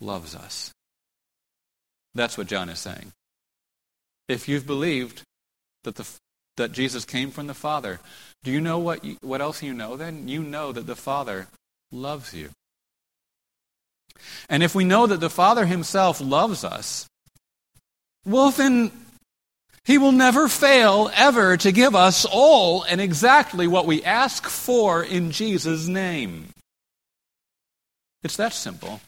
loves 0.00 0.34
us. 0.34 0.72
That's 2.14 2.36
what 2.36 2.46
John 2.46 2.68
is 2.68 2.78
saying. 2.78 3.12
If 4.28 4.48
you've 4.48 4.66
believed 4.66 5.22
that, 5.84 5.96
the, 5.96 6.08
that 6.56 6.72
Jesus 6.72 7.04
came 7.04 7.30
from 7.30 7.46
the 7.46 7.54
Father, 7.54 8.00
do 8.44 8.50
you 8.50 8.60
know 8.60 8.78
what, 8.78 9.04
you, 9.04 9.16
what 9.22 9.40
else 9.40 9.62
you 9.62 9.72
know 9.72 9.96
then? 9.96 10.28
You 10.28 10.42
know 10.42 10.72
that 10.72 10.86
the 10.86 10.96
Father 10.96 11.48
loves 11.90 12.34
you. 12.34 12.50
And 14.48 14.62
if 14.62 14.74
we 14.74 14.84
know 14.84 15.06
that 15.06 15.20
the 15.20 15.30
Father 15.30 15.66
himself 15.66 16.20
loves 16.20 16.64
us, 16.64 17.06
well, 18.24 18.50
then 18.50 18.92
he 19.84 19.98
will 19.98 20.12
never 20.12 20.48
fail 20.48 21.10
ever 21.14 21.56
to 21.56 21.72
give 21.72 21.96
us 21.96 22.24
all 22.24 22.84
and 22.84 23.00
exactly 23.00 23.66
what 23.66 23.86
we 23.86 24.04
ask 24.04 24.46
for 24.46 25.02
in 25.02 25.32
Jesus' 25.32 25.88
name. 25.88 26.48
It's 28.22 28.36
that 28.36 28.52
simple. 28.52 29.00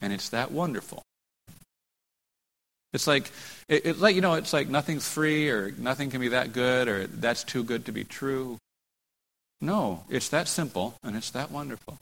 And 0.00 0.12
it's 0.12 0.28
that 0.30 0.52
wonderful. 0.52 1.02
It's 2.92 3.06
like, 3.06 3.30
it, 3.68 3.86
it's 3.86 4.00
like, 4.00 4.14
you 4.14 4.20
know, 4.20 4.34
it's 4.34 4.52
like 4.52 4.68
nothing's 4.68 5.08
free 5.08 5.50
or 5.50 5.72
nothing 5.78 6.10
can 6.10 6.20
be 6.20 6.28
that 6.28 6.52
good 6.52 6.88
or 6.88 7.06
that's 7.06 7.44
too 7.44 7.62
good 7.62 7.86
to 7.86 7.92
be 7.92 8.04
true. 8.04 8.58
No, 9.60 10.04
it's 10.10 10.28
that 10.30 10.48
simple 10.48 10.94
and 11.02 11.16
it's 11.16 11.30
that 11.30 11.50
wonderful. 11.50 11.98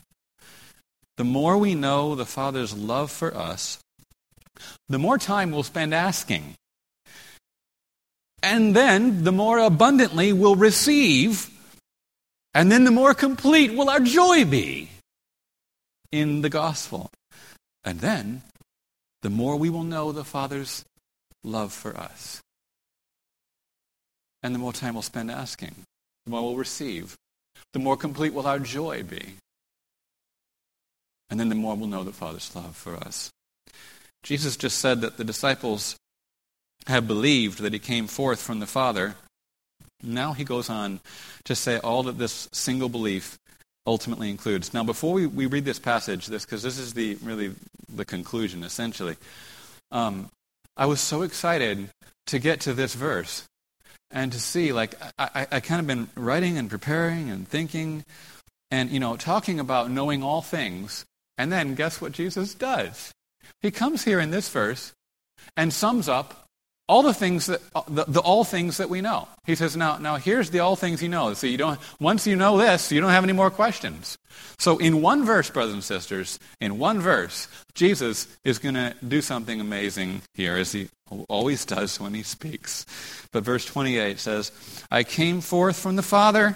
The 1.17 1.23
more 1.23 1.57
we 1.57 1.75
know 1.75 2.15
the 2.15 2.25
Father's 2.25 2.73
love 2.73 3.11
for 3.11 3.35
us, 3.35 3.79
the 4.89 4.99
more 4.99 5.17
time 5.17 5.51
we'll 5.51 5.63
spend 5.63 5.93
asking. 5.93 6.55
And 8.43 8.75
then 8.75 9.23
the 9.23 9.31
more 9.31 9.59
abundantly 9.59 10.33
we'll 10.33 10.55
receive. 10.55 11.49
And 12.53 12.71
then 12.71 12.83
the 12.83 12.91
more 12.91 13.13
complete 13.13 13.73
will 13.73 13.89
our 13.89 13.99
joy 13.99 14.45
be 14.45 14.89
in 16.11 16.41
the 16.41 16.49
gospel. 16.49 17.09
And 17.83 17.99
then, 17.99 18.41
the 19.21 19.29
more 19.29 19.55
we 19.55 19.69
will 19.69 19.83
know 19.83 20.11
the 20.11 20.23
Father's 20.23 20.83
love 21.43 21.73
for 21.73 21.95
us. 21.95 22.41
And 24.43 24.53
the 24.53 24.59
more 24.59 24.73
time 24.73 24.93
we'll 24.93 25.01
spend 25.01 25.31
asking, 25.31 25.75
the 26.25 26.31
more 26.31 26.43
we'll 26.43 26.57
receive, 26.57 27.15
the 27.73 27.79
more 27.79 27.97
complete 27.97 28.33
will 28.33 28.47
our 28.47 28.59
joy 28.59 29.03
be. 29.03 29.35
And 31.29 31.39
then 31.39 31.49
the 31.49 31.55
more 31.55 31.75
we'll 31.75 31.87
know 31.87 32.03
the 32.03 32.11
Father's 32.11 32.55
love 32.55 32.75
for 32.75 32.95
us. 32.95 33.31
Jesus 34.21 34.57
just 34.57 34.79
said 34.79 35.01
that 35.01 35.17
the 35.17 35.23
disciples 35.23 35.95
have 36.87 37.07
believed 37.07 37.59
that 37.59 37.73
he 37.73 37.79
came 37.79 38.07
forth 38.07 38.39
from 38.39 38.59
the 38.59 38.67
Father. 38.67 39.15
Now 40.03 40.33
he 40.33 40.43
goes 40.43 40.69
on 40.69 40.99
to 41.45 41.55
say 41.55 41.79
all 41.79 42.03
that 42.03 42.17
this 42.17 42.47
single 42.51 42.89
belief 42.89 43.37
ultimately 43.85 44.29
includes. 44.29 44.73
Now, 44.73 44.83
before 44.83 45.13
we, 45.13 45.27
we 45.27 45.45
read 45.45 45.65
this 45.65 45.79
passage, 45.79 46.27
this 46.27 46.45
because 46.45 46.63
this 46.63 46.77
is 46.77 46.93
the 46.93 47.15
really 47.21 47.53
the 47.89 48.05
conclusion 48.05 48.63
essentially. 48.63 49.15
Um, 49.91 50.29
I 50.77 50.85
was 50.87 50.99
so 50.99 51.21
excited 51.21 51.89
to 52.27 52.39
get 52.39 52.61
to 52.61 52.73
this 52.73 52.95
verse 52.95 53.43
and 54.11 54.31
to 54.31 54.39
see, 54.39 54.73
like, 54.73 54.95
I, 55.17 55.29
I, 55.35 55.47
I 55.53 55.59
kind 55.59 55.79
of 55.79 55.87
been 55.87 56.09
writing 56.15 56.57
and 56.57 56.69
preparing 56.69 57.29
and 57.29 57.47
thinking, 57.47 58.03
and 58.71 58.89
you 58.89 58.99
know, 58.99 59.15
talking 59.15 59.59
about 59.59 59.91
knowing 59.91 60.23
all 60.23 60.41
things. 60.41 61.05
And 61.37 61.51
then, 61.51 61.75
guess 61.75 61.99
what 61.99 62.13
Jesus 62.13 62.53
does? 62.53 63.11
He 63.61 63.71
comes 63.71 64.03
here 64.03 64.19
in 64.19 64.31
this 64.31 64.49
verse 64.49 64.93
and 65.57 65.73
sums 65.73 66.07
up 66.07 66.44
all 66.87 67.01
the 67.01 67.13
things 67.13 67.47
that 67.47 67.61
uh, 67.73 67.81
the, 67.87 68.05
the, 68.07 68.19
all 68.19 68.43
things 68.43 68.77
that 68.77 68.89
we 68.89 69.01
know. 69.01 69.27
He 69.45 69.55
says 69.55 69.75
now 69.75 69.97
now 69.97 70.17
here's 70.17 70.49
the 70.51 70.59
all 70.59 70.75
things 70.75 71.01
you 71.01 71.09
know 71.09 71.33
so 71.33 71.47
you 71.47 71.57
don't 71.57 71.79
once 71.99 72.27
you 72.27 72.35
know 72.35 72.57
this 72.57 72.91
you 72.91 73.01
don't 73.01 73.11
have 73.11 73.23
any 73.23 73.33
more 73.33 73.49
questions. 73.49 74.17
So 74.57 74.77
in 74.77 75.01
one 75.01 75.25
verse 75.25 75.49
brothers 75.49 75.73
and 75.73 75.83
sisters 75.83 76.39
in 76.61 76.77
one 76.77 76.99
verse 76.99 77.47
jesus 77.73 78.27
is 78.43 78.59
going 78.59 78.75
to 78.75 78.95
do 79.05 79.21
something 79.21 79.59
amazing 79.59 80.21
here 80.33 80.57
as 80.57 80.71
he 80.71 80.89
always 81.27 81.65
does 81.65 81.99
when 81.99 82.13
he 82.13 82.23
speaks. 82.23 82.85
But 83.31 83.43
verse 83.43 83.65
28 83.65 84.19
says 84.19 84.51
i 84.91 85.03
came 85.03 85.41
forth 85.41 85.79
from 85.79 85.95
the 85.95 86.03
father 86.03 86.55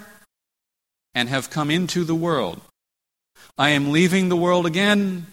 and 1.14 1.28
have 1.28 1.50
come 1.50 1.70
into 1.70 2.04
the 2.04 2.14
world. 2.14 2.60
I 3.58 3.70
am 3.70 3.90
leaving 3.90 4.28
the 4.28 4.36
world 4.36 4.64
again 4.64 5.26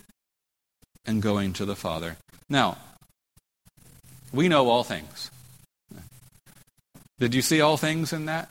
and 1.05 1.21
going 1.21 1.53
to 1.53 1.65
the 1.65 1.75
father. 1.75 2.17
Now 2.49 2.77
we 4.34 4.47
know 4.47 4.69
all 4.69 4.84
things. 4.84 5.32
Did 7.19 7.34
you 7.34 7.41
see 7.41 7.61
all 7.61 7.78
things 7.78 8.13
in 8.13 8.25
that? 8.25 8.49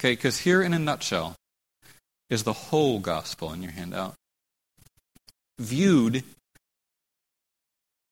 Okay, 0.00 0.12
because 0.12 0.38
here 0.38 0.62
in 0.62 0.74
a 0.74 0.78
nutshell 0.78 1.36
is 2.30 2.42
the 2.42 2.52
whole 2.52 2.98
gospel 2.98 3.52
in 3.52 3.62
your 3.62 3.72
handout, 3.72 4.14
viewed 5.58 6.24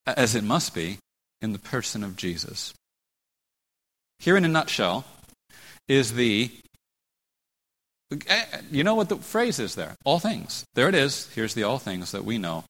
as 0.06 0.34
it 0.34 0.44
must 0.44 0.74
be 0.74 0.98
in 1.40 1.52
the 1.52 1.58
person 1.58 2.04
of 2.04 2.16
Jesus. 2.16 2.74
Here 4.18 4.36
in 4.36 4.44
a 4.44 4.48
nutshell 4.48 5.04
is 5.88 6.12
the 6.14 6.50
eh, 8.28 8.44
you 8.70 8.84
know 8.84 8.94
what 8.94 9.08
the 9.08 9.16
phrase 9.16 9.58
is 9.58 9.74
there? 9.74 9.96
All 10.04 10.18
things. 10.18 10.64
There 10.74 10.88
it 10.88 10.94
is. 10.94 11.28
Here's 11.34 11.54
the 11.54 11.64
all 11.64 11.78
things 11.78 12.12
that 12.12 12.24
we 12.24 12.38
know, 12.38 12.64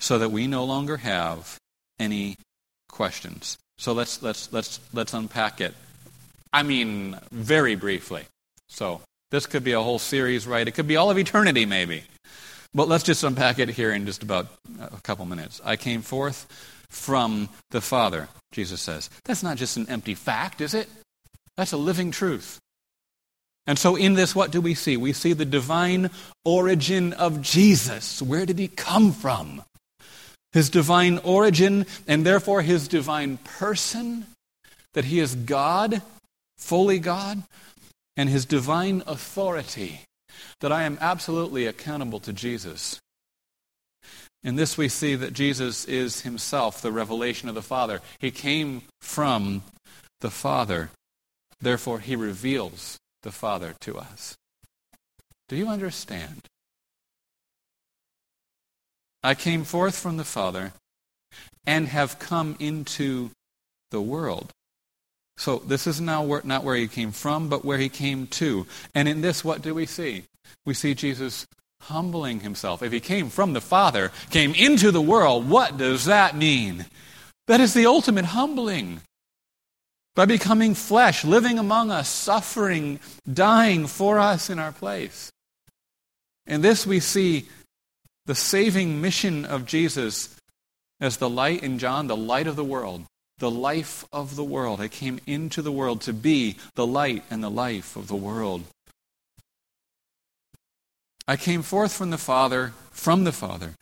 so 0.00 0.18
that 0.18 0.30
we 0.30 0.46
no 0.46 0.64
longer 0.64 0.96
have 0.96 1.58
any 1.98 2.36
questions. 2.88 3.58
So 3.78 3.92
let's 3.92 4.22
let's 4.22 4.52
let's 4.52 4.80
let's 4.92 5.14
unpack 5.14 5.60
it. 5.60 5.74
I 6.52 6.62
mean, 6.62 7.18
very 7.30 7.74
briefly. 7.74 8.24
So 8.68 9.02
this 9.30 9.46
could 9.46 9.64
be 9.64 9.72
a 9.72 9.82
whole 9.82 9.98
series, 9.98 10.46
right? 10.46 10.66
It 10.66 10.72
could 10.72 10.86
be 10.86 10.96
all 10.96 11.10
of 11.10 11.18
eternity, 11.18 11.66
maybe. 11.66 12.04
But 12.74 12.88
let's 12.88 13.04
just 13.04 13.24
unpack 13.24 13.58
it 13.58 13.68
here 13.70 13.92
in 13.92 14.06
just 14.06 14.22
about 14.22 14.48
a 14.80 15.00
couple 15.02 15.24
minutes. 15.24 15.60
I 15.64 15.76
came 15.76 16.02
forth 16.02 16.46
from 16.90 17.48
the 17.70 17.80
Father, 17.80 18.28
Jesus 18.52 18.80
says. 18.80 19.10
That's 19.24 19.42
not 19.42 19.56
just 19.56 19.76
an 19.76 19.88
empty 19.88 20.14
fact, 20.14 20.60
is 20.60 20.74
it? 20.74 20.88
That's 21.56 21.72
a 21.72 21.76
living 21.76 22.10
truth. 22.10 22.58
And 23.66 23.78
so, 23.78 23.96
in 23.96 24.14
this, 24.14 24.34
what 24.34 24.52
do 24.52 24.60
we 24.60 24.74
see? 24.74 24.96
We 24.96 25.12
see 25.12 25.32
the 25.32 25.44
divine 25.44 26.10
origin 26.44 27.12
of 27.14 27.42
Jesus. 27.42 28.22
Where 28.22 28.46
did 28.46 28.58
he 28.58 28.68
come 28.68 29.12
from? 29.12 29.62
His 30.56 30.70
divine 30.70 31.18
origin, 31.18 31.84
and 32.08 32.24
therefore 32.24 32.62
his 32.62 32.88
divine 32.88 33.36
person. 33.36 34.24
that 34.94 35.04
he 35.04 35.20
is 35.20 35.34
God, 35.34 36.00
fully 36.56 36.98
God, 36.98 37.42
and 38.16 38.30
his 38.30 38.46
divine 38.46 39.02
authority, 39.06 40.00
that 40.60 40.72
I 40.72 40.84
am 40.84 40.96
absolutely 41.02 41.66
accountable 41.66 42.18
to 42.20 42.32
Jesus. 42.32 42.98
In 44.42 44.56
this, 44.56 44.78
we 44.78 44.88
see 44.88 45.14
that 45.14 45.34
Jesus 45.34 45.84
is 45.84 46.22
himself 46.22 46.80
the 46.80 46.90
revelation 46.90 47.50
of 47.50 47.54
the 47.54 47.60
Father. 47.60 48.00
He 48.18 48.30
came 48.30 48.84
from 49.02 49.62
the 50.22 50.30
Father. 50.30 50.88
Therefore, 51.60 52.00
he 52.00 52.16
reveals 52.16 52.96
the 53.22 53.32
Father 53.32 53.74
to 53.80 53.98
us. 53.98 54.34
Do 55.50 55.56
you 55.56 55.68
understand? 55.68 56.46
I 59.26 59.34
came 59.34 59.64
forth 59.64 59.98
from 59.98 60.18
the 60.18 60.24
Father 60.24 60.72
and 61.66 61.88
have 61.88 62.20
come 62.20 62.54
into 62.60 63.30
the 63.90 64.00
world. 64.00 64.52
So 65.36 65.58
this 65.58 65.88
is 65.88 66.00
now 66.00 66.22
where, 66.22 66.42
not 66.44 66.62
where 66.62 66.76
he 66.76 66.86
came 66.86 67.10
from, 67.10 67.48
but 67.48 67.64
where 67.64 67.76
he 67.76 67.88
came 67.88 68.28
to. 68.28 68.68
And 68.94 69.08
in 69.08 69.22
this, 69.22 69.44
what 69.44 69.62
do 69.62 69.74
we 69.74 69.84
see? 69.84 70.22
We 70.64 70.74
see 70.74 70.94
Jesus 70.94 71.44
humbling 71.82 72.38
himself. 72.38 72.84
If 72.84 72.92
he 72.92 73.00
came 73.00 73.28
from 73.28 73.52
the 73.52 73.60
Father, 73.60 74.12
came 74.30 74.54
into 74.54 74.92
the 74.92 75.02
world, 75.02 75.50
what 75.50 75.76
does 75.76 76.04
that 76.04 76.36
mean? 76.36 76.86
That 77.48 77.60
is 77.60 77.74
the 77.74 77.86
ultimate 77.86 78.26
humbling. 78.26 79.00
By 80.14 80.26
becoming 80.26 80.74
flesh, 80.74 81.24
living 81.24 81.58
among 81.58 81.90
us, 81.90 82.08
suffering, 82.08 83.00
dying 83.30 83.88
for 83.88 84.20
us 84.20 84.50
in 84.50 84.60
our 84.60 84.70
place. 84.70 85.32
In 86.46 86.60
this, 86.60 86.86
we 86.86 87.00
see 87.00 87.48
the 88.26 88.34
saving 88.34 89.00
mission 89.00 89.44
of 89.44 89.66
Jesus 89.66 90.36
as 91.00 91.16
the 91.16 91.30
light 91.30 91.62
in 91.62 91.78
John, 91.78 92.06
the 92.06 92.16
light 92.16 92.46
of 92.46 92.56
the 92.56 92.64
world 92.64 93.06
the 93.38 93.50
life 93.50 94.04
of 94.12 94.36
the 94.36 94.44
world. 94.44 94.80
I 94.80 94.88
came 94.88 95.20
into 95.26 95.60
the 95.62 95.72
world 95.72 96.00
to 96.02 96.12
be 96.12 96.56
the 96.74 96.86
light 96.86 97.22
and 97.30 97.42
the 97.42 97.50
life 97.50 97.96
of 97.96 98.08
the 98.08 98.16
world. 98.16 98.64
I 101.28 101.36
came 101.36 101.62
forth 101.62 101.92
from 101.92 102.10
the 102.10 102.18
Father, 102.18 102.72
from 102.92 103.24
the 103.24 103.32
Father, 103.32 103.74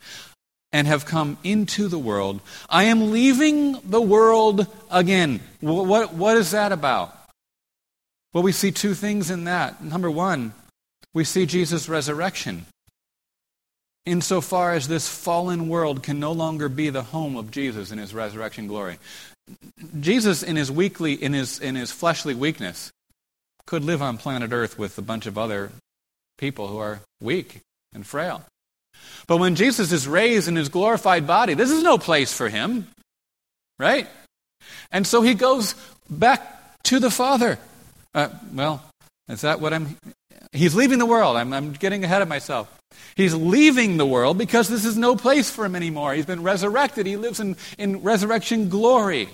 and 0.73 0.87
have 0.87 1.05
come 1.05 1.37
into 1.43 1.87
the 1.87 1.99
world. 1.99 2.41
I 2.67 2.85
am 2.85 3.11
leaving 3.11 3.79
the 3.85 4.01
world 4.01 4.67
again. 4.91 5.39
What, 5.61 5.85
what, 5.85 6.13
what 6.13 6.37
is 6.37 6.51
that 6.51 6.71
about? 6.71 7.15
Well, 8.33 8.43
we 8.43 8.51
see 8.51 8.71
two 8.71 8.93
things 8.93 9.29
in 9.31 9.45
that. 9.45 9.81
Number 9.81 10.11
one, 10.11 10.53
we 11.13 11.23
see 11.23 11.45
Jesus' 11.45 11.87
resurrection 11.87 12.65
insofar 14.05 14.73
as 14.73 14.87
this 14.87 15.07
fallen 15.07 15.67
world 15.67 16.03
can 16.03 16.19
no 16.19 16.31
longer 16.31 16.69
be 16.69 16.89
the 16.89 17.03
home 17.03 17.35
of 17.35 17.51
Jesus 17.51 17.91
in 17.91 17.97
his 17.97 18.13
resurrection 18.13 18.67
glory. 18.67 18.97
Jesus, 19.99 20.43
in 20.43 20.55
his 20.55 20.71
weekly, 20.71 21.13
in 21.13 21.33
his, 21.33 21.59
in 21.59 21.75
his 21.75 21.91
fleshly 21.91 22.33
weakness, 22.33 22.91
could 23.65 23.83
live 23.83 24.01
on 24.01 24.17
planet 24.17 24.51
Earth 24.51 24.77
with 24.77 24.97
a 24.97 25.01
bunch 25.01 25.25
of 25.25 25.37
other 25.37 25.71
people 26.37 26.67
who 26.67 26.77
are 26.77 27.01
weak 27.21 27.61
and 27.93 28.05
frail. 28.05 28.43
But 29.27 29.37
when 29.37 29.55
Jesus 29.55 29.91
is 29.91 30.07
raised 30.07 30.47
in 30.47 30.55
his 30.55 30.69
glorified 30.69 31.27
body, 31.27 31.53
this 31.53 31.71
is 31.71 31.83
no 31.83 31.97
place 31.97 32.33
for 32.33 32.49
him, 32.49 32.87
right? 33.79 34.07
And 34.91 35.05
so 35.05 35.21
he 35.21 35.33
goes 35.33 35.75
back 36.09 36.41
to 36.83 36.99
the 36.99 37.11
Father. 37.11 37.59
Uh, 38.13 38.29
well, 38.53 38.83
is 39.27 39.41
that 39.41 39.59
what 39.59 39.73
I'm. 39.73 39.97
He's 40.51 40.75
leaving 40.75 40.99
the 40.99 41.05
world. 41.05 41.37
I'm, 41.37 41.53
I'm 41.53 41.73
getting 41.73 42.03
ahead 42.03 42.21
of 42.21 42.27
myself. 42.27 42.71
He's 43.15 43.33
leaving 43.33 43.97
the 43.97 44.05
world 44.05 44.37
because 44.37 44.67
this 44.67 44.85
is 44.85 44.97
no 44.97 45.15
place 45.15 45.49
for 45.49 45.65
him 45.65 45.75
anymore. 45.75 46.13
He's 46.13 46.25
been 46.25 46.43
resurrected. 46.43 47.05
He 47.05 47.17
lives 47.17 47.39
in, 47.39 47.57
in 47.77 48.01
resurrection 48.03 48.69
glory. 48.69 49.29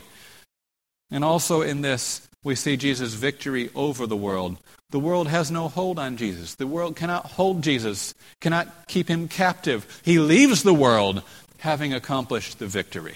And 1.11 1.23
also 1.23 1.61
in 1.61 1.81
this, 1.81 2.27
we 2.43 2.55
see 2.55 2.77
Jesus' 2.77 3.13
victory 3.13 3.69
over 3.75 4.07
the 4.07 4.17
world. 4.17 4.57
The 4.89 4.99
world 4.99 5.27
has 5.27 5.51
no 5.51 5.67
hold 5.67 5.99
on 5.99 6.17
Jesus. 6.17 6.55
The 6.55 6.67
world 6.67 6.95
cannot 6.95 7.25
hold 7.25 7.61
Jesus, 7.61 8.13
cannot 8.39 8.87
keep 8.87 9.07
him 9.07 9.27
captive. 9.27 10.01
He 10.03 10.19
leaves 10.19 10.63
the 10.63 10.73
world 10.73 11.23
having 11.59 11.93
accomplished 11.93 12.59
the 12.59 12.67
victory. 12.67 13.15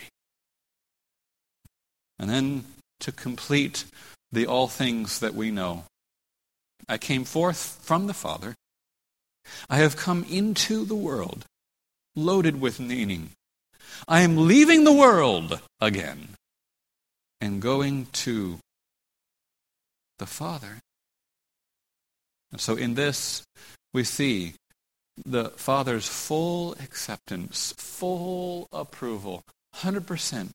And 2.18 2.30
then 2.30 2.64
to 3.02 3.12
complete 3.12 3.86
the 4.32 4.48
all 4.48 4.68
things 4.68 5.20
that 5.20 5.34
we 5.34 5.52
know, 5.52 5.84
I 6.88 6.98
came 6.98 7.24
forth 7.24 7.80
from 7.82 8.08
the 8.08 8.14
Father. 8.14 8.56
I 9.70 9.78
have 9.78 9.96
come 9.96 10.26
into 10.30 10.86
the 10.86 10.96
world 10.96 11.46
loaded 12.16 12.62
with 12.62 12.80
meaning. 12.80 13.32
I 14.08 14.22
am 14.22 14.48
leaving 14.48 14.84
the 14.84 14.94
world 14.94 15.60
again 15.80 16.30
and 17.42 17.62
going 17.62 18.08
to 18.14 18.60
the 20.20 20.26
Father. 20.26 20.80
And 22.52 22.62
so 22.62 22.76
in 22.76 22.96
this, 22.96 23.44
we 23.94 24.04
see 24.04 24.54
the 25.26 25.50
Father's 25.52 26.08
full 26.08 26.74
acceptance, 26.74 27.74
full 27.78 28.68
approval, 28.72 29.44
100% 29.78 30.50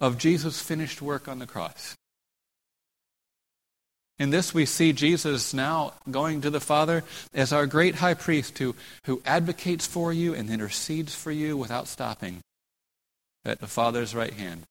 of 0.00 0.18
Jesus' 0.18 0.60
finished 0.60 1.00
work 1.00 1.28
on 1.28 1.38
the 1.38 1.46
cross. 1.46 1.94
In 4.18 4.30
this, 4.30 4.54
we 4.54 4.64
see 4.64 4.92
Jesus 4.92 5.52
now 5.52 5.92
going 6.10 6.40
to 6.40 6.50
the 6.50 6.60
Father 6.60 7.04
as 7.34 7.52
our 7.52 7.66
great 7.66 7.96
high 7.96 8.14
priest 8.14 8.58
who, 8.58 8.74
who 9.04 9.20
advocates 9.26 9.86
for 9.86 10.12
you 10.12 10.34
and 10.34 10.48
intercedes 10.48 11.14
for 11.14 11.30
you 11.30 11.56
without 11.56 11.86
stopping 11.86 12.40
at 13.44 13.60
the 13.60 13.66
Father's 13.66 14.14
right 14.14 14.32
hand. 14.32 14.62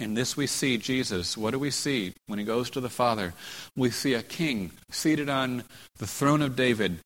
In 0.00 0.14
this, 0.14 0.36
we 0.36 0.46
see 0.46 0.76
Jesus. 0.76 1.36
What 1.36 1.52
do 1.52 1.58
we 1.58 1.70
see 1.70 2.14
when 2.26 2.38
he 2.38 2.44
goes 2.44 2.70
to 2.70 2.80
the 2.80 2.88
Father? 2.88 3.34
We 3.76 3.90
see 3.90 4.14
a 4.14 4.22
king 4.22 4.72
seated 4.90 5.28
on 5.28 5.64
the 5.98 6.06
throne 6.06 6.42
of 6.42 6.56
David 6.56 6.98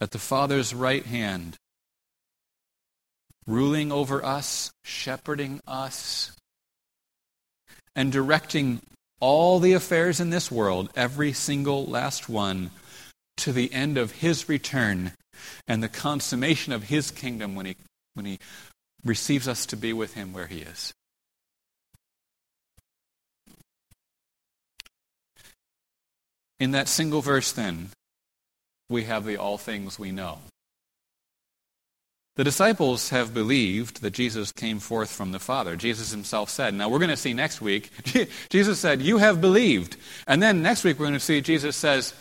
at 0.00 0.10
the 0.10 0.18
Father's 0.18 0.74
right 0.74 1.04
hand, 1.04 1.56
ruling 3.46 3.90
over 3.90 4.24
us, 4.24 4.72
shepherding 4.84 5.60
us, 5.66 6.32
and 7.96 8.12
directing 8.12 8.80
all 9.24 9.58
the 9.58 9.72
affairs 9.72 10.20
in 10.20 10.28
this 10.28 10.50
world, 10.50 10.90
every 10.94 11.32
single 11.32 11.86
last 11.86 12.28
one, 12.28 12.70
to 13.38 13.52
the 13.52 13.72
end 13.72 13.96
of 13.96 14.12
his 14.12 14.50
return 14.50 15.12
and 15.66 15.82
the 15.82 15.88
consummation 15.88 16.74
of 16.74 16.82
his 16.82 17.10
kingdom 17.10 17.54
when 17.54 17.64
he, 17.64 17.76
when 18.12 18.26
he 18.26 18.38
receives 19.02 19.48
us 19.48 19.64
to 19.64 19.78
be 19.78 19.94
with 19.94 20.12
him 20.12 20.34
where 20.34 20.46
he 20.46 20.58
is. 20.58 20.92
In 26.60 26.72
that 26.72 26.86
single 26.86 27.22
verse, 27.22 27.50
then, 27.50 27.88
we 28.90 29.04
have 29.04 29.24
the 29.24 29.38
all 29.38 29.56
things 29.56 29.98
we 29.98 30.12
know. 30.12 30.40
The 32.36 32.44
disciples 32.44 33.10
have 33.10 33.32
believed 33.32 34.02
that 34.02 34.12
Jesus 34.12 34.50
came 34.50 34.80
forth 34.80 35.10
from 35.10 35.30
the 35.30 35.38
Father. 35.38 35.76
Jesus 35.76 36.10
himself 36.10 36.50
said, 36.50 36.74
now 36.74 36.88
we're 36.88 36.98
going 36.98 37.10
to 37.10 37.16
see 37.16 37.32
next 37.32 37.60
week, 37.60 37.90
Jesus 38.50 38.80
said, 38.80 39.00
You 39.00 39.18
have 39.18 39.40
believed. 39.40 39.96
And 40.26 40.42
then 40.42 40.60
next 40.60 40.82
week 40.82 40.98
we're 40.98 41.06
going 41.06 41.14
to 41.14 41.20
see 41.20 41.40
Jesus 41.40 41.76
says, 41.76 42.12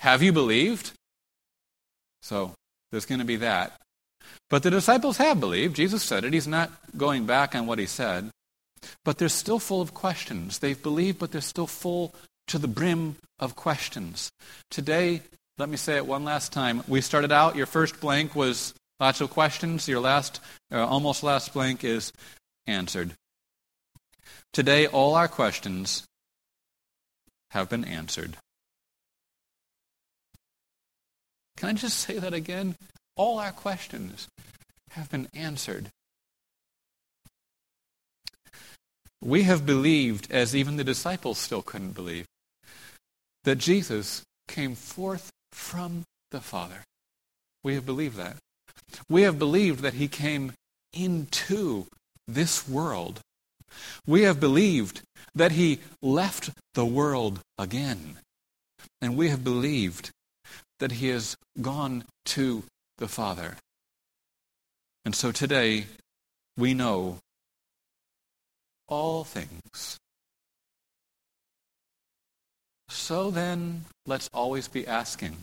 Have 0.00 0.22
you 0.22 0.32
believed? 0.32 0.92
So 2.20 2.52
there's 2.90 3.06
going 3.06 3.20
to 3.20 3.24
be 3.24 3.36
that. 3.36 3.72
But 4.50 4.62
the 4.62 4.70
disciples 4.70 5.16
have 5.16 5.40
believed. 5.40 5.76
Jesus 5.76 6.02
said 6.02 6.24
it. 6.24 6.34
He's 6.34 6.46
not 6.46 6.70
going 6.96 7.24
back 7.24 7.54
on 7.54 7.66
what 7.66 7.78
he 7.78 7.86
said. 7.86 8.30
But 9.04 9.16
they're 9.16 9.30
still 9.30 9.58
full 9.58 9.80
of 9.80 9.94
questions. 9.94 10.58
They've 10.58 10.80
believed, 10.80 11.18
but 11.18 11.32
they're 11.32 11.40
still 11.40 11.66
full 11.66 12.14
to 12.48 12.58
the 12.58 12.68
brim 12.68 13.16
of 13.38 13.56
questions. 13.56 14.30
Today, 14.70 15.22
let 15.56 15.70
me 15.70 15.76
say 15.76 15.96
it 15.96 16.06
one 16.06 16.24
last 16.24 16.52
time. 16.52 16.82
We 16.86 17.00
started 17.00 17.32
out, 17.32 17.56
your 17.56 17.66
first 17.66 18.00
blank 18.00 18.34
was 18.34 18.74
Lots 19.02 19.20
of 19.20 19.30
questions. 19.30 19.88
Your 19.88 19.98
last, 19.98 20.40
uh, 20.70 20.86
almost 20.86 21.24
last 21.24 21.52
blank 21.52 21.82
is 21.82 22.12
answered. 22.68 23.14
Today, 24.52 24.86
all 24.86 25.16
our 25.16 25.26
questions 25.26 26.04
have 27.50 27.68
been 27.68 27.84
answered. 27.84 28.36
Can 31.56 31.70
I 31.70 31.72
just 31.72 31.98
say 31.98 32.20
that 32.20 32.32
again? 32.32 32.76
All 33.16 33.40
our 33.40 33.50
questions 33.50 34.28
have 34.90 35.10
been 35.10 35.26
answered. 35.34 35.88
We 39.20 39.42
have 39.42 39.66
believed, 39.66 40.30
as 40.30 40.54
even 40.54 40.76
the 40.76 40.84
disciples 40.84 41.38
still 41.38 41.62
couldn't 41.62 41.96
believe, 41.96 42.26
that 43.42 43.56
Jesus 43.56 44.22
came 44.46 44.76
forth 44.76 45.32
from 45.50 46.04
the 46.30 46.40
Father. 46.40 46.84
We 47.64 47.74
have 47.74 47.84
believed 47.84 48.16
that. 48.16 48.36
We 49.08 49.22
have 49.22 49.38
believed 49.38 49.80
that 49.80 49.94
he 49.94 50.08
came 50.08 50.52
into 50.92 51.86
this 52.26 52.68
world. 52.68 53.20
We 54.06 54.22
have 54.22 54.40
believed 54.40 55.02
that 55.34 55.52
he 55.52 55.80
left 56.02 56.50
the 56.74 56.84
world 56.84 57.40
again. 57.58 58.18
And 59.00 59.16
we 59.16 59.28
have 59.30 59.42
believed 59.44 60.10
that 60.78 60.92
he 60.92 61.08
has 61.08 61.36
gone 61.60 62.04
to 62.26 62.64
the 62.98 63.08
Father. 63.08 63.56
And 65.04 65.14
so 65.14 65.32
today, 65.32 65.86
we 66.56 66.74
know 66.74 67.18
all 68.88 69.24
things. 69.24 69.98
So 72.88 73.30
then, 73.30 73.86
let's 74.06 74.28
always 74.32 74.68
be 74.68 74.86
asking 74.86 75.36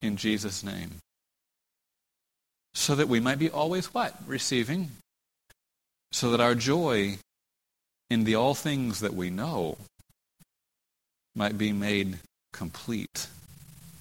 in 0.00 0.16
Jesus' 0.16 0.64
name. 0.64 0.96
So 2.76 2.94
that 2.94 3.08
we 3.08 3.20
might 3.20 3.38
be 3.38 3.48
always 3.48 3.86
what? 3.94 4.14
Receiving. 4.26 4.90
So 6.12 6.30
that 6.30 6.40
our 6.40 6.54
joy 6.54 7.16
in 8.10 8.24
the 8.24 8.34
all 8.34 8.54
things 8.54 9.00
that 9.00 9.14
we 9.14 9.30
know 9.30 9.78
might 11.34 11.56
be 11.56 11.72
made 11.72 12.18
complete. 12.52 13.28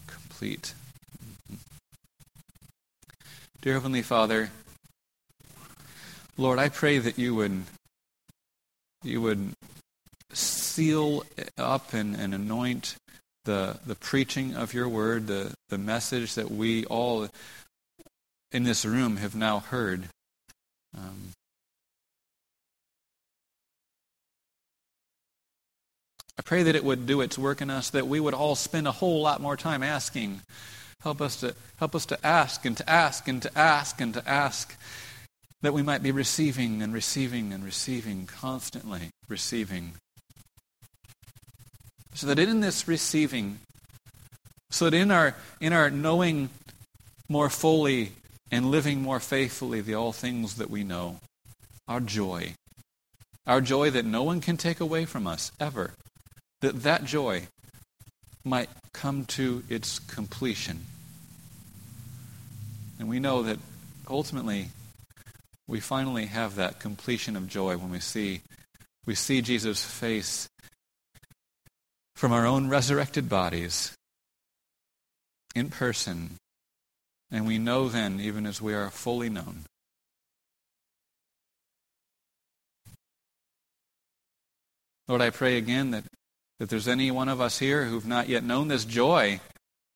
Complete. 0.07 0.73
Dear 3.61 3.73
Heavenly 3.73 4.01
Father, 4.01 4.51
Lord, 6.37 6.59
I 6.59 6.67
pray 6.67 6.99
that 6.99 7.17
you 7.17 7.33
would 7.33 7.63
you 9.03 9.21
would 9.21 9.53
seal 10.33 11.23
up 11.57 11.93
and, 11.93 12.13
and 12.13 12.35
anoint 12.35 12.97
the, 13.45 13.79
the 13.85 13.95
preaching 13.95 14.53
of 14.53 14.73
your 14.73 14.89
word, 14.89 15.27
the, 15.27 15.53
the 15.69 15.77
message 15.77 16.35
that 16.35 16.51
we 16.51 16.83
all 16.85 17.29
in 18.55 18.63
this 18.63 18.85
room 18.85 19.17
have 19.17 19.35
now 19.35 19.59
heard. 19.59 20.05
Um, 20.97 21.31
I 26.39 26.41
pray 26.41 26.63
that 26.63 26.73
it 26.73 26.85
would 26.85 27.05
do 27.05 27.19
its 27.19 27.37
work 27.37 27.61
in 27.61 27.69
us, 27.69 27.89
that 27.89 28.07
we 28.07 28.21
would 28.21 28.33
all 28.33 28.55
spend 28.55 28.87
a 28.87 28.93
whole 28.93 29.21
lot 29.21 29.41
more 29.41 29.57
time 29.57 29.83
asking. 29.83 30.39
Help 31.01 31.19
us 31.19 31.35
to 31.41 31.53
help 31.79 31.95
us 31.95 32.05
to 32.05 32.25
ask 32.25 32.63
and 32.65 32.77
to 32.77 32.89
ask 32.89 33.27
and 33.27 33.41
to 33.41 33.57
ask 33.57 33.99
and 33.99 34.13
to 34.13 34.27
ask 34.27 34.73
that 35.61 35.73
we 35.73 35.83
might 35.83 36.01
be 36.01 36.11
receiving 36.13 36.81
and 36.81 36.93
receiving 36.93 37.51
and 37.51 37.61
receiving, 37.65 38.25
constantly 38.25 39.09
receiving. 39.27 39.95
So 42.13 42.27
that 42.27 42.39
in 42.39 42.61
this 42.61 42.87
receiving, 42.87 43.59
so 44.69 44.89
that 44.89 44.95
in 44.95 45.11
our, 45.11 45.35
in 45.59 45.73
our 45.73 45.89
knowing 45.89 46.49
more 47.27 47.49
fully 47.49 48.13
and 48.51 48.71
living 48.71 49.01
more 49.01 49.19
faithfully 49.19 49.81
the 49.81 49.95
all 49.95 50.11
things 50.11 50.55
that 50.55 50.69
we 50.69 50.83
know, 50.83 51.19
our 51.87 51.99
joy, 51.99 52.53
our 53.47 53.61
joy 53.61 53.89
that 53.89 54.05
no 54.05 54.23
one 54.23 54.41
can 54.41 54.57
take 54.57 54.79
away 54.79 55.05
from 55.05 55.27
us 55.27 55.51
ever, 55.59 55.93
that 56.61 56.83
that 56.83 57.05
joy 57.05 57.47
might 58.43 58.69
come 58.93 59.25
to 59.25 59.63
its 59.69 59.99
completion. 59.99 60.85
And 62.99 63.09
we 63.09 63.19
know 63.19 63.43
that 63.43 63.59
ultimately 64.09 64.67
we 65.67 65.79
finally 65.79 66.27
have 66.27 66.55
that 66.55 66.79
completion 66.79 67.35
of 67.35 67.47
joy 67.47 67.77
when 67.77 67.91
we 67.91 67.99
see 67.99 68.41
we 69.05 69.13
see 69.13 69.41
Jesus' 69.41 69.83
face 69.83 70.47
from 72.15 72.31
our 72.31 72.45
own 72.45 72.69
resurrected 72.69 73.29
bodies 73.29 73.93
in 75.53 75.69
person. 75.69 76.37
And 77.31 77.47
we 77.47 77.57
know 77.57 77.89
then, 77.89 78.19
even 78.19 78.45
as 78.45 78.61
we 78.61 78.73
are 78.73 78.89
fully 78.89 79.29
known, 79.29 79.65
Lord, 85.07 85.21
I 85.21 85.29
pray 85.29 85.57
again 85.57 85.91
that 85.91 86.03
if 86.59 86.69
there's 86.69 86.87
any 86.87 87.11
one 87.11 87.29
of 87.29 87.39
us 87.39 87.59
here 87.59 87.85
who've 87.85 88.07
not 88.07 88.27
yet 88.29 88.43
known 88.43 88.69
this 88.69 88.85
joy 88.85 89.39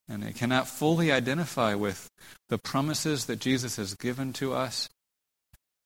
and 0.07 0.21
they 0.21 0.33
cannot 0.33 0.67
fully 0.67 1.11
identify 1.11 1.73
with 1.73 2.09
the 2.49 2.57
promises 2.57 3.25
that 3.25 3.39
Jesus 3.39 3.77
has 3.77 3.95
given 3.95 4.33
to 4.33 4.53
us, 4.53 4.89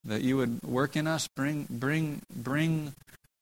that 0.03 0.21
you 0.21 0.37
would 0.37 0.61
work 0.63 0.95
in 0.95 1.07
us, 1.07 1.27
bring, 1.27 1.67
bring, 1.69 2.21
bring 2.33 2.93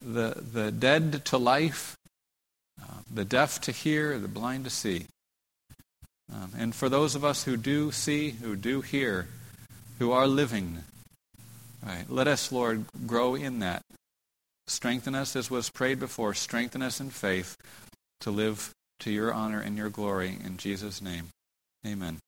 the, 0.02 0.44
the 0.54 0.72
dead 0.72 1.26
to 1.26 1.38
life, 1.38 1.98
uh, 2.82 2.98
the 3.12 3.26
deaf 3.26 3.62
to 3.62 3.72
hear, 3.72 4.20
the 4.20 4.28
blind 4.28 4.66
to 4.66 4.70
see. 4.70 5.06
Um, 6.34 6.52
and 6.58 6.76
for 6.76 6.90
those 6.90 7.16
of 7.16 7.26
us 7.26 7.44
who 7.44 7.58
do 7.58 7.92
see, 7.92 8.32
who 8.32 8.56
do 8.56 8.82
hear, 8.82 9.28
who 10.00 10.12
are 10.12 10.28
living, 10.28 10.80
right, 11.86 12.06
let 12.10 12.28
us, 12.28 12.52
Lord, 12.52 12.86
grow 13.06 13.36
in 13.36 13.60
that. 13.60 13.82
Strengthen 14.68 15.16
us, 15.16 15.36
as 15.36 15.52
was 15.52 15.70
prayed 15.70 16.00
before, 16.00 16.34
strengthen 16.34 16.82
us 16.82 17.02
in 17.02 17.10
faith 17.10 17.58
to 18.22 18.32
live 18.32 18.72
to 19.02 19.12
your 19.12 19.34
honor 19.34 19.60
and 19.60 19.78
your 19.78 19.90
glory. 19.90 20.38
In 20.44 20.58
Jesus' 20.58 21.02
name, 21.02 21.30
amen. 21.86 22.20